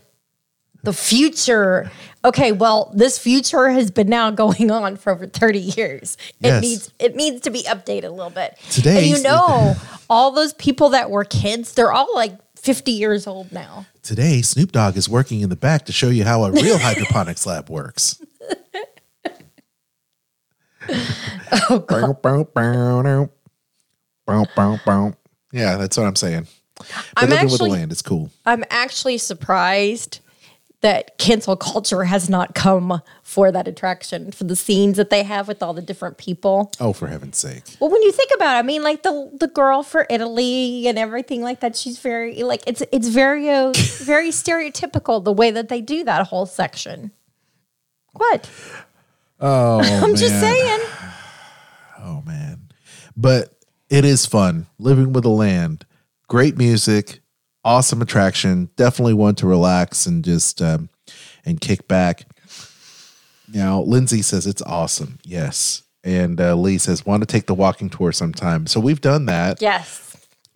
the 0.82 0.92
future. 0.92 1.90
Okay, 2.24 2.50
well, 2.52 2.90
this 2.94 3.18
future 3.18 3.68
has 3.68 3.90
been 3.90 4.08
now 4.08 4.30
going 4.30 4.70
on 4.70 4.96
for 4.96 5.12
over 5.12 5.26
30 5.26 5.58
years. 5.58 6.16
It 6.40 6.46
Yes. 6.46 6.62
needs 6.62 6.92
it 6.98 7.14
needs 7.16 7.40
to 7.42 7.50
be 7.50 7.62
updated 7.64 8.04
a 8.04 8.10
little 8.10 8.30
bit. 8.30 8.56
Today, 8.70 8.98
and 8.98 9.06
you 9.06 9.22
know, 9.22 9.76
all 10.10 10.30
those 10.32 10.54
people 10.54 10.88
that 10.90 11.10
were 11.10 11.24
kids, 11.24 11.74
they're 11.74 11.92
all 11.92 12.12
like 12.14 12.32
50 12.56 12.90
years 12.90 13.26
old 13.26 13.52
now. 13.52 13.86
Today, 14.02 14.40
Snoop 14.42 14.72
Dogg 14.72 14.96
is 14.96 15.08
working 15.08 15.42
in 15.42 15.48
the 15.50 15.56
back 15.56 15.84
to 15.86 15.92
show 15.92 16.08
you 16.08 16.24
how 16.24 16.42
a 16.44 16.50
real 16.50 16.78
hydroponics 16.78 17.44
lab 17.46 17.68
works. 17.70 18.20
Oh, 21.70 21.80
Yeah, 25.52 25.76
that's 25.76 25.96
what 25.96 26.06
I'm 26.06 26.16
saying. 26.16 26.46
But 26.76 26.90
I'm 27.16 27.30
living 27.30 27.44
with 27.44 27.52
actually- 27.54 27.70
the 27.70 27.76
land 27.76 27.92
is 27.92 28.02
cool. 28.02 28.30
I'm 28.44 28.64
actually 28.70 29.18
surprised 29.18 30.20
that 30.80 31.18
cancel 31.18 31.56
culture 31.56 32.04
has 32.04 32.30
not 32.30 32.54
come 32.54 33.02
for 33.22 33.50
that 33.50 33.66
attraction 33.66 34.30
for 34.30 34.44
the 34.44 34.54
scenes 34.54 34.96
that 34.96 35.10
they 35.10 35.24
have 35.24 35.48
with 35.48 35.62
all 35.62 35.74
the 35.74 35.82
different 35.82 36.18
people. 36.18 36.70
Oh, 36.78 36.92
for 36.92 37.08
heaven's 37.08 37.36
sake! 37.36 37.64
Well, 37.80 37.90
when 37.90 38.02
you 38.02 38.12
think 38.12 38.30
about 38.34 38.56
it, 38.56 38.58
I 38.60 38.62
mean, 38.62 38.82
like 38.82 39.02
the 39.02 39.30
the 39.34 39.48
girl 39.48 39.82
for 39.82 40.06
Italy 40.08 40.86
and 40.86 40.98
everything 40.98 41.42
like 41.42 41.60
that, 41.60 41.74
she's 41.74 41.98
very 41.98 42.42
like 42.42 42.62
it's 42.66 42.82
it's 42.92 43.08
very 43.08 43.50
uh, 43.50 43.72
very 44.02 44.30
stereotypical 44.30 45.22
the 45.22 45.32
way 45.32 45.50
that 45.50 45.68
they 45.68 45.80
do 45.80 46.04
that 46.04 46.28
whole 46.28 46.46
section. 46.46 47.10
What? 48.12 48.48
Oh, 49.40 49.80
I'm 50.04 50.14
just 50.14 50.38
saying. 50.40 50.80
Oh 52.00 52.22
man, 52.24 52.68
but 53.16 53.52
it 53.90 54.04
is 54.04 54.24
fun 54.24 54.66
living 54.78 55.12
with 55.12 55.24
the 55.24 55.30
land. 55.30 55.84
Great 56.28 56.56
music, 56.56 57.20
awesome 57.64 58.00
attraction. 58.00 58.70
Definitely 58.76 59.14
one 59.14 59.34
to 59.36 59.46
relax 59.46 60.06
and 60.06 60.24
just 60.24 60.62
um, 60.62 60.88
and 61.44 61.60
kick 61.60 61.88
back. 61.88 62.24
Now, 63.52 63.80
Lindsay 63.80 64.22
says 64.22 64.46
it's 64.46 64.62
awesome. 64.62 65.18
Yes. 65.24 65.82
And 66.04 66.40
uh, 66.40 66.54
Lee 66.54 66.78
says, 66.78 67.04
want 67.04 67.22
to 67.22 67.26
take 67.26 67.46
the 67.46 67.54
walking 67.54 67.90
tour 67.90 68.12
sometime. 68.12 68.66
So 68.66 68.78
we've 68.80 69.00
done 69.00 69.26
that. 69.26 69.60
Yes. 69.60 70.07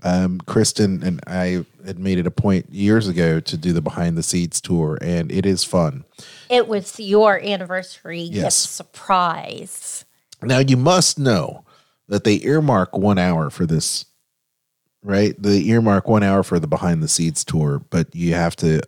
Um, 0.04 0.40
Kristen 0.46 1.02
and 1.04 1.20
I 1.26 1.64
had 1.86 1.98
made 1.98 2.18
it 2.18 2.26
a 2.26 2.30
point 2.30 2.68
years 2.72 3.06
ago 3.06 3.38
to 3.40 3.56
do 3.56 3.72
the 3.72 3.80
behind 3.80 4.18
the 4.18 4.22
seats 4.22 4.60
tour, 4.60 4.98
and 5.00 5.30
it 5.30 5.46
is 5.46 5.62
fun. 5.64 6.04
It 6.50 6.66
was 6.66 6.98
your 6.98 7.40
anniversary 7.40 8.20
Yes. 8.22 8.56
surprise. 8.56 10.04
Now, 10.42 10.58
you 10.58 10.76
must 10.76 11.18
know 11.18 11.64
that 12.08 12.24
they 12.24 12.40
earmark 12.42 12.96
one 12.96 13.18
hour 13.18 13.48
for 13.48 13.64
this, 13.64 14.06
right? 15.02 15.40
They 15.40 15.60
earmark 15.60 16.08
one 16.08 16.22
hour 16.24 16.42
for 16.42 16.58
the 16.58 16.66
behind 16.66 17.02
the 17.02 17.08
seats 17.08 17.44
tour, 17.44 17.80
but 17.90 18.14
you 18.14 18.34
have 18.34 18.56
to, 18.56 18.82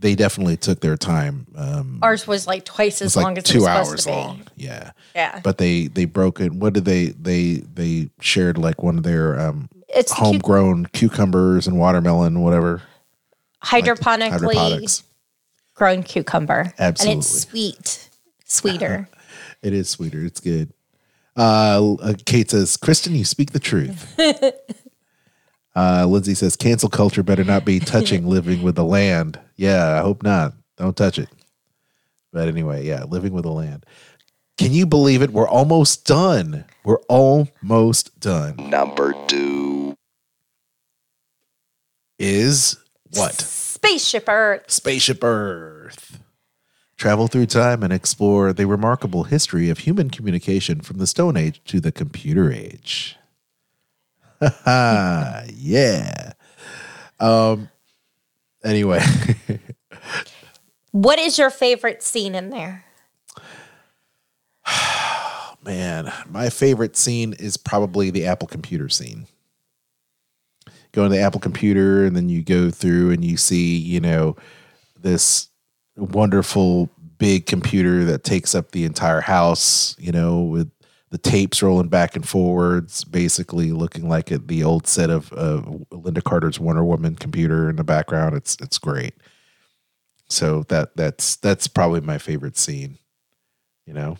they 0.00 0.16
definitely 0.16 0.56
took 0.56 0.80
their 0.80 0.96
time. 0.96 1.46
Um, 1.56 2.00
Ours 2.02 2.26
was 2.26 2.46
like 2.48 2.64
twice 2.64 3.00
as 3.00 3.16
long 3.16 3.26
like 3.34 3.38
as 3.38 3.44
it 3.44 3.52
two 3.52 3.58
was 3.60 3.68
hours 3.68 3.86
supposed 3.86 4.02
to 4.02 4.08
be. 4.10 4.14
long. 4.16 4.42
Yeah. 4.56 4.90
Yeah. 5.14 5.40
But 5.44 5.58
they, 5.58 5.86
they 5.86 6.04
broke 6.06 6.40
it. 6.40 6.52
What 6.52 6.72
did 6.74 6.84
they, 6.84 7.06
they, 7.06 7.62
they 7.72 8.10
shared 8.20 8.58
like 8.58 8.82
one 8.82 8.98
of 8.98 9.04
their, 9.04 9.38
um, 9.38 9.68
It's 9.94 10.12
cu- 10.12 10.24
homegrown 10.24 10.86
cucumbers 10.86 11.66
and 11.66 11.78
watermelon, 11.78 12.40
whatever. 12.40 12.82
hydroponically 13.62 14.30
Hydroponics. 14.54 15.04
grown 15.74 16.02
cucumber. 16.02 16.72
Absolutely. 16.78 17.12
And 17.12 17.20
it's 17.20 17.40
sweet, 17.42 18.08
sweeter. 18.44 19.08
It 19.62 19.72
is 19.72 19.88
sweeter. 19.88 20.22
It's 20.22 20.40
good. 20.40 20.74
Uh, 21.34 21.94
uh, 21.94 22.12
Kate 22.26 22.50
says, 22.50 22.76
Kristen, 22.76 23.14
you 23.14 23.24
speak 23.24 23.52
the 23.52 23.58
truth. 23.58 24.14
uh, 25.74 26.04
Lindsay 26.06 26.34
says, 26.34 26.54
cancel 26.54 26.90
culture 26.90 27.22
better 27.22 27.44
not 27.44 27.64
be 27.64 27.80
touching 27.80 28.26
living 28.28 28.62
with 28.62 28.74
the 28.74 28.84
land. 28.84 29.40
Yeah, 29.56 29.98
I 29.98 30.02
hope 30.02 30.22
not. 30.22 30.52
Don't 30.76 30.94
touch 30.94 31.18
it. 31.18 31.30
But 32.30 32.46
anyway, 32.48 32.84
yeah, 32.84 33.04
living 33.04 33.32
with 33.32 33.44
the 33.44 33.52
land. 33.52 33.86
Can 34.56 34.72
you 34.72 34.86
believe 34.86 35.22
it? 35.22 35.30
We're 35.30 35.48
almost 35.48 36.06
done. 36.06 36.64
We're 36.84 37.00
almost 37.08 38.18
done. 38.20 38.56
Number 38.56 39.14
two. 39.26 39.96
Is 42.18 42.76
what? 43.12 43.34
Spaceship 43.34 44.28
Earth. 44.28 44.70
Spaceship 44.70 45.24
Earth. 45.24 46.20
Travel 46.96 47.26
through 47.26 47.46
time 47.46 47.82
and 47.82 47.92
explore 47.92 48.52
the 48.52 48.66
remarkable 48.66 49.24
history 49.24 49.68
of 49.68 49.78
human 49.78 50.10
communication 50.10 50.80
from 50.80 50.98
the 50.98 51.06
Stone 51.08 51.36
Age 51.36 51.60
to 51.66 51.80
the 51.80 51.90
computer 51.90 52.52
age. 52.52 53.16
yeah. 54.66 56.32
Um 57.18 57.68
anyway, 58.62 59.00
What 60.94 61.18
is 61.18 61.38
your 61.40 61.50
favorite 61.50 62.04
scene 62.04 62.36
in 62.36 62.50
there? 62.50 62.84
man, 65.64 66.12
my 66.28 66.50
favorite 66.50 66.96
scene 66.96 67.32
is 67.34 67.56
probably 67.56 68.10
the 68.10 68.26
Apple 68.26 68.48
computer 68.48 68.88
scene. 68.88 69.26
Go 70.92 71.04
to 71.04 71.08
the 71.08 71.20
Apple 71.20 71.40
computer 71.40 72.04
and 72.04 72.14
then 72.14 72.28
you 72.28 72.42
go 72.42 72.70
through 72.70 73.10
and 73.10 73.24
you 73.24 73.36
see, 73.36 73.76
you 73.76 74.00
know, 74.00 74.36
this 75.00 75.48
wonderful 75.96 76.88
big 77.18 77.46
computer 77.46 78.04
that 78.04 78.24
takes 78.24 78.54
up 78.54 78.70
the 78.70 78.84
entire 78.84 79.20
house, 79.20 79.96
you 79.98 80.12
know, 80.12 80.40
with 80.40 80.70
the 81.10 81.18
tapes 81.18 81.62
rolling 81.62 81.88
back 81.88 82.16
and 82.16 82.28
forwards, 82.28 83.04
basically 83.04 83.70
looking 83.70 84.08
like 84.08 84.32
it, 84.32 84.48
the 84.48 84.64
old 84.64 84.86
set 84.86 85.10
of 85.10 85.32
uh, 85.32 85.62
Lynda 85.92 86.22
Carter's 86.22 86.58
Wonder 86.58 86.84
Woman 86.84 87.14
computer 87.14 87.70
in 87.70 87.76
the 87.76 87.84
background. 87.84 88.34
It's 88.34 88.56
it's 88.60 88.78
great. 88.78 89.14
So 90.28 90.64
that 90.64 90.96
that's 90.96 91.36
that's 91.36 91.68
probably 91.68 92.00
my 92.00 92.18
favorite 92.18 92.56
scene, 92.56 92.98
you 93.86 93.94
know. 93.94 94.18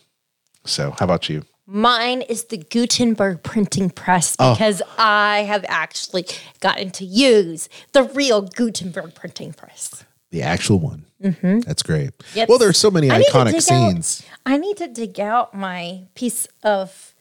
So 0.65 0.91
how 0.93 1.05
about 1.05 1.29
you? 1.29 1.43
Mine 1.67 2.21
is 2.23 2.45
the 2.45 2.59
Gutenberg 2.59 3.43
printing 3.43 3.89
press 3.89 4.37
because 4.37 4.83
I 4.99 5.45
have 5.49 5.65
actually 5.69 6.27
gotten 6.61 6.91
to 6.93 7.05
use 7.07 7.69
the 7.93 8.03
real 8.03 8.43
Gutenberg 8.43 9.15
printing 9.15 9.55
press. 9.55 10.05
The 10.31 10.43
actual 10.43 10.79
one. 10.79 11.07
Mm-hmm. 11.23 11.61
That's 11.61 11.83
great. 11.83 12.11
Yep. 12.35 12.49
Well, 12.51 12.59
there's 12.59 12.77
so 12.77 12.91
many 12.91 13.11
I 13.11 13.23
iconic 13.23 13.47
dig 13.47 13.55
out- 13.57 13.62
scenes. 13.62 14.27
I 14.45 14.59
need 14.59 14.77
to 14.77 14.89
dig 14.89 15.19
out 15.19 15.55
my 15.55 16.03
piece 16.15 16.47
of 16.62 17.15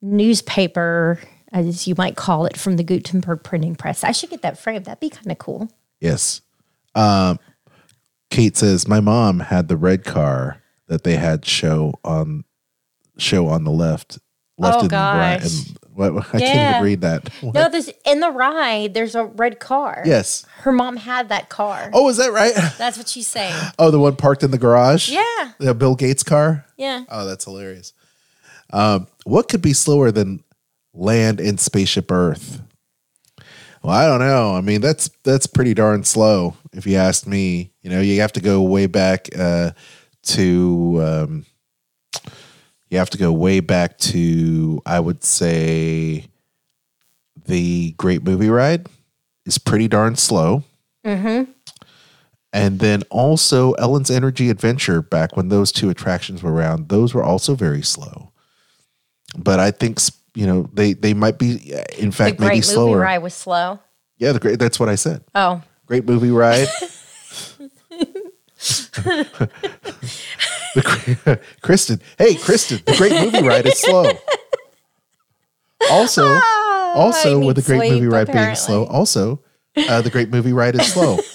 newspaper, 0.00 1.20
as 1.52 1.86
you 1.86 1.94
might 1.96 2.16
call 2.16 2.46
it, 2.46 2.56
from 2.56 2.76
the 2.76 2.84
Gutenberg 2.84 3.42
printing 3.42 3.74
press. 3.74 4.04
I 4.04 4.12
should 4.12 4.30
get 4.30 4.42
that 4.42 4.58
framed. 4.58 4.84
That'd 4.86 5.00
be 5.00 5.10
kind 5.10 5.30
of 5.30 5.38
cool. 5.38 5.70
Yes. 6.00 6.40
Um, 6.94 7.38
Kate 8.30 8.56
says 8.56 8.88
my 8.88 9.00
mom 9.00 9.40
had 9.40 9.68
the 9.68 9.76
red 9.76 10.04
car 10.04 10.62
that 10.88 11.04
they 11.04 11.16
had 11.16 11.44
show 11.44 11.94
on 12.04 12.44
show 13.18 13.46
on 13.48 13.64
the 13.64 13.70
left 13.70 14.18
left 14.58 14.78
Oh, 14.78 14.80
in 14.82 14.88
the 14.88 14.96
ride. 14.96 15.40
gosh. 15.42 15.66
And, 15.68 15.78
what, 15.94 16.12
I 16.34 16.38
can't 16.40 16.70
even 16.76 16.82
read 16.82 17.00
that. 17.02 17.30
No, 17.42 17.68
there's 17.68 17.88
in 18.04 18.18
the 18.20 18.30
ride. 18.30 18.94
There's 18.94 19.14
a 19.14 19.24
red 19.24 19.60
car. 19.60 20.02
Yes. 20.04 20.44
her 20.58 20.72
mom 20.72 20.96
had 20.96 21.28
that 21.28 21.48
car. 21.48 21.90
Oh, 21.92 22.08
is 22.08 22.16
that 22.16 22.32
right? 22.32 22.52
That's 22.78 22.98
what 22.98 23.06
she's 23.08 23.28
saying. 23.28 23.54
Oh, 23.78 23.90
the 23.92 24.00
one 24.00 24.16
parked 24.16 24.42
in 24.42 24.50
the 24.50 24.58
garage? 24.58 25.08
Yeah, 25.08 25.52
The 25.58 25.72
Bill 25.74 25.94
Gates 25.94 26.22
car? 26.24 26.66
yeah. 26.76 27.04
Oh, 27.08 27.24
that's 27.24 27.44
hilarious. 27.44 27.92
Um, 28.72 29.06
what 29.24 29.48
could 29.48 29.62
be 29.62 29.72
slower 29.72 30.10
than 30.10 30.42
land 30.92 31.38
in 31.38 31.58
spaceship 31.58 32.10
Earth? 32.10 32.60
Well, 33.82 33.92
I 33.94 34.06
don't 34.06 34.20
know. 34.20 34.54
I 34.56 34.60
mean, 34.62 34.80
that's 34.80 35.10
that's 35.22 35.46
pretty 35.46 35.74
darn 35.74 36.02
slow, 36.04 36.56
if 36.72 36.86
you 36.86 36.96
ask 36.96 37.26
me. 37.26 37.70
You 37.82 37.90
know, 37.90 38.00
you 38.00 38.20
have 38.22 38.32
to 38.32 38.40
go 38.40 38.62
way 38.62 38.86
back 38.86 39.28
uh, 39.38 39.72
to. 40.24 41.00
Um, 41.02 41.46
you 42.90 42.98
have 42.98 43.10
to 43.10 43.18
go 43.18 43.32
way 43.32 43.58
back 43.60 43.98
to, 43.98 44.80
I 44.86 45.00
would 45.00 45.24
say, 45.24 46.26
the 47.46 47.92
Great 47.96 48.22
Movie 48.22 48.50
Ride 48.50 48.86
is 49.46 49.58
pretty 49.58 49.88
darn 49.88 50.14
slow. 50.16 50.62
And 52.52 52.78
then 52.78 53.02
also 53.10 53.72
Ellen's 53.72 54.10
Energy 54.12 54.48
Adventure, 54.48 55.02
back 55.02 55.36
when 55.36 55.48
those 55.48 55.72
two 55.72 55.90
attractions 55.90 56.40
were 56.42 56.52
around, 56.52 56.88
those 56.88 57.12
were 57.14 57.22
also 57.24 57.56
very 57.56 57.82
slow. 57.82 58.30
But 59.36 59.58
I 59.58 59.72
think 59.72 59.98
you 60.34 60.46
know 60.46 60.70
they 60.72 60.92
they 60.92 61.14
might 61.14 61.36
be, 61.38 61.74
uh, 61.74 61.82
in 61.98 62.10
The 62.10 62.16
fact, 62.16 62.38
maybe 62.38 62.48
great 62.50 62.54
movie 62.58 62.62
slower. 62.62 62.98
ride 62.98 63.18
was 63.18 63.34
slow. 63.34 63.80
Yeah, 64.18 64.30
the 64.32 64.38
great. 64.38 64.60
That's 64.60 64.78
what 64.78 64.88
I 64.88 64.94
said. 64.94 65.24
Oh, 65.34 65.62
Great 65.86 66.04
movie 66.06 66.30
ride. 66.30 66.68
the, 70.74 71.40
Kristen, 71.62 72.00
hey 72.18 72.34
Kristen, 72.36 72.80
the 72.86 72.96
great 72.96 73.12
movie 73.12 73.46
ride 73.46 73.66
is 73.66 73.78
slow. 73.80 74.10
Also, 75.90 76.26
also 76.94 77.38
with 77.44 77.56
the 77.56 77.62
great 77.62 77.78
sleep, 77.80 77.92
movie 77.92 78.06
ride 78.06 78.32
being 78.32 78.54
slow, 78.54 78.84
also 78.86 79.40
uh, 79.76 80.00
the 80.00 80.10
great 80.10 80.30
movie 80.30 80.52
ride 80.52 80.74
is 80.74 80.92
slow. 80.92 81.18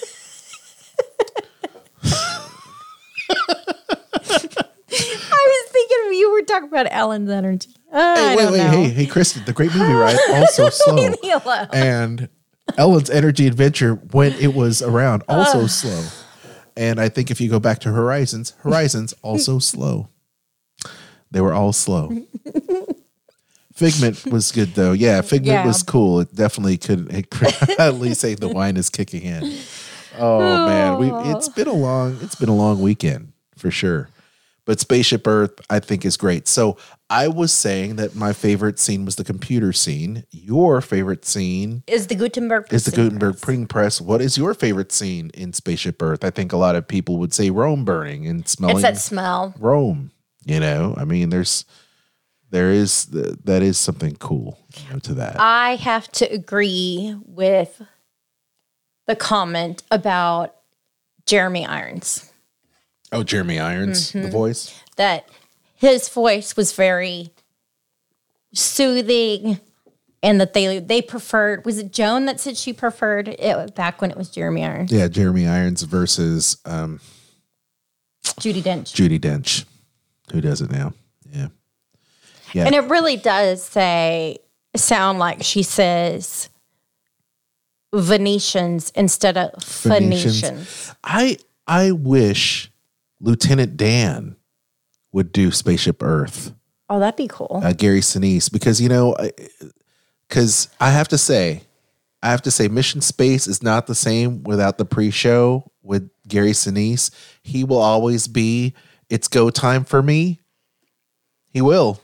I 4.12 5.46
was 5.46 5.72
thinking 5.72 5.96
of 6.06 6.12
you 6.14 6.32
were 6.32 6.42
talking 6.42 6.68
about 6.68 6.86
Ellen's 6.90 7.30
energy. 7.30 7.70
Uh, 7.92 8.14
Hey, 8.16 8.36
wait, 8.36 8.50
wait, 8.52 8.58
know. 8.58 8.70
hey, 8.70 8.88
hey, 8.90 9.06
Kristen, 9.06 9.44
the 9.44 9.52
great 9.52 9.74
movie 9.74 9.92
ride 9.92 10.16
also 10.30 10.68
slow. 10.70 10.94
Leave 10.94 11.22
me 11.22 11.32
alone. 11.32 11.66
and 11.72 12.28
Ellen's 12.76 13.10
Energy 13.10 13.46
Adventure 13.46 13.94
when 13.94 14.32
it 14.34 14.54
was 14.54 14.80
around 14.82 15.22
also 15.28 15.66
slow. 15.66 16.04
And 16.80 16.98
I 16.98 17.10
think 17.10 17.30
if 17.30 17.42
you 17.42 17.50
go 17.50 17.60
back 17.60 17.80
to 17.80 17.92
Horizons, 17.92 18.54
Horizons 18.60 19.12
also 19.22 19.58
slow. 19.58 20.08
They 21.30 21.42
were 21.42 21.52
all 21.52 21.74
slow. 21.74 22.08
Figment 23.74 24.24
was 24.26 24.50
good 24.50 24.74
though. 24.74 24.92
Yeah, 24.92 25.20
Figment 25.20 25.46
Yeah. 25.46 25.66
was 25.66 25.82
cool. 25.82 26.20
It 26.20 26.34
definitely 26.34 26.78
could 26.78 27.12
it 27.12 27.30
could 27.30 27.54
at 27.78 27.94
least 27.96 28.20
say 28.20 28.34
the 28.34 28.48
wine 28.48 28.76
is 28.78 28.88
kicking 28.90 29.22
in. 29.22 29.58
Oh 30.18 30.40
man, 30.66 30.98
we 30.98 31.10
it's 31.30 31.48
been 31.50 31.68
a 31.68 31.72
long 31.72 32.18
it's 32.22 32.34
been 32.34 32.48
a 32.48 32.56
long 32.56 32.80
weekend 32.80 33.32
for 33.56 33.70
sure. 33.70 34.08
But 34.70 34.78
Spaceship 34.78 35.26
Earth, 35.26 35.60
I 35.68 35.80
think, 35.80 36.04
is 36.04 36.16
great. 36.16 36.46
So 36.46 36.76
I 37.10 37.26
was 37.26 37.52
saying 37.52 37.96
that 37.96 38.14
my 38.14 38.32
favorite 38.32 38.78
scene 38.78 39.04
was 39.04 39.16
the 39.16 39.24
computer 39.24 39.72
scene. 39.72 40.22
Your 40.30 40.80
favorite 40.80 41.24
scene 41.24 41.82
Is 41.88 42.06
the 42.06 42.14
Gutenberg 42.14 42.72
is 42.72 42.84
the 42.84 42.92
Gutenberg 42.92 43.32
press. 43.32 43.40
printing 43.40 43.66
press. 43.66 44.00
What 44.00 44.22
is 44.22 44.38
your 44.38 44.54
favorite 44.54 44.92
scene 44.92 45.32
in 45.34 45.52
Spaceship 45.52 46.00
Earth? 46.00 46.22
I 46.22 46.30
think 46.30 46.52
a 46.52 46.56
lot 46.56 46.76
of 46.76 46.86
people 46.86 47.16
would 47.16 47.34
say 47.34 47.50
Rome 47.50 47.84
burning 47.84 48.28
and 48.28 48.46
smelling 48.46 48.76
It's 48.76 48.82
that 48.84 48.98
smell. 48.98 49.56
Rome. 49.58 50.12
You 50.44 50.60
know, 50.60 50.94
I 50.96 51.04
mean, 51.04 51.30
there's 51.30 51.64
there 52.50 52.70
is 52.70 53.06
that 53.06 53.64
is 53.64 53.76
something 53.76 54.14
cool 54.20 54.56
you 54.76 54.92
know, 54.92 55.00
to 55.00 55.14
that. 55.14 55.34
I 55.40 55.74
have 55.74 56.06
to 56.12 56.26
agree 56.32 57.16
with 57.24 57.82
the 59.08 59.16
comment 59.16 59.82
about 59.90 60.54
Jeremy 61.26 61.66
Irons 61.66 62.29
oh, 63.12 63.22
Jeremy 63.22 63.58
Irons, 63.58 64.12
Mm-hmm. 64.12 64.22
the 64.22 64.30
voice. 64.30 64.74
that 64.96 65.28
his 65.74 66.08
voice 66.08 66.56
was 66.56 66.72
very 66.72 67.30
soothing 68.52 69.60
and 70.22 70.40
that 70.40 70.52
they 70.52 70.78
they 70.80 71.00
preferred 71.00 71.64
was 71.64 71.78
it 71.78 71.92
Joan 71.92 72.26
that 72.26 72.40
said 72.40 72.56
she 72.56 72.72
preferred 72.72 73.28
it 73.28 73.74
back 73.74 74.00
when 74.00 74.10
it 74.10 74.16
was 74.16 74.28
Jeremy 74.28 74.64
Irons 74.64 74.92
Yeah, 74.92 75.08
Jeremy 75.08 75.46
Irons 75.46 75.82
versus 75.82 76.56
um, 76.64 77.00
Judi 78.24 78.62
Dench 78.62 78.92
Judi 78.92 79.18
Dench, 79.20 79.64
who 80.32 80.40
does 80.40 80.60
it 80.60 80.70
now. 80.70 80.92
Yeah, 81.32 81.48
yeah. 82.52 82.66
and 82.66 82.74
it 82.74 82.84
really 82.90 83.16
does 83.16 83.62
say 83.62 84.38
sound 84.76 85.18
like 85.18 85.42
she 85.42 85.62
says 85.62 86.48
Venetians 87.94 88.90
instead 88.94 89.36
of 89.36 89.62
Phoenicians. 89.62 90.40
Phoenicians. 90.40 90.94
I 91.04 91.38
I 91.66 91.92
wish 91.92 92.69
Lieutenant 93.20 93.76
Dan 93.76 94.36
would 95.12 95.32
do 95.32 95.50
Spaceship 95.50 96.02
Earth. 96.02 96.54
Oh, 96.88 96.98
that'd 96.98 97.16
be 97.16 97.28
cool. 97.28 97.60
uh, 97.62 97.72
Gary 97.72 98.00
Sinise 98.00 98.50
because 98.50 98.80
you 98.80 98.88
know, 98.88 99.16
because 100.28 100.68
I 100.80 100.90
have 100.90 101.08
to 101.08 101.18
say, 101.18 101.62
I 102.22 102.30
have 102.30 102.42
to 102.42 102.50
say, 102.50 102.68
Mission 102.68 103.00
Space 103.00 103.46
is 103.46 103.62
not 103.62 103.86
the 103.86 103.94
same 103.94 104.42
without 104.42 104.78
the 104.78 104.84
pre-show 104.84 105.70
with 105.82 106.10
Gary 106.26 106.50
Sinise. 106.52 107.10
He 107.42 107.64
will 107.64 107.78
always 107.78 108.26
be. 108.28 108.74
It's 109.08 109.28
go 109.28 109.50
time 109.50 109.84
for 109.84 110.02
me. 110.02 110.40
He 111.52 111.60
will, 111.60 112.00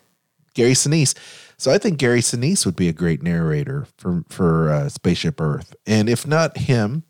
Gary 0.55 0.73
Sinise. 0.73 1.15
So 1.57 1.73
I 1.73 1.79
think 1.79 1.99
Gary 1.99 2.21
Sinise 2.21 2.67
would 2.67 2.77
be 2.77 2.89
a 2.89 2.93
great 2.93 3.23
narrator 3.23 3.87
for 3.97 4.25
for 4.29 4.71
uh, 4.71 4.89
Spaceship 4.89 5.41
Earth, 5.41 5.75
and 5.87 6.09
if 6.09 6.27
not 6.27 6.59
him, 6.59 7.05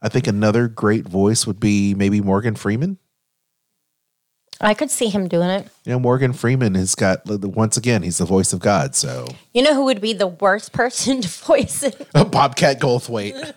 I 0.00 0.08
think 0.08 0.26
another 0.26 0.66
great 0.66 1.06
voice 1.06 1.46
would 1.46 1.60
be 1.60 1.94
maybe 1.94 2.20
Morgan 2.20 2.54
Freeman. 2.54 2.98
I 4.60 4.74
could 4.74 4.90
see 4.90 5.08
him 5.08 5.26
doing 5.28 5.48
it. 5.48 5.68
You 5.84 5.92
know, 5.92 5.98
Morgan 5.98 6.32
Freeman 6.34 6.74
has 6.74 6.94
got 6.94 7.22
once 7.26 7.76
again, 7.76 8.02
he's 8.02 8.18
the 8.18 8.24
voice 8.26 8.52
of 8.52 8.60
God. 8.60 8.94
So 8.94 9.26
You 9.54 9.62
know 9.62 9.74
who 9.74 9.84
would 9.84 10.00
be 10.00 10.12
the 10.12 10.26
worst 10.26 10.72
person 10.72 11.20
to 11.22 11.28
voice 11.28 11.82
it? 11.82 12.06
Bobcat 12.12 12.78
Goldthwait. 12.80 13.34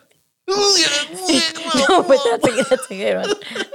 no, 0.47 2.03
but 2.03 2.19
that's 2.23 2.47
a, 2.47 2.63
that's 2.69 2.91
a 2.91 2.95
good 2.95 3.15
one. 3.27 3.35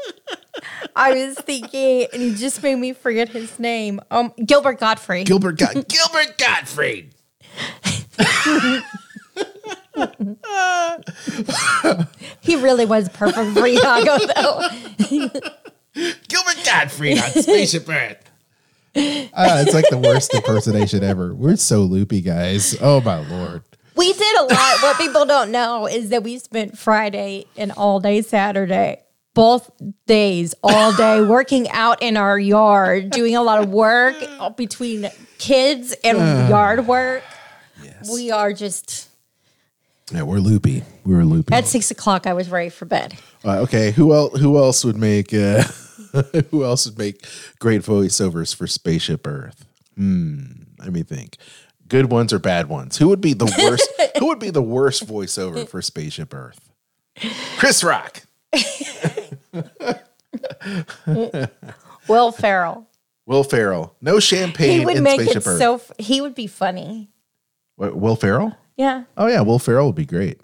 I 0.97 1.13
was 1.13 1.39
thinking, 1.39 2.09
and 2.13 2.21
he 2.23 2.35
just 2.35 2.63
made 2.63 2.77
me 2.77 2.93
forget 2.93 3.29
his 3.29 3.59
name. 3.59 4.01
Um, 4.11 4.33
Gilbert 4.45 4.81
Godfrey. 4.81 5.25
Gilbert 5.25 5.57
God- 5.59 5.87
Gilbert 5.89 6.37
Gottfried. 6.39 7.15
he 12.41 12.57
really 12.57 12.85
was 12.87 13.09
perfect 13.11 13.53
for 13.57 13.67
Iago, 13.67 14.19
though. 14.35 14.69
Gilbert 16.29 16.65
Gottfried 16.65 17.19
on 17.19 17.31
Spaceship 17.31 17.89
Earth. 17.89 18.25
Ah, 18.97 19.61
it's 19.61 19.75
like 19.75 19.89
the 19.91 19.99
worst 19.99 20.33
impersonation 20.35 21.05
ever. 21.05 21.35
We're 21.35 21.57
so 21.57 21.81
loopy, 21.83 22.21
guys. 22.21 22.77
Oh 22.81 23.01
my 23.01 23.19
lord. 23.29 23.63
We 23.97 24.13
did 24.13 24.37
a 24.39 24.43
lot. 24.43 24.83
What 24.83 24.97
people 24.97 25.25
don't 25.27 25.51
know 25.51 25.87
is 25.87 26.11
that 26.11 26.23
we 26.23 26.39
spent 26.39 26.79
Friday 26.79 27.47
and 27.57 27.73
all 27.73 28.01
day 28.01 28.23
Saturday, 28.23 29.03
both 29.35 29.71
days, 30.07 30.55
all 30.63 30.93
day, 30.93 31.21
working 31.29 31.69
out 31.71 32.01
in 32.03 32.17
our 32.17 32.39
yard, 32.39 33.11
doing 33.11 33.35
a 33.37 33.43
lot 33.43 33.61
of 33.63 33.71
work 33.71 34.17
between 34.57 35.09
kids 35.39 35.95
and 36.05 36.49
yard 36.49 36.87
work. 36.87 37.23
Yes. 37.83 38.11
We 38.13 38.31
are 38.31 38.53
just 38.53 39.09
Yeah, 40.13 40.23
we're 40.23 40.39
loopy. 40.39 40.83
We 41.05 41.15
were 41.15 41.25
loopy. 41.25 41.53
at 41.55 41.67
six 41.67 41.91
o'clock. 41.91 42.27
I 42.27 42.35
was 42.35 42.49
ready 42.51 42.71
for 42.71 42.85
bed. 42.85 43.17
Uh, 43.45 43.59
okay, 43.61 43.91
who 43.93 44.13
else? 44.13 44.39
Who 44.41 44.59
else 44.59 44.85
would 44.85 44.97
make? 44.97 45.33
Who 46.51 46.65
else 46.65 46.87
would 46.87 46.99
make 46.99 47.27
great 47.59 47.83
voiceovers 47.83 48.55
for 48.55 48.67
Spaceship 48.67 49.27
Earth? 49.27 49.67
Hmm. 49.97 50.43
Let 50.79 50.93
me 50.93 51.03
think. 51.03 51.37
Good 51.89 52.11
ones 52.11 52.33
or 52.33 52.39
bad 52.39 52.69
ones? 52.69 52.99
Who 52.99 53.09
would 53.09 53.21
be 53.21 53.33
the 53.33 53.47
worst? 53.47 53.89
who 54.19 54.27
would 54.27 54.39
be 54.39 54.51
the 54.51 54.63
worst 54.63 55.07
voiceover 55.07 55.69
for 55.69 55.81
Spaceship 55.83 56.33
Earth? 56.35 56.71
Chris 57.57 57.83
Rock. 57.83 58.23
Will 62.09 62.33
Ferrell. 62.33 62.87
Will 63.27 63.45
Ferrell. 63.45 63.95
No 64.01 64.21
champagne 64.21 64.81
He 64.81 64.87
would 64.87 65.03
make 65.03 65.21
Spaceship 65.21 65.43
it 65.43 65.47
Earth. 65.49 65.59
so. 65.59 65.75
f- 65.77 65.93
He 65.99 66.21
would 66.21 66.35
be 66.35 66.47
funny. 66.47 67.11
What, 67.77 67.97
Will 67.97 68.17
Ferrell? 68.17 68.57
Yeah. 68.77 69.05
Oh 69.17 69.27
yeah, 69.27 69.41
Will 69.43 69.59
Ferrell 69.59 69.87
would 69.87 69.95
be 69.97 70.07
great. 70.07 70.41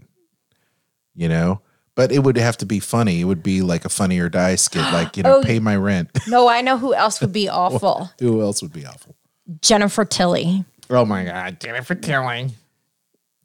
You 1.14 1.28
know, 1.28 1.60
but 1.96 2.10
it 2.12 2.20
would 2.20 2.36
have 2.36 2.56
to 2.58 2.66
be 2.66 2.80
funny. 2.80 3.20
It 3.20 3.24
would 3.24 3.42
be 3.42 3.62
like 3.62 3.84
a 3.84 3.88
funny 3.88 4.18
or 4.18 4.28
die 4.28 4.56
skit, 4.56 4.82
like 4.92 5.16
you 5.16 5.22
know, 5.22 5.36
Oh. 5.38 5.42
pay 5.42 5.58
my 5.60 5.76
rent. 5.76 6.10
No, 6.28 6.48
I 6.48 6.60
know 6.60 6.78
who 6.78 6.94
else 6.94 7.20
would 7.20 7.32
be 7.32 7.48
awful. 7.50 8.10
Who 8.20 8.40
else 8.40 8.62
would 8.62 8.72
be 8.72 8.84
awful? 8.86 9.14
Jennifer 9.60 10.04
Tilly. 10.04 10.64
Oh 10.90 11.04
my 11.04 11.24
God, 11.24 11.60
Jennifer 11.60 11.94
Tilly. 11.94 12.50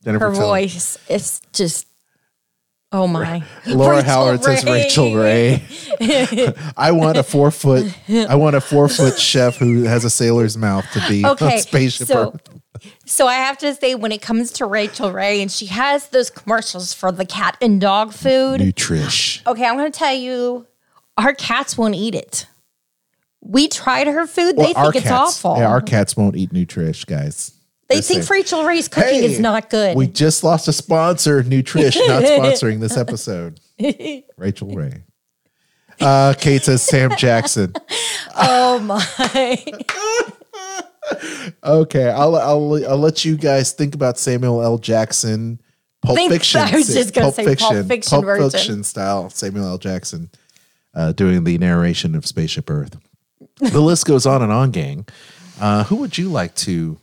Jennifer 0.04 0.28
Her 0.30 0.34
Tilly. 0.34 0.46
voice 0.68 0.98
is 1.10 1.42
just 1.54 1.86
Oh 2.92 3.06
my. 3.06 3.44
Laura 3.68 3.98
Rachel 3.98 4.10
Howard 4.10 4.44
says 4.44 4.64
Ray. 4.66 4.72
Rachael 4.84 5.16
Ray. 5.16 5.64
I 6.76 6.92
want 6.92 7.18
a 7.18 7.24
four 7.24 7.52
foot. 7.52 7.86
I 8.10 8.34
want 8.36 8.56
a 8.56 8.62
four 8.62 8.90
foot 8.90 9.20
chef 9.20 9.58
who 9.58 9.84
has 9.84 10.06
a 10.06 10.10
sailor's 10.10 10.58
mouth 10.58 10.90
to 10.94 11.04
be 11.08 11.24
on 11.24 11.32
Okay. 11.34 11.60
spaceship 11.60 12.08
So, 12.08 12.32
Earth. 12.34 12.59
So 13.10 13.26
I 13.26 13.34
have 13.34 13.58
to 13.58 13.74
say, 13.74 13.96
when 13.96 14.12
it 14.12 14.22
comes 14.22 14.52
to 14.54 14.68
Rachael 14.68 15.12
Ray, 15.12 15.42
and 15.42 15.52
she 15.52 15.66
has 15.66 16.10
those 16.10 16.30
commercials 16.30 16.94
for 16.94 17.12
the 17.12 17.26
cat 17.26 17.58
and 17.60 17.82
dog 17.82 18.14
food. 18.14 18.62
Nutrish. 18.62 19.46
Okay, 19.48 19.66
I'm 19.66 19.78
going 19.78 19.92
to 19.92 19.98
tell 19.98 20.14
you, 20.14 20.68
our 21.18 21.34
cats 21.34 21.76
won't 21.76 21.96
eat 21.96 22.14
it. 22.14 22.46
We 23.42 23.68
tried 23.68 24.06
her 24.06 24.28
food. 24.28 24.58
They 24.58 24.76
our 24.76 24.92
think 24.92 24.98
it's 24.98 25.08
cats- 25.12 25.44
awful. 25.44 25.58
Yeah, 25.58 25.70
our 25.70 25.82
cats 25.82 26.16
won't 26.16 26.36
eat 26.36 26.52
Nutrish, 26.54 27.08
guys. 27.08 27.52
they 27.88 28.02
think. 28.02 28.30
Rachael 28.30 28.64
Ray's 28.64 28.88
cooking 28.88 29.22
Hey, 29.22 29.26
is 29.26 29.40
not 29.40 29.72
good. 29.72 29.98
We 29.98 30.06
just 30.06 30.44
lost 30.44 30.68
a 30.68 30.74
sponsor, 30.74 31.42
Nutrish, 31.42 31.96
not 32.08 32.22
sponsoring 32.22 32.80
this 32.80 32.96
episode. 32.96 33.60
Rachael 34.38 34.70
Ray. 34.70 35.02
Uh, 36.00 36.36
Kate 36.38 36.62
says 36.62 36.84
Sam 36.84 37.16
Jackson. 37.18 37.74
oh 38.36 38.80
my. 38.80 39.66
Okay, 41.64 42.10
I'll, 42.10 42.36
I'll 42.36 42.86
I'll 42.88 42.98
let 42.98 43.26
you 43.26 43.38
guys 43.38 43.72
think 43.74 43.96
about 43.96 44.18
Samuel 44.18 44.62
L. 44.62 44.78
Jackson, 44.78 45.60
Pulp 46.02 46.18
Think- 46.18 46.32
Fiction, 46.32 46.62
I 46.62 46.72
was 46.72 46.88
just 46.88 47.14
gonna 47.14 47.26
Pulp 47.26 47.36
say 47.36 47.44
Pulp 47.46 47.60
Fiction, 47.60 47.88
Fiction 47.88 48.10
Pulp 48.12 48.26
version. 48.26 48.50
Fiction 48.52 48.84
style 48.84 49.30
Samuel 49.30 49.66
L. 49.68 49.78
Jackson 49.78 50.30
uh, 50.94 51.12
doing 51.12 51.44
the 51.44 51.58
narration 51.58 52.16
of 52.16 52.26
Spaceship 52.26 52.70
Earth. 52.70 52.98
The 53.60 53.82
list 53.82 54.06
goes 54.06 54.26
on 54.26 54.42
and 54.42 54.52
on, 54.52 54.72
gang. 54.72 55.08
Uh, 55.60 55.84
who 55.86 55.98
would 55.98 56.18
you 56.18 56.30
like 56.30 56.56
to 56.56 57.00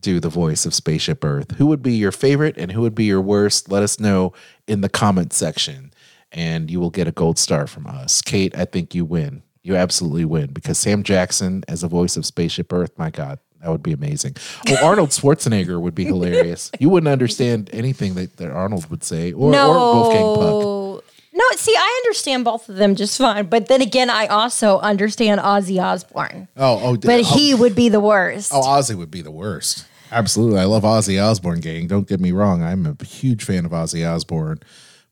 do 0.00 0.20
the 0.20 0.28
voice 0.28 0.66
of 0.66 0.74
Spaceship 0.74 1.24
Earth? 1.24 1.52
Who 1.52 1.66
would 1.66 1.82
be 1.82 1.94
your 1.94 2.12
favorite 2.12 2.56
and 2.58 2.70
who 2.72 2.82
would 2.82 2.94
be 2.94 3.04
your 3.04 3.20
worst? 3.20 3.70
Let 3.70 3.82
us 3.82 3.98
know 3.98 4.32
in 4.66 4.82
the 4.82 4.88
comment 4.88 5.32
section, 5.32 5.92
and 6.30 6.70
you 6.70 6.78
will 6.80 6.90
get 6.90 7.08
a 7.08 7.12
gold 7.12 7.38
star 7.38 7.66
from 7.66 7.86
us. 7.86 8.20
Kate, 8.22 8.56
I 8.56 8.64
think 8.66 8.94
you 8.94 9.04
win. 9.04 9.42
You 9.68 9.76
absolutely 9.76 10.24
win 10.24 10.46
because 10.46 10.78
Sam 10.78 11.02
Jackson 11.02 11.62
as 11.68 11.82
a 11.82 11.88
voice 11.88 12.16
of 12.16 12.24
Spaceship 12.24 12.72
Earth, 12.72 12.90
my 12.96 13.10
God, 13.10 13.38
that 13.60 13.68
would 13.68 13.82
be 13.82 13.92
amazing. 13.92 14.34
Well, 14.66 14.82
Arnold 14.82 15.10
Schwarzenegger 15.10 15.78
would 15.78 15.94
be 15.94 16.06
hilarious. 16.06 16.70
You 16.78 16.88
wouldn't 16.88 17.12
understand 17.12 17.68
anything 17.74 18.14
that, 18.14 18.38
that 18.38 18.50
Arnold 18.50 18.88
would 18.88 19.04
say, 19.04 19.32
or, 19.32 19.54
or 19.54 19.94
Wolfgang 19.94 20.24
Puck. 20.24 20.40
no. 20.40 21.02
No, 21.34 21.44
see, 21.56 21.74
I 21.76 22.02
understand 22.04 22.46
both 22.46 22.68
of 22.70 22.76
them 22.76 22.94
just 22.96 23.18
fine. 23.18 23.46
But 23.46 23.68
then 23.68 23.82
again, 23.82 24.08
I 24.08 24.26
also 24.26 24.78
understand 24.78 25.42
Ozzy 25.42 25.80
Osbourne. 25.80 26.48
Oh, 26.56 26.80
oh, 26.82 26.96
But 26.96 27.20
oh, 27.20 27.36
he 27.36 27.54
would 27.54 27.76
be 27.76 27.90
the 27.90 28.00
worst. 28.00 28.50
Oh, 28.54 28.62
Ozzy 28.62 28.96
would 28.96 29.10
be 29.10 29.20
the 29.20 29.30
worst. 29.30 29.86
Absolutely. 30.10 30.60
I 30.60 30.64
love 30.64 30.82
Ozzy 30.82 31.22
Osbourne 31.22 31.60
gang. 31.60 31.86
Don't 31.88 32.08
get 32.08 32.20
me 32.20 32.32
wrong. 32.32 32.62
I'm 32.62 32.86
a 32.86 33.04
huge 33.04 33.44
fan 33.44 33.66
of 33.66 33.72
Ozzy 33.72 34.10
Osbourne, 34.10 34.60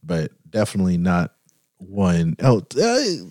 but 0.03 0.33
definitely 0.51 0.97
not 0.97 1.35
one. 1.79 2.37
Oh, 2.43 2.63
uh, 2.81 3.27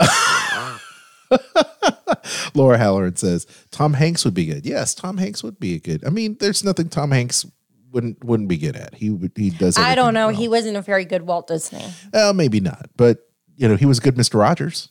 Laura 2.54 2.78
Halloran 2.78 3.16
says 3.16 3.46
Tom 3.70 3.94
Hanks 3.94 4.24
would 4.24 4.34
be 4.34 4.46
good. 4.46 4.64
Yes, 4.64 4.94
Tom 4.94 5.16
Hanks 5.16 5.42
would 5.42 5.58
be 5.58 5.74
a 5.74 5.78
good. 5.78 6.04
I 6.04 6.10
mean, 6.10 6.36
there's 6.40 6.64
nothing 6.64 6.88
Tom 6.88 7.10
Hanks 7.10 7.44
wouldn't 7.92 8.22
wouldn't 8.24 8.48
be 8.48 8.56
good 8.56 8.76
at. 8.76 8.94
He 8.94 9.10
would 9.10 9.32
he 9.36 9.50
does. 9.50 9.78
I 9.78 9.94
don't 9.94 10.14
know. 10.14 10.28
well. 10.28 10.36
He 10.36 10.48
wasn't 10.48 10.76
a 10.76 10.82
very 10.82 11.04
good 11.04 11.22
Walt 11.22 11.48
Disney. 11.48 11.84
well, 12.12 12.34
maybe 12.34 12.60
not, 12.60 12.88
but 12.96 13.18
you 13.56 13.68
know, 13.68 13.76
he 13.76 13.86
was 13.86 14.00
good 14.00 14.16
Mr. 14.16 14.38
Rogers. 14.40 14.90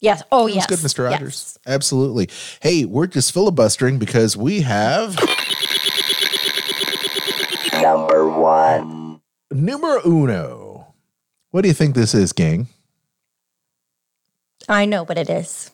Yes. 0.00 0.22
Oh, 0.30 0.46
He 0.46 0.56
yes. 0.56 0.68
was 0.68 0.80
good, 0.82 0.90
Mr. 0.90 1.10
Yes. 1.10 1.20
Rogers. 1.20 1.58
Absolutely. 1.66 2.28
Hey, 2.60 2.84
we're 2.84 3.06
just 3.06 3.32
filibustering 3.32 3.98
because 3.98 4.36
we 4.36 4.60
have 4.60 5.16
Number 7.80 8.28
one. 8.28 9.20
numero 9.50 10.02
uno. 10.06 10.94
What 11.52 11.62
do 11.62 11.68
you 11.68 11.74
think 11.74 11.94
this 11.94 12.12
is, 12.14 12.32
gang? 12.34 12.66
I 14.68 14.86
know 14.86 15.04
what 15.04 15.18
it 15.18 15.28
is. 15.30 15.70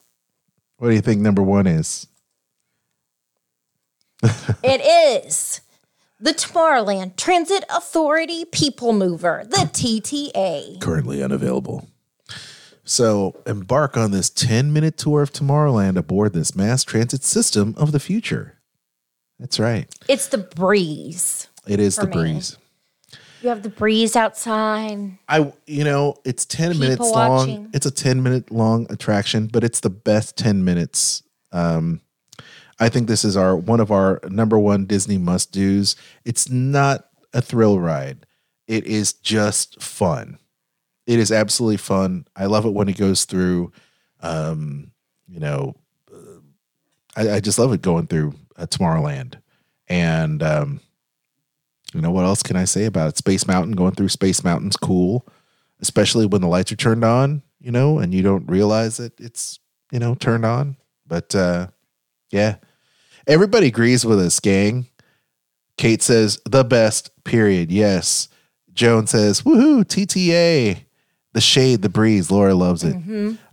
What 0.78 0.88
do 0.88 0.94
you 0.94 1.00
think 1.00 1.20
number 1.20 1.42
one 1.42 1.66
is? 1.66 2.06
It 4.62 4.82
is 4.82 5.62
the 6.18 6.32
Tomorrowland 6.32 7.16
Transit 7.16 7.64
Authority 7.74 8.44
People 8.44 8.92
Mover, 8.92 9.44
the 9.48 9.56
TTA. 9.56 10.80
Currently 10.80 11.22
unavailable. 11.22 11.88
So 12.84 13.40
embark 13.46 13.96
on 13.96 14.10
this 14.10 14.28
10 14.28 14.72
minute 14.72 14.96
tour 14.98 15.22
of 15.22 15.32
Tomorrowland 15.32 15.96
aboard 15.96 16.32
this 16.32 16.54
mass 16.54 16.84
transit 16.84 17.22
system 17.24 17.74
of 17.76 17.92
the 17.92 18.00
future. 18.00 18.58
That's 19.38 19.58
right. 19.58 19.88
It's 20.08 20.28
the 20.28 20.38
breeze. 20.38 21.48
It 21.66 21.80
is 21.80 21.96
the 21.96 22.06
me. 22.06 22.12
breeze. 22.12 22.58
You 23.42 23.48
have 23.48 23.62
the 23.62 23.70
breeze 23.70 24.16
outside. 24.16 25.18
I 25.28 25.52
you 25.66 25.84
know, 25.84 26.16
it's 26.24 26.44
10 26.44 26.72
People 26.72 26.80
minutes 26.80 27.10
watching. 27.10 27.54
long. 27.56 27.70
It's 27.72 27.86
a 27.86 27.90
10 27.90 28.22
minute 28.22 28.50
long 28.50 28.86
attraction, 28.90 29.46
but 29.46 29.64
it's 29.64 29.80
the 29.80 29.90
best 29.90 30.36
10 30.36 30.64
minutes. 30.64 31.22
Um 31.52 32.00
I 32.78 32.88
think 32.88 33.08
this 33.08 33.24
is 33.24 33.36
our 33.36 33.56
one 33.56 33.80
of 33.80 33.90
our 33.90 34.20
number 34.28 34.58
one 34.58 34.86
Disney 34.86 35.18
must 35.18 35.52
do's. 35.52 35.96
It's 36.24 36.48
not 36.50 37.08
a 37.32 37.42
thrill 37.42 37.78
ride. 37.78 38.26
It 38.66 38.86
is 38.86 39.12
just 39.12 39.82
fun. 39.82 40.38
It 41.06 41.18
is 41.18 41.32
absolutely 41.32 41.76
fun. 41.78 42.26
I 42.36 42.46
love 42.46 42.64
it 42.64 42.72
when 42.74 42.88
it 42.88 42.96
goes 42.98 43.24
through 43.24 43.72
um 44.22 44.90
you 45.28 45.40
know 45.40 45.76
uh, 46.12 46.40
I, 47.16 47.36
I 47.36 47.40
just 47.40 47.58
love 47.58 47.72
it 47.72 47.80
going 47.82 48.06
through 48.06 48.34
uh, 48.56 48.66
Tomorrowland. 48.66 49.40
And 49.88 50.42
um 50.42 50.80
you 51.94 52.00
know 52.00 52.10
what 52.10 52.24
else 52.24 52.42
can 52.42 52.56
I 52.56 52.64
say 52.64 52.84
about 52.84 53.08
it? 53.10 53.16
Space 53.18 53.46
Mountain 53.46 53.72
going 53.72 53.94
through 53.94 54.08
Space 54.08 54.44
Mountain's 54.44 54.76
cool, 54.76 55.26
especially 55.80 56.26
when 56.26 56.40
the 56.40 56.48
lights 56.48 56.70
are 56.72 56.76
turned 56.76 57.04
on, 57.04 57.42
you 57.60 57.70
know, 57.70 57.98
and 57.98 58.14
you 58.14 58.22
don't 58.22 58.46
realize 58.48 58.96
that 58.98 59.18
it's, 59.20 59.58
you 59.90 59.98
know, 59.98 60.14
turned 60.14 60.44
on. 60.44 60.76
But 61.06 61.34
uh 61.34 61.68
yeah. 62.30 62.56
Everybody 63.26 63.66
agrees 63.68 64.04
with 64.06 64.20
us, 64.20 64.38
gang. 64.40 64.86
Kate 65.76 66.02
says 66.02 66.40
the 66.44 66.64
best, 66.64 67.10
period. 67.24 67.70
Yes. 67.72 68.28
Joan 68.72 69.06
says, 69.06 69.42
woohoo, 69.42 69.84
TTA. 69.84 70.84
The 71.32 71.40
shade, 71.40 71.82
the 71.82 71.88
breeze. 71.88 72.30
Laura 72.30 72.54
loves 72.54 72.82
it. 72.82 72.94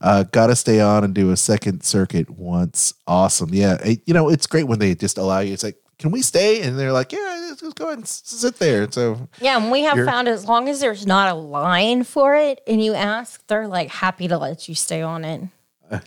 Uh, 0.01 0.23
gotta 0.31 0.55
stay 0.55 0.79
on 0.79 1.03
and 1.03 1.13
do 1.13 1.29
a 1.31 1.37
second 1.37 1.83
circuit 1.83 2.29
once. 2.29 2.93
Awesome. 3.05 3.49
Yeah. 3.53 3.75
It- 3.83 4.01
you 4.05 4.13
know, 4.13 4.29
it's 4.29 4.47
great 4.47 4.63
when 4.67 4.79
they 4.79 4.95
just 4.95 5.17
allow 5.17 5.39
you. 5.39 5.53
It's 5.53 5.63
like, 5.63 5.77
can 5.99 6.11
we 6.11 6.21
stay? 6.21 6.61
And 6.61 6.77
they're 6.77 6.91
like, 6.91 7.11
yeah, 7.11 7.53
just 7.57 7.75
go 7.75 7.85
ahead 7.85 7.97
and 7.99 8.07
sit 8.07 8.59
there. 8.59 8.91
So 8.91 9.27
Yeah, 9.41 9.57
and 9.57 9.71
we 9.71 9.81
have 9.81 10.05
found 10.05 10.27
as 10.27 10.45
long 10.45 10.69
as 10.69 10.79
there's 10.79 11.07
not 11.07 11.31
a 11.31 11.33
line 11.33 12.03
for 12.03 12.35
it 12.35 12.61
and 12.67 12.83
you 12.83 12.93
ask, 12.93 13.45
they're 13.47 13.67
like 13.67 13.89
happy 13.89 14.27
to 14.27 14.37
let 14.37 14.67
you 14.69 14.75
stay 14.75 15.01
on 15.01 15.25
it. 15.25 15.41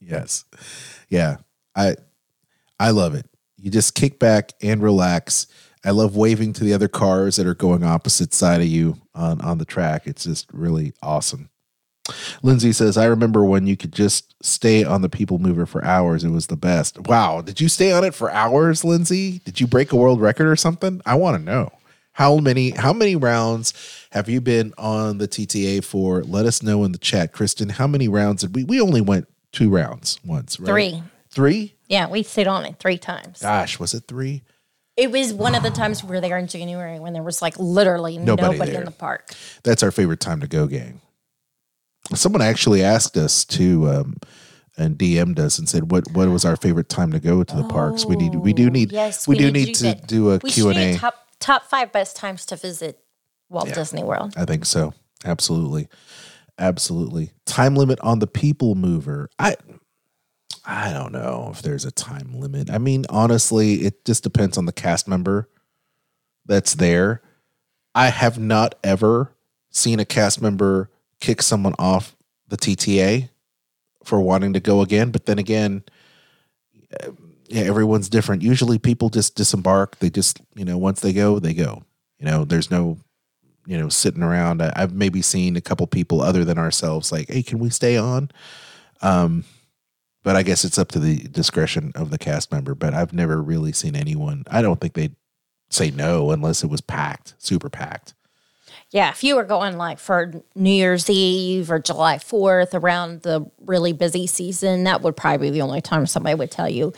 Yes. 0.00 0.44
Yeah. 1.08 1.36
I 1.76 1.96
I 2.78 2.90
love 2.90 3.14
it. 3.14 3.26
You 3.56 3.70
just 3.70 3.94
kick 3.94 4.18
back 4.18 4.52
and 4.62 4.82
relax. 4.82 5.46
I 5.84 5.90
love 5.90 6.16
waving 6.16 6.52
to 6.54 6.64
the 6.64 6.74
other 6.74 6.88
cars 6.88 7.36
that 7.36 7.46
are 7.46 7.54
going 7.54 7.84
opposite 7.84 8.34
side 8.34 8.60
of 8.60 8.66
you 8.66 8.96
on 9.14 9.40
on 9.40 9.58
the 9.58 9.64
track. 9.64 10.06
It's 10.06 10.24
just 10.24 10.48
really 10.52 10.94
awesome. 11.02 11.49
Lindsay 12.42 12.72
says, 12.72 12.96
I 12.96 13.06
remember 13.06 13.44
when 13.44 13.66
you 13.66 13.76
could 13.76 13.92
just 13.92 14.34
stay 14.44 14.84
on 14.84 15.02
the 15.02 15.08
people 15.08 15.38
mover 15.38 15.66
for 15.66 15.84
hours. 15.84 16.24
It 16.24 16.30
was 16.30 16.48
the 16.48 16.56
best. 16.56 16.98
Wow. 17.06 17.40
Did 17.40 17.60
you 17.60 17.68
stay 17.68 17.92
on 17.92 18.04
it 18.04 18.14
for 18.14 18.30
hours, 18.30 18.84
Lindsay? 18.84 19.40
Did 19.44 19.60
you 19.60 19.66
break 19.66 19.92
a 19.92 19.96
world 19.96 20.20
record 20.20 20.46
or 20.46 20.56
something? 20.56 21.00
I 21.06 21.14
want 21.14 21.36
to 21.36 21.42
know. 21.42 21.70
How 22.12 22.36
many 22.36 22.70
how 22.70 22.92
many 22.92 23.16
rounds 23.16 23.72
have 24.10 24.28
you 24.28 24.40
been 24.40 24.74
on 24.76 25.18
the 25.18 25.28
TTA 25.28 25.84
for? 25.84 26.22
Let 26.22 26.44
us 26.44 26.62
know 26.62 26.84
in 26.84 26.92
the 26.92 26.98
chat. 26.98 27.32
Kristen, 27.32 27.70
how 27.70 27.86
many 27.86 28.08
rounds 28.08 28.42
did 28.42 28.54
we 28.54 28.64
we 28.64 28.80
only 28.80 29.00
went 29.00 29.28
two 29.52 29.70
rounds 29.70 30.18
once, 30.24 30.58
right? 30.58 30.66
Three. 30.66 31.02
Three? 31.30 31.74
Yeah, 31.88 32.08
we 32.08 32.22
stayed 32.22 32.48
on 32.48 32.64
it 32.66 32.78
three 32.78 32.98
times. 32.98 33.40
Gosh, 33.40 33.78
was 33.78 33.94
it 33.94 34.04
three? 34.08 34.42
It 34.96 35.10
was 35.10 35.32
one 35.32 35.54
of 35.54 35.62
the 35.62 35.70
times 35.70 36.04
we 36.04 36.10
were 36.10 36.20
there 36.20 36.36
in 36.36 36.46
January 36.46 37.00
when 37.00 37.12
there 37.12 37.22
was 37.22 37.40
like 37.40 37.58
literally 37.58 38.18
Nobody 38.18 38.58
nobody, 38.58 38.74
in 38.74 38.84
the 38.84 38.90
park. 38.90 39.32
That's 39.62 39.82
our 39.82 39.90
favorite 39.90 40.20
time 40.20 40.40
to 40.40 40.46
go, 40.46 40.66
gang. 40.66 41.00
Someone 42.14 42.42
actually 42.42 42.82
asked 42.82 43.16
us 43.16 43.44
to 43.46 43.88
um, 43.88 44.16
and 44.76 44.96
DM'd 44.98 45.38
us 45.38 45.58
and 45.58 45.68
said 45.68 45.90
what 45.90 46.10
what 46.12 46.28
was 46.28 46.44
our 46.44 46.56
favorite 46.56 46.88
time 46.88 47.12
to 47.12 47.20
go 47.20 47.42
to 47.44 47.56
the 47.56 47.64
parks. 47.64 48.04
We 48.06 48.16
need 48.16 48.34
we 48.34 48.52
do 48.52 48.70
need 48.70 48.92
Oh, 48.92 48.96
Yes, 48.96 49.28
we, 49.28 49.36
do 49.36 49.50
need 49.50 49.66
need 49.66 49.74
to 49.76 49.82
that. 49.84 50.06
do 50.06 50.30
a 50.30 50.38
we 50.42 50.50
Q 50.50 50.68
and 50.70 50.76
do 50.76 50.82
A. 50.82 50.94
top 50.96 51.14
top 51.38 51.64
five 51.64 51.92
best 51.92 52.16
times 52.16 52.46
to 52.46 52.56
visit 52.56 52.98
Walt 53.48 53.72
Disney 53.72 54.02
World. 54.02 54.34
I 54.36 54.44
think 54.44 54.64
so. 54.64 54.94
Absolutely. 55.24 55.88
Absolutely. 56.58 57.32
Time 57.46 57.74
limit 57.74 57.98
on 58.00 58.18
the 58.18 58.26
people 58.26 58.74
mover. 58.74 59.28
I 59.38 59.56
I 60.64 60.92
don't 60.92 61.12
know 61.12 61.50
if 61.52 61.62
there's 61.62 61.84
a 61.84 61.90
time 61.90 62.34
limit. 62.38 62.70
I 62.70 62.78
mean, 62.78 63.06
honestly, 63.08 63.74
it 63.76 64.04
just 64.04 64.22
depends 64.22 64.58
on 64.58 64.66
the 64.66 64.72
cast 64.72 65.08
member 65.08 65.48
that's 66.46 66.74
there. 66.74 67.22
I 67.94 68.08
have 68.10 68.38
not 68.38 68.74
ever 68.84 69.34
seen 69.70 70.00
a 70.00 70.04
cast 70.04 70.40
member 70.42 70.90
kick 71.20 71.42
someone 71.42 71.74
off 71.78 72.16
the 72.48 72.56
TTA 72.56 73.28
for 74.04 74.20
wanting 74.20 74.54
to 74.54 74.60
go 74.60 74.80
again, 74.80 75.10
but 75.10 75.26
then 75.26 75.38
again, 75.38 75.84
yeah, 77.48 77.62
everyone's 77.62 78.08
different. 78.08 78.42
Usually 78.42 78.78
people 78.78 79.10
just 79.10 79.36
disembark. 79.36 79.98
They 79.98 80.10
just, 80.10 80.40
you 80.54 80.64
know, 80.64 80.78
once 80.78 81.00
they 81.00 81.12
go, 81.12 81.38
they 81.38 81.54
go. 81.54 81.84
You 82.18 82.26
know, 82.26 82.44
there's 82.44 82.70
no 82.70 82.98
you 83.66 83.78
know, 83.78 83.88
sitting 83.88 84.22
around. 84.22 84.62
I, 84.62 84.72
I've 84.74 84.94
maybe 84.94 85.22
seen 85.22 85.56
a 85.56 85.60
couple 85.60 85.86
people 85.86 86.22
other 86.22 86.44
than 86.44 86.58
ourselves 86.58 87.12
like, 87.12 87.28
"Hey, 87.28 87.42
can 87.42 87.58
we 87.58 87.70
stay 87.70 87.96
on?" 87.96 88.30
Um, 89.02 89.44
but 90.22 90.36
I 90.36 90.42
guess 90.42 90.64
it's 90.64 90.78
up 90.78 90.88
to 90.92 90.98
the 90.98 91.18
discretion 91.28 91.92
of 91.94 92.10
the 92.10 92.18
cast 92.18 92.52
member. 92.52 92.74
But 92.74 92.94
I've 92.94 93.12
never 93.12 93.40
really 93.40 93.72
seen 93.72 93.94
anyone. 93.94 94.44
I 94.50 94.62
don't 94.62 94.80
think 94.80 94.94
they'd 94.94 95.14
say 95.70 95.90
no 95.90 96.30
unless 96.32 96.64
it 96.64 96.70
was 96.70 96.80
packed, 96.80 97.34
super 97.38 97.70
packed. 97.70 98.14
Yeah, 98.90 99.10
if 99.10 99.22
you 99.22 99.36
were 99.36 99.44
going 99.44 99.76
like 99.76 100.00
for 100.00 100.42
New 100.56 100.70
Year's 100.70 101.08
Eve 101.08 101.70
or 101.70 101.78
July 101.78 102.16
4th 102.16 102.74
around 102.74 103.22
the 103.22 103.48
really 103.60 103.92
busy 103.92 104.26
season, 104.26 104.84
that 104.84 105.02
would 105.02 105.16
probably 105.16 105.48
be 105.48 105.50
the 105.50 105.62
only 105.62 105.80
time 105.80 106.06
somebody 106.06 106.34
would 106.34 106.50
tell 106.50 106.68
you, 106.68 106.92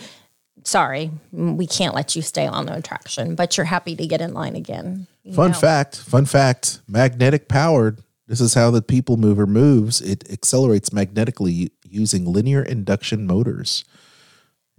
sorry, 0.65 1.11
mm, 1.35 1.57
we 1.57 1.67
can't 1.67 1.95
let 1.95 2.17
you 2.17 2.23
stay 2.23 2.47
on 2.47 2.67
the 2.67 2.75
attraction, 2.75 3.35
but 3.35 3.57
you're 3.57 3.67
happy 3.67 3.95
to 3.95 4.07
get 4.07 4.23
in 4.23 4.33
line 4.33 4.57
again. 4.57 5.07
Fun 5.35 5.51
know? 5.51 5.59
fact, 5.59 5.97
fun 5.97 6.25
fact, 6.25 6.81
magnetic 6.89 7.49
powered. 7.49 8.01
This 8.27 8.41
is 8.41 8.55
how 8.55 8.71
the 8.71 8.81
people 8.81 9.19
mover 9.19 9.47
moves. 9.47 10.01
It 10.01 10.31
accelerates 10.31 10.93
magnetically 10.95 11.73
using 11.87 12.25
linear 12.25 12.63
induction 12.63 13.27
motors. 13.27 13.85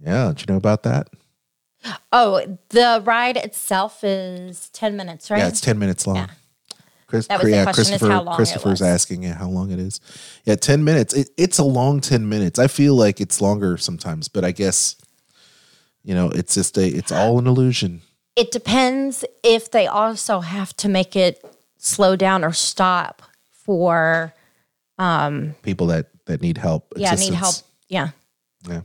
Yeah, 0.00 0.28
did 0.28 0.40
you 0.40 0.46
know 0.52 0.58
about 0.58 0.82
that? 0.82 1.08
Oh, 2.10 2.58
the 2.70 3.02
ride 3.04 3.36
itself 3.36 4.02
is 4.02 4.70
10 4.70 4.96
minutes, 4.96 5.30
right? 5.30 5.38
Yeah, 5.38 5.48
it's 5.48 5.60
10 5.60 5.78
minutes 5.78 6.06
long. 6.06 6.16
Yeah. 6.16 6.26
Chris, 7.14 7.26
That 7.28 7.40
was 7.40 7.50
the 7.50 7.56
yeah, 7.56 7.62
question, 7.64 7.80
is 7.82 7.88
Christopher, 7.90 8.10
how 8.12 8.22
long 8.22 8.34
it 8.34 8.36
Christopher's 8.36 8.80
was. 8.80 8.82
asking 8.82 9.22
yeah, 9.22 9.34
how 9.34 9.48
long 9.48 9.70
it 9.70 9.78
is. 9.78 10.00
Yeah, 10.44 10.56
10 10.56 10.82
minutes. 10.82 11.14
It, 11.14 11.30
it's 11.36 11.58
a 11.58 11.64
long 11.64 12.00
10 12.00 12.28
minutes. 12.28 12.58
I 12.58 12.66
feel 12.66 12.94
like 12.96 13.20
it's 13.20 13.40
longer 13.40 13.76
sometimes, 13.76 14.26
but 14.28 14.44
I 14.44 14.50
guess, 14.50 14.96
you 16.02 16.14
know, 16.14 16.30
it's 16.30 16.54
just 16.54 16.76
a, 16.76 16.86
it's 16.86 17.12
all 17.12 17.38
an 17.38 17.46
illusion. 17.46 18.02
It 18.36 18.50
depends 18.50 19.24
if 19.44 19.70
they 19.70 19.86
also 19.86 20.40
have 20.40 20.74
to 20.78 20.88
make 20.88 21.14
it 21.14 21.44
slow 21.78 22.16
down 22.16 22.42
or 22.44 22.52
stop 22.52 23.22
for, 23.52 24.34
um, 24.98 25.54
People 25.62 25.86
that, 25.88 26.08
that 26.26 26.42
need 26.42 26.58
help. 26.58 26.92
yeah, 26.96 27.14
need 27.14 27.34
help. 27.34 27.54
Yeah. 27.88 28.08
Yeah. 28.68 28.80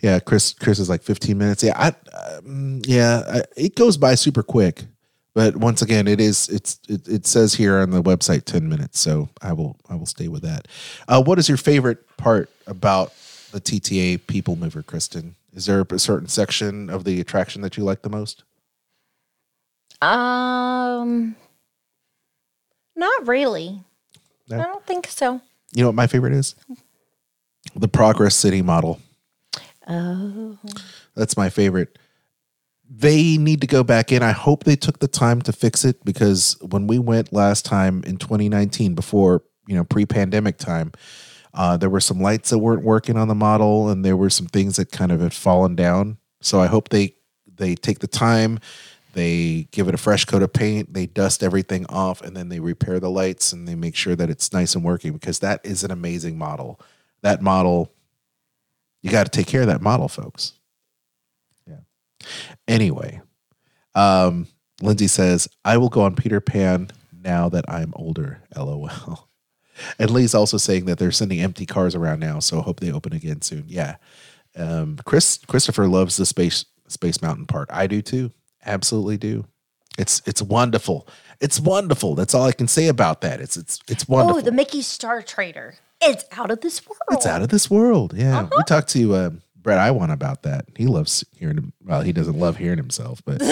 Yeah, 0.00 0.18
Chris. 0.18 0.54
Chris 0.54 0.78
is 0.78 0.88
like 0.88 1.02
15 1.02 1.36
minutes. 1.36 1.62
Yeah, 1.62 1.74
I, 1.76 1.94
um, 2.38 2.80
yeah, 2.84 3.22
I, 3.28 3.42
it 3.56 3.74
goes 3.76 3.96
by 3.96 4.14
super 4.14 4.42
quick. 4.42 4.84
But 5.38 5.54
once 5.54 5.82
again, 5.82 6.08
it 6.08 6.20
is. 6.20 6.48
It's. 6.48 6.80
It, 6.88 7.06
it 7.06 7.24
says 7.24 7.54
here 7.54 7.78
on 7.78 7.90
the 7.90 8.02
website 8.02 8.42
10 8.44 8.68
minutes. 8.68 8.98
So 8.98 9.28
I 9.40 9.52
will. 9.52 9.76
I 9.88 9.94
will 9.94 10.04
stay 10.04 10.26
with 10.26 10.42
that. 10.42 10.66
Uh, 11.06 11.22
what 11.22 11.38
is 11.38 11.48
your 11.48 11.56
favorite 11.56 12.16
part 12.16 12.50
about 12.66 13.12
the 13.52 13.60
TTA 13.60 14.26
People 14.26 14.56
Mover, 14.56 14.82
Kristen? 14.82 15.36
Is 15.54 15.66
there 15.66 15.86
a 15.88 15.98
certain 16.00 16.26
section 16.26 16.90
of 16.90 17.04
the 17.04 17.20
attraction 17.20 17.62
that 17.62 17.76
you 17.76 17.84
like 17.84 18.02
the 18.02 18.08
most? 18.08 18.42
Um, 20.02 21.36
not 22.96 23.28
really. 23.28 23.80
No? 24.48 24.58
I 24.58 24.64
don't 24.64 24.84
think 24.86 25.06
so. 25.06 25.40
You 25.72 25.82
know 25.82 25.88
what 25.90 25.94
my 25.94 26.08
favorite 26.08 26.32
is? 26.32 26.56
The 27.76 27.86
Progress 27.86 28.34
City 28.34 28.60
model. 28.60 29.00
Oh, 29.86 30.58
That's 31.14 31.36
my 31.36 31.48
favorite. 31.48 31.96
They 32.90 33.36
need 33.36 33.60
to 33.60 33.66
go 33.66 33.84
back 33.84 34.12
in. 34.12 34.22
I 34.22 34.32
hope 34.32 34.64
they 34.64 34.76
took 34.76 34.98
the 34.98 35.08
time 35.08 35.42
to 35.42 35.52
fix 35.52 35.84
it 35.84 36.04
because 36.04 36.56
when 36.62 36.86
we 36.86 36.98
went 36.98 37.32
last 37.32 37.64
time 37.64 38.02
in 38.04 38.16
2019, 38.16 38.94
before 38.94 39.42
you 39.66 39.76
know 39.76 39.84
pre-pandemic 39.84 40.56
time, 40.56 40.92
uh, 41.52 41.76
there 41.76 41.90
were 41.90 42.00
some 42.00 42.20
lights 42.20 42.50
that 42.50 42.58
weren't 42.58 42.82
working 42.82 43.16
on 43.16 43.28
the 43.28 43.34
model, 43.34 43.90
and 43.90 44.04
there 44.04 44.16
were 44.16 44.30
some 44.30 44.46
things 44.46 44.76
that 44.76 44.90
kind 44.90 45.12
of 45.12 45.20
had 45.20 45.34
fallen 45.34 45.74
down. 45.76 46.16
So 46.40 46.60
I 46.60 46.66
hope 46.66 46.88
they 46.88 47.14
they 47.56 47.74
take 47.74 47.98
the 47.98 48.06
time, 48.06 48.58
they 49.12 49.68
give 49.72 49.88
it 49.88 49.94
a 49.94 49.98
fresh 49.98 50.24
coat 50.24 50.42
of 50.42 50.52
paint, 50.52 50.94
they 50.94 51.06
dust 51.06 51.42
everything 51.42 51.86
off, 51.86 52.20
and 52.22 52.36
then 52.36 52.48
they 52.48 52.60
repair 52.60 53.00
the 53.00 53.10
lights 53.10 53.52
and 53.52 53.66
they 53.66 53.74
make 53.74 53.96
sure 53.96 54.14
that 54.14 54.30
it's 54.30 54.52
nice 54.52 54.74
and 54.74 54.84
working 54.84 55.12
because 55.12 55.40
that 55.40 55.60
is 55.64 55.82
an 55.82 55.90
amazing 55.90 56.38
model. 56.38 56.80
That 57.22 57.42
model, 57.42 57.92
you 59.02 59.10
got 59.10 59.24
to 59.24 59.30
take 59.30 59.46
care 59.46 59.62
of 59.62 59.66
that 59.66 59.82
model, 59.82 60.08
folks. 60.08 60.52
Anyway, 62.66 63.20
um, 63.94 64.46
Lindsay 64.80 65.08
says, 65.08 65.48
I 65.64 65.76
will 65.76 65.88
go 65.88 66.02
on 66.02 66.14
Peter 66.14 66.40
Pan 66.40 66.90
now 67.12 67.48
that 67.48 67.64
I'm 67.68 67.92
older. 67.96 68.40
LOL. 68.56 69.28
And 69.98 70.10
Lee's 70.10 70.34
also 70.34 70.56
saying 70.56 70.86
that 70.86 70.98
they're 70.98 71.12
sending 71.12 71.40
empty 71.40 71.66
cars 71.66 71.94
around 71.94 72.20
now, 72.20 72.40
so 72.40 72.58
I 72.58 72.62
hope 72.62 72.80
they 72.80 72.90
open 72.90 73.12
again 73.12 73.42
soon. 73.42 73.64
Yeah. 73.68 73.96
Um, 74.56 74.98
Chris 75.04 75.38
Christopher 75.46 75.86
loves 75.86 76.16
the 76.16 76.26
space 76.26 76.64
Space 76.88 77.22
Mountain 77.22 77.46
part. 77.46 77.68
I 77.70 77.86
do 77.86 78.02
too. 78.02 78.32
Absolutely 78.66 79.18
do. 79.18 79.46
It's 79.98 80.22
it's 80.26 80.42
wonderful. 80.42 81.08
It's 81.40 81.60
wonderful. 81.60 82.14
That's 82.14 82.34
all 82.34 82.44
I 82.44 82.52
can 82.52 82.66
say 82.66 82.88
about 82.88 83.20
that. 83.20 83.40
It's 83.40 83.56
it's 83.56 83.80
it's 83.88 84.08
wonderful. 84.08 84.38
oh, 84.38 84.42
the 84.42 84.52
Mickey 84.52 84.82
Star 84.82 85.22
Trader. 85.22 85.76
It's 86.00 86.24
out 86.32 86.50
of 86.50 86.60
this 86.60 86.86
world. 86.86 86.98
It's 87.10 87.26
out 87.26 87.42
of 87.42 87.48
this 87.48 87.70
world. 87.70 88.14
Yeah. 88.16 88.48
We 88.56 88.62
talked 88.64 88.88
to 88.90 89.16
um, 89.16 89.42
Brett 89.68 89.78
Iwan 89.78 90.10
about 90.10 90.44
that. 90.44 90.64
He 90.76 90.86
loves 90.86 91.22
hearing. 91.36 91.74
Well, 91.84 92.00
he 92.00 92.14
doesn't 92.14 92.38
love 92.38 92.56
hearing 92.56 92.78
himself, 92.78 93.20
but 93.26 93.42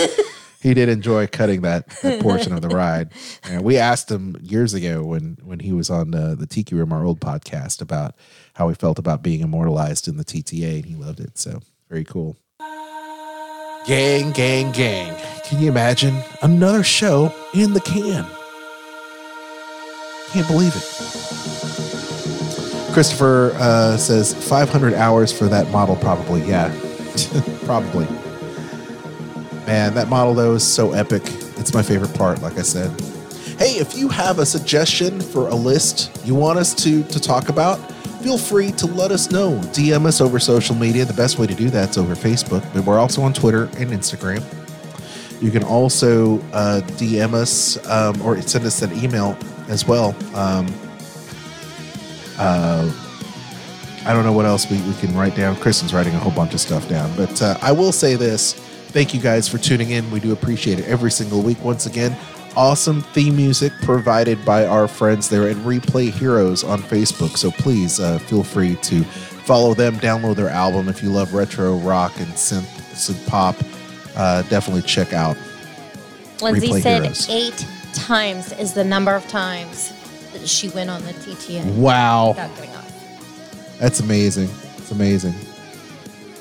he 0.63 0.73
did 0.73 0.89
enjoy 0.89 1.27
cutting 1.27 1.61
that, 1.61 1.91
that 2.03 2.23
portion 2.23 2.55
of 2.55 2.63
the 2.63 2.71
ride. 2.71 3.13
And 3.45 3.63
we 3.63 3.77
asked 3.77 4.11
him 4.11 4.35
years 4.41 4.73
ago 4.73 5.05
when 5.05 5.37
when 5.45 5.61
he 5.61 5.73
was 5.73 5.91
on 5.91 6.15
uh, 6.15 6.35
the 6.35 6.47
Tiki 6.47 6.75
Room, 6.75 6.91
our 6.91 7.05
old 7.05 7.21
podcast, 7.21 7.83
about 7.83 8.15
how 8.55 8.67
he 8.71 8.75
felt 8.75 8.99
about 8.99 9.23
being 9.23 9.43
immortalized 9.43 10.09
in 10.09 10.17
the 10.17 10.25
TTA, 10.25 10.77
and 10.77 10.87
he 10.87 10.95
loved 10.95 11.21
it. 11.21 11.37
So 11.37 11.61
very 11.91 12.05
cool. 12.05 12.39
Gang, 13.87 14.33
gang, 14.33 14.73
gang. 14.73 15.15
Can 15.45 15.61
you 15.61 15.69
imagine 15.69 16.19
another 16.41 16.83
show 16.83 17.31
in 17.53 17.75
the 17.75 17.81
can? 17.81 18.25
Can't 20.33 20.49
believe 20.49 20.75
it. 20.75 21.96
Christopher 22.97 23.53
uh, 23.57 23.99
says 23.99 24.33
500 24.49 24.95
hours 24.95 25.31
for 25.31 25.49
that 25.49 25.71
model, 25.71 25.97
probably. 25.97 26.41
Yeah, 26.49 26.75
probably. 27.67 28.07
Man, 29.67 29.93
that 29.93 30.09
model, 30.09 30.33
though, 30.33 30.55
is 30.55 30.65
so 30.65 30.93
epic. 30.95 31.21
It's 31.59 31.75
my 31.75 31.83
favorite 31.83 32.15
part, 32.15 32.41
like 32.41 32.57
I 32.57 32.63
said. 32.63 32.99
Hey, 33.59 33.73
if 33.73 33.99
you 33.99 34.09
have 34.09 34.39
a 34.39 34.47
suggestion 34.47 35.21
for 35.21 35.49
a 35.49 35.55
list 35.55 36.25
you 36.25 36.35
want 36.35 36.59
us 36.59 36.73
to, 36.85 37.03
to 37.03 37.21
talk 37.21 37.51
about, 37.51 37.77
feel 38.23 38.39
free 38.39 38.73
to 38.73 38.87
let 38.87 39.11
us 39.11 39.31
know. 39.31 39.61
DM 39.75 40.07
us 40.07 40.23
over 40.23 40.39
social 40.39 40.75
media. 40.75 41.05
The 41.05 41.13
best 41.13 41.39
way 41.39 41.47
to 41.47 41.55
do 41.55 41.69
that's 41.69 41.99
over 41.99 42.15
Facebook, 42.15 42.67
but 42.73 42.87
we're 42.87 42.99
also 42.99 43.21
on 43.21 43.35
Twitter 43.35 43.65
and 43.77 43.91
Instagram. 43.91 44.43
You 45.43 45.51
can 45.51 45.65
also 45.65 46.39
uh, 46.55 46.81
DM 46.93 47.35
us 47.35 47.77
um, 47.91 48.23
or 48.23 48.41
send 48.41 48.65
us 48.65 48.81
an 48.81 48.91
email 48.97 49.37
as 49.69 49.87
well. 49.87 50.17
Um, 50.35 50.73
uh, 52.39 52.91
I 54.07 54.13
don't 54.13 54.25
know 54.25 54.33
what 54.33 54.47
else 54.47 54.71
we, 54.71 54.81
we 54.83 54.95
can 54.95 55.15
write 55.17 55.35
down. 55.35 55.57
Kristen's 55.57 55.93
writing 55.93 56.15
a 56.15 56.19
whole 56.19 56.33
bunch 56.33 56.55
of 56.55 56.61
stuff 56.61 56.89
down. 56.89 57.15
But 57.17 57.43
uh, 57.43 57.59
I 57.61 57.73
will 57.73 57.93
say 57.93 58.15
this 58.15 58.53
thank 58.53 59.13
you 59.13 59.21
guys 59.21 59.49
for 59.49 59.59
tuning 59.59 59.91
in. 59.91 60.11
We 60.11 60.21
do 60.21 60.33
appreciate 60.33 60.79
it 60.79 60.87
every 60.87 61.11
single 61.11 61.43
week. 61.43 61.63
Once 61.63 61.87
again, 61.87 62.17
awesome 62.57 63.03
theme 63.03 63.37
music 63.37 63.73
provided 63.83 64.43
by 64.45 64.65
our 64.65 64.89
friends 64.89 65.29
there 65.29 65.49
at 65.49 65.57
Replay 65.57 66.11
Heroes 66.11 66.65
on 66.65 66.81
Facebook. 66.81 67.37
So 67.37 67.51
please 67.51 68.01
uh, 68.01 68.19
feel 68.19 68.43
free 68.43 68.77
to 68.77 69.03
follow 69.05 69.75
them, 69.75 69.97
download 69.97 70.37
their 70.37 70.49
album. 70.49 70.89
If 70.89 71.03
you 71.03 71.11
love 71.11 71.35
retro 71.35 71.77
rock 71.79 72.19
and 72.19 72.29
synth, 72.29 72.65
synth 72.95 73.27
pop, 73.27 73.57
uh, 74.17 74.43
definitely 74.43 74.83
check 74.83 75.13
out. 75.13 75.37
Lindsay 76.41 76.69
Replay 76.69 76.83
said 76.83 77.03
Heroes. 77.03 77.29
eight 77.29 77.67
times 77.93 78.53
is 78.53 78.73
the 78.73 78.85
number 78.85 79.15
of 79.15 79.27
times 79.29 79.93
she 80.45 80.69
went 80.71 80.91
on 80.91 81.03
the 81.05 81.13
TTA 81.13 81.65
Wow. 81.77 82.29
without 82.31 82.55
getting 82.57 82.75
off. 82.75 83.79
That's 83.79 84.01
amazing. 84.01 84.49
It's 84.79 84.91
amazing. 84.91 85.35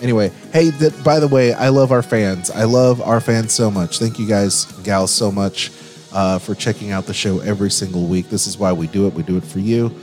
Anyway, 0.01 0.31
hey, 0.51 0.71
th- 0.71 1.03
by 1.03 1.19
the 1.19 1.27
way, 1.27 1.53
I 1.53 1.69
love 1.69 1.91
our 1.91 2.01
fans. 2.01 2.51
I 2.51 2.65
love 2.65 3.01
our 3.01 3.19
fans 3.21 3.53
so 3.53 3.71
much. 3.71 3.97
Thank 3.99 4.19
you 4.19 4.27
guys, 4.27 4.65
gals, 4.83 5.11
so 5.11 5.31
much 5.31 5.71
uh, 6.13 6.37
for 6.39 6.53
checking 6.53 6.91
out 6.91 7.05
the 7.05 7.13
show 7.13 7.39
every 7.39 7.71
single 7.71 8.05
week. 8.05 8.29
This 8.29 8.45
is 8.47 8.57
why 8.57 8.71
we 8.73 8.87
do 8.87 9.07
it. 9.07 9.13
We 9.13 9.23
do 9.23 9.37
it 9.37 9.43
for 9.43 9.59
you. 9.59 9.93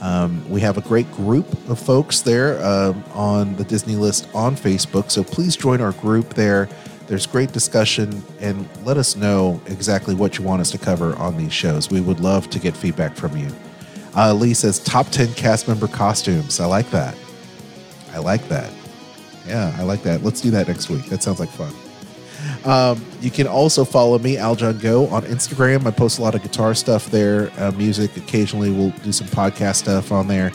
Um, 0.00 0.48
we 0.48 0.60
have 0.60 0.78
a 0.78 0.80
great 0.82 1.10
group 1.12 1.50
of 1.68 1.78
folks 1.80 2.20
there 2.20 2.62
um, 2.64 3.02
on 3.14 3.56
the 3.56 3.64
Disney 3.64 3.96
list 3.96 4.28
on 4.34 4.54
Facebook. 4.54 5.10
So 5.10 5.24
please 5.24 5.56
join 5.56 5.80
our 5.80 5.92
group 5.92 6.34
there. 6.34 6.68
There's 7.08 7.26
great 7.26 7.52
discussion 7.52 8.22
and 8.38 8.68
let 8.84 8.98
us 8.98 9.16
know 9.16 9.60
exactly 9.66 10.14
what 10.14 10.38
you 10.38 10.44
want 10.44 10.60
us 10.60 10.70
to 10.72 10.78
cover 10.78 11.16
on 11.16 11.36
these 11.38 11.52
shows. 11.52 11.90
We 11.90 12.02
would 12.02 12.20
love 12.20 12.50
to 12.50 12.58
get 12.58 12.76
feedback 12.76 13.16
from 13.16 13.36
you. 13.36 13.48
Uh, 14.14 14.34
Lee 14.34 14.52
says 14.52 14.78
top 14.78 15.08
10 15.08 15.32
cast 15.34 15.68
member 15.68 15.88
costumes. 15.88 16.60
I 16.60 16.66
like 16.66 16.90
that. 16.90 17.16
I 18.12 18.18
like 18.18 18.46
that. 18.48 18.70
Yeah, 19.46 19.74
I 19.78 19.84
like 19.84 20.02
that. 20.02 20.22
Let's 20.22 20.42
do 20.42 20.50
that 20.50 20.68
next 20.68 20.90
week. 20.90 21.06
That 21.06 21.22
sounds 21.22 21.40
like 21.40 21.48
fun. 21.48 21.72
Um, 22.64 23.04
you 23.20 23.30
can 23.30 23.46
also 23.46 23.84
follow 23.84 24.18
me, 24.18 24.36
Aljon 24.36 24.80
Go, 24.80 25.06
on 25.08 25.22
Instagram. 25.22 25.86
I 25.86 25.90
post 25.90 26.18
a 26.18 26.22
lot 26.22 26.34
of 26.34 26.42
guitar 26.42 26.74
stuff 26.74 27.10
there, 27.10 27.50
uh, 27.58 27.72
music. 27.72 28.16
Occasionally, 28.16 28.70
we'll 28.70 28.90
do 29.02 29.12
some 29.12 29.26
podcast 29.28 29.76
stuff 29.76 30.12
on 30.12 30.28
there. 30.28 30.52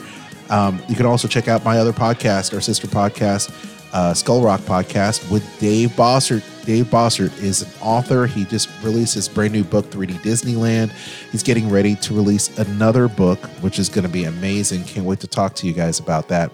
Um, 0.50 0.80
you 0.88 0.94
can 0.94 1.06
also 1.06 1.26
check 1.26 1.48
out 1.48 1.64
my 1.64 1.78
other 1.78 1.92
podcast, 1.92 2.54
our 2.54 2.60
sister 2.60 2.86
podcast, 2.86 3.50
uh, 3.94 4.12
Skull 4.12 4.42
Rock 4.42 4.60
podcast 4.62 5.30
with 5.30 5.42
Dave 5.58 5.90
Bossert. 5.90 6.42
Dave 6.66 6.86
Bossert 6.86 7.42
is 7.42 7.62
an 7.62 7.70
author. 7.80 8.26
He 8.26 8.44
just 8.44 8.68
released 8.82 9.14
his 9.14 9.28
brand 9.28 9.52
new 9.52 9.64
book, 9.64 9.86
3D 9.86 10.14
Disneyland. 10.18 10.90
He's 11.30 11.42
getting 11.42 11.70
ready 11.70 11.94
to 11.96 12.14
release 12.14 12.56
another 12.58 13.08
book, 13.08 13.38
which 13.60 13.78
is 13.78 13.88
going 13.88 14.04
to 14.04 14.10
be 14.10 14.24
amazing. 14.24 14.84
Can't 14.84 15.06
wait 15.06 15.20
to 15.20 15.26
talk 15.28 15.54
to 15.56 15.66
you 15.66 15.72
guys 15.72 16.00
about 16.00 16.28
that. 16.28 16.50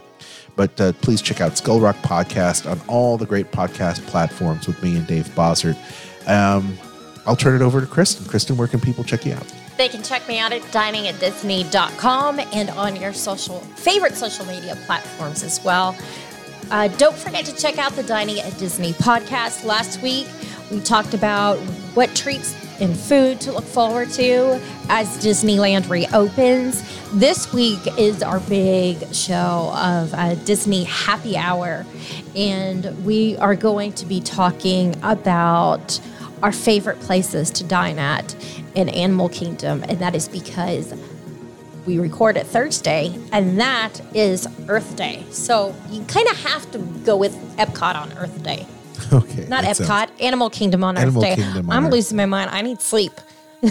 But 0.55 0.79
uh, 0.81 0.93
please 0.95 1.23
check 1.23 1.41
out 1.41 1.57
Skull 1.57 1.81
Rock 1.81 1.97
Podcast 1.97 2.71
on 2.71 2.81
all 2.89 3.17
the 3.17 3.27
great 3.27 3.51
podcast 3.53 4.07
platforms 4.07 4.67
with 4.67 4.83
me 4.83 4.97
and 4.97 5.07
Dave 5.07 5.27
Bossert. 5.29 5.77
Um, 6.29 6.77
I'll 7.25 7.37
turn 7.37 7.55
it 7.55 7.65
over 7.65 7.81
to 7.81 7.87
Kristen. 7.87 8.27
Kristen, 8.27 8.57
where 8.57 8.69
can 8.69 8.81
people 8.81 9.05
check 9.05 9.25
you 9.25 9.33
out? 9.33 9.47
They 9.79 9.89
can 9.89 10.03
check 10.03 10.29
me 10.29 10.39
out 10.39 10.53
at 10.53 10.61
diningatdisney.com 10.63 12.41
and 12.53 12.69
on 12.71 12.97
your 12.97 13.15
social 13.15 13.61
favorite 13.61 14.15
social 14.15 14.45
media 14.45 14.77
platforms 14.85 15.43
as 15.43 15.63
well. 15.65 15.97
Uh, 16.71 16.87
don't 16.87 17.17
forget 17.17 17.45
to 17.45 17.57
check 17.57 17.79
out 17.79 17.93
the 17.93 18.03
Dining 18.05 18.39
at 18.39 18.57
Disney 18.57 18.93
podcast. 18.93 19.65
Last 19.65 20.01
week, 20.03 20.29
we 20.71 20.79
talked 20.81 21.15
about 21.15 21.59
what 21.95 22.15
treats 22.15 22.55
and 22.81 22.97
food 22.97 23.41
to 23.41 23.53
look 23.53 23.65
forward 23.65 24.09
to 24.11 24.61
as 24.89 25.09
Disneyland 25.19 25.91
reopens. 25.91 26.83
This 27.13 27.53
week 27.53 27.81
is 27.99 28.23
our 28.23 28.39
big 28.39 29.13
show 29.13 29.73
of 29.75 30.15
uh, 30.15 30.37
Disney 30.45 30.85
Happy 30.85 31.37
Hour, 31.37 31.85
and 32.37 33.05
we 33.05 33.37
are 33.39 33.57
going 33.57 33.93
to 33.95 34.07
be 34.07 34.21
talking 34.21 34.95
about 35.03 36.01
our 36.41 36.53
favorite 36.53 37.01
places 37.01 37.51
to 37.51 37.65
dine 37.65 37.99
at 37.99 38.37
in 38.77 38.89
Animal 38.89 39.29
Kingdom, 39.29 39.83
and 39.89 39.99
that 39.99 40.15
is 40.15 40.29
because 40.29 40.95
we 41.87 41.99
record 41.99 42.37
it 42.37 42.47
Thursday, 42.47 43.17
and 43.33 43.59
that 43.61 44.01
is 44.15 44.47
Earth 44.69 44.97
Day. 44.97 45.25
So 45.31 45.75
you 45.91 46.03
kind 46.05 46.29
of 46.29 46.37
have 46.45 46.71
to 46.73 46.79
go 47.05 47.17
with 47.17 47.35
Epcot 47.57 47.95
on 47.97 48.13
Earth 48.19 48.43
Day. 48.43 48.67
Okay. 49.13 49.47
Not 49.49 49.65
Epcot, 49.65 49.87
sounds- 49.87 50.13
Animal 50.21 50.51
Kingdom 50.51 50.85
on 50.85 50.97
Animal 50.97 51.25
Earth 51.25 51.37
Day. 51.37 51.43
Kingdom 51.43 51.71
I'm 51.71 51.87
Earth. 51.87 51.93
losing 51.93 52.17
my 52.17 52.27
mind. 52.27 52.51
I 52.51 52.61
need 52.63 52.81
sleep. 52.81 53.13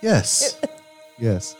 Yes. 0.00 0.58
yes. 1.18 1.54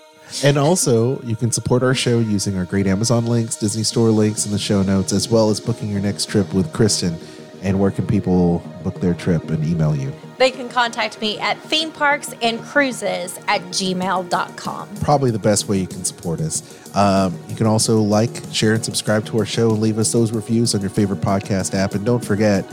And 0.45 0.57
also, 0.59 1.21
you 1.23 1.37
can 1.37 1.51
support 1.53 1.83
our 1.83 1.95
show 1.95 2.19
using 2.19 2.57
our 2.57 2.64
great 2.64 2.87
Amazon 2.87 3.27
links, 3.27 3.57
Disney 3.57 3.83
Store 3.83 4.11
links 4.11 4.47
in 4.47 4.53
the 4.53 4.59
show 4.59 4.83
notes, 4.83 5.12
as 5.12 5.29
well 5.29 5.51
as 5.51 5.59
booking 5.61 5.91
your 5.91 6.01
next 6.01 6.27
trip 6.27 6.53
with 6.55 6.73
Kristen. 6.73 7.19
And 7.62 7.80
where 7.80 7.90
can 7.90 8.06
people 8.06 8.62
book 8.82 9.00
their 9.00 9.14
trip 9.14 9.50
and 9.50 9.64
email 9.64 9.94
you? 9.94 10.12
They 10.38 10.50
can 10.52 10.68
contact 10.68 11.20
me 11.20 11.38
at 11.40 11.59
theme 11.59 11.90
parks 11.90 12.32
and 12.40 12.61
cruises 12.62 13.38
at 13.48 13.61
gmail.com. 13.62 14.96
Probably 15.00 15.30
the 15.32 15.38
best 15.38 15.68
way 15.68 15.78
you 15.78 15.86
can 15.88 16.04
support 16.04 16.40
us. 16.40 16.96
Um, 16.96 17.36
you 17.48 17.56
can 17.56 17.66
also 17.66 18.00
like, 18.00 18.42
share, 18.52 18.74
and 18.74 18.84
subscribe 18.84 19.26
to 19.26 19.38
our 19.38 19.44
show 19.44 19.70
and 19.70 19.80
leave 19.80 19.98
us 19.98 20.12
those 20.12 20.30
reviews 20.30 20.74
on 20.74 20.80
your 20.80 20.90
favorite 20.90 21.20
podcast 21.20 21.74
app. 21.74 21.94
And 21.94 22.06
don't 22.06 22.24
forget, 22.24 22.64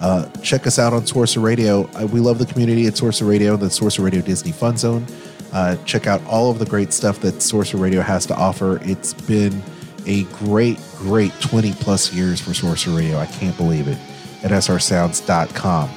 uh, 0.00 0.28
check 0.42 0.66
us 0.66 0.78
out 0.78 0.92
on 0.92 1.06
Sorcerer 1.06 1.42
Radio. 1.42 1.84
Uh, 1.94 2.06
we 2.06 2.20
love 2.20 2.38
the 2.38 2.46
community 2.46 2.86
at 2.86 2.96
Sorcerer 2.96 3.28
Radio, 3.28 3.56
the 3.56 3.70
Sorcerer 3.70 4.04
Radio 4.04 4.20
Disney 4.20 4.52
Fun 4.52 4.76
Zone. 4.76 5.06
Uh, 5.52 5.76
check 5.84 6.06
out 6.06 6.22
all 6.26 6.50
of 6.50 6.58
the 6.58 6.66
great 6.66 6.92
stuff 6.92 7.20
that 7.20 7.40
Sorcerer 7.40 7.80
Radio 7.80 8.02
has 8.02 8.26
to 8.26 8.34
offer. 8.34 8.80
It's 8.82 9.14
been 9.14 9.62
a 10.06 10.24
great, 10.24 10.78
great 10.96 11.32
20 11.40 11.72
plus 11.74 12.12
years 12.12 12.40
for 12.40 12.52
Sorcerer 12.52 12.96
Radio. 12.96 13.18
I 13.18 13.26
can't 13.26 13.56
believe 13.56 13.88
it. 13.88 13.96
At 14.44 14.50
srsounds.com. 14.50 15.90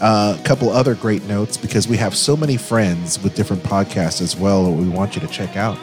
Uh, 0.00 0.36
a 0.38 0.42
couple 0.44 0.70
other 0.70 0.94
great 0.94 1.24
notes 1.24 1.56
because 1.56 1.88
we 1.88 1.96
have 1.96 2.16
so 2.16 2.36
many 2.36 2.56
friends 2.56 3.20
with 3.20 3.34
different 3.34 3.62
podcasts 3.64 4.22
as 4.22 4.36
well 4.36 4.64
that 4.64 4.70
we 4.70 4.88
want 4.88 5.16
you 5.16 5.20
to 5.20 5.26
check 5.26 5.56
out. 5.56 5.76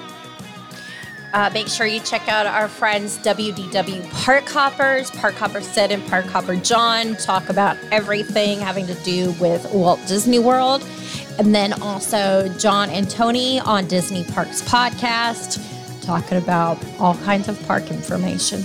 Uh, 1.33 1.49
make 1.53 1.67
sure 1.67 1.85
you 1.85 1.99
check 1.99 2.29
out 2.29 2.45
our 2.45 2.69
friends 2.69 3.17
WDW 3.17 4.09
Park 4.23 4.47
Hoppers, 4.47 5.11
Park 5.11 5.33
Hopper 5.33 5.59
Sid 5.59 5.91
and 5.91 6.01
Park 6.07 6.23
Hopper 6.27 6.55
John 6.55 7.17
talk 7.17 7.49
about 7.49 7.75
everything 7.91 8.61
having 8.61 8.87
to 8.87 8.93
do 9.03 9.33
with 9.33 9.69
Walt 9.73 9.99
Disney 10.07 10.39
World. 10.39 10.81
And 11.37 11.53
then 11.53 11.73
also 11.81 12.47
John 12.57 12.89
and 12.89 13.09
Tony 13.09 13.59
on 13.59 13.85
Disney 13.87 14.23
Parks 14.23 14.61
Podcast 14.61 15.61
talking 16.01 16.37
about 16.37 16.81
all 16.99 17.15
kinds 17.17 17.49
of 17.49 17.61
park 17.67 17.91
information. 17.91 18.63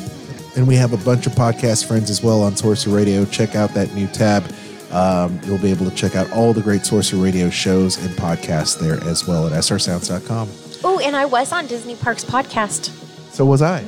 And 0.57 0.66
we 0.66 0.74
have 0.76 0.92
a 0.92 0.96
bunch 1.05 1.26
of 1.26 1.32
podcast 1.32 1.86
friends 1.86 2.11
as 2.11 2.22
well 2.22 2.42
on 2.42 2.57
Sorcerer 2.57 2.94
Radio. 2.94 3.24
Check 3.24 3.55
out 3.55 3.72
that 3.74 3.94
new 3.94 4.09
tab. 4.09 4.44
Um, 4.90 5.40
you'll 5.44 5.59
be 5.59 5.70
able 5.70 5.88
to 5.88 5.94
check 5.94 6.16
out 6.16 6.30
all 6.32 6.53
the 6.53 6.61
great 6.61 6.84
Sorcerer 6.84 7.20
Radio 7.22 7.51
shows 7.51 7.96
and 8.05 8.11
podcasts 8.16 8.78
there 8.78 9.03
as 9.09 9.26
well 9.26 9.46
at 9.46 9.53
srsounds.com. 9.53 10.48
Oh, 10.82 10.98
and 10.98 11.14
I 11.14 11.24
was 11.24 11.53
on 11.53 11.66
Disney 11.66 11.94
Parks 11.94 12.24
Podcast. 12.24 12.88
So 13.32 13.44
was 13.44 13.62
I. 13.62 13.84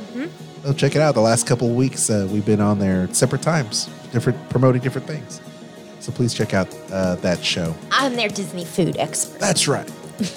Oh, 0.64 0.72
check 0.72 0.94
it 0.94 1.02
out. 1.02 1.14
The 1.14 1.20
last 1.20 1.46
couple 1.48 1.68
of 1.68 1.74
weeks, 1.74 2.08
uh, 2.08 2.28
we've 2.30 2.46
been 2.46 2.60
on 2.60 2.78
there 2.78 3.12
separate 3.12 3.42
times, 3.42 3.86
different 4.12 4.48
promoting 4.48 4.80
different 4.80 5.08
things. 5.08 5.40
So 5.98 6.12
please 6.12 6.32
check 6.34 6.54
out 6.54 6.68
uh, 6.92 7.16
that 7.16 7.44
show. 7.44 7.74
I'm 7.90 8.14
their 8.14 8.28
Disney 8.28 8.64
food 8.64 8.96
expert. 8.96 9.40
That's 9.40 9.66
right. 9.66 9.90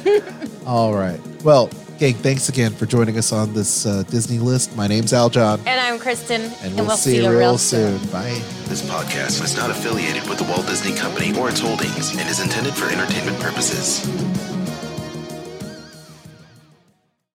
All 0.66 0.96
right. 0.96 1.20
Well, 1.44 1.70
gang, 1.98 2.14
thanks 2.16 2.50
again 2.50 2.72
for 2.74 2.86
joining 2.86 3.18
us 3.18 3.32
on 3.32 3.54
this 3.54 3.86
uh, 3.86 4.04
Disney 4.04 4.40
list. 4.40 4.76
My 4.76 4.88
name's 4.88 5.12
Aljon, 5.14 5.60
And 5.66 5.80
I'm 5.80 6.00
Kristen. 6.00 6.52
and 6.62 6.76
we'll, 6.76 6.90
see, 6.92 7.24
you 7.24 7.30
real 7.38 7.58
soon. 7.58 7.98
Bye. 8.08 8.42
This 8.66 8.82
podcast 8.82 9.44
is 9.44 9.56
not 9.56 9.70
affiliated 9.70 10.28
with 10.30 10.38
the 10.40 10.44
Walt 10.46 10.68
Disney 10.68 10.96
Company 10.96 11.38
or 11.38 11.50
its 11.50 11.60
holdings 11.60 12.12
and 12.18 12.28
is 12.30 12.40
intended 12.40 12.74
for 12.74 12.86
entertainment 12.90 13.40
purposes. 13.40 14.02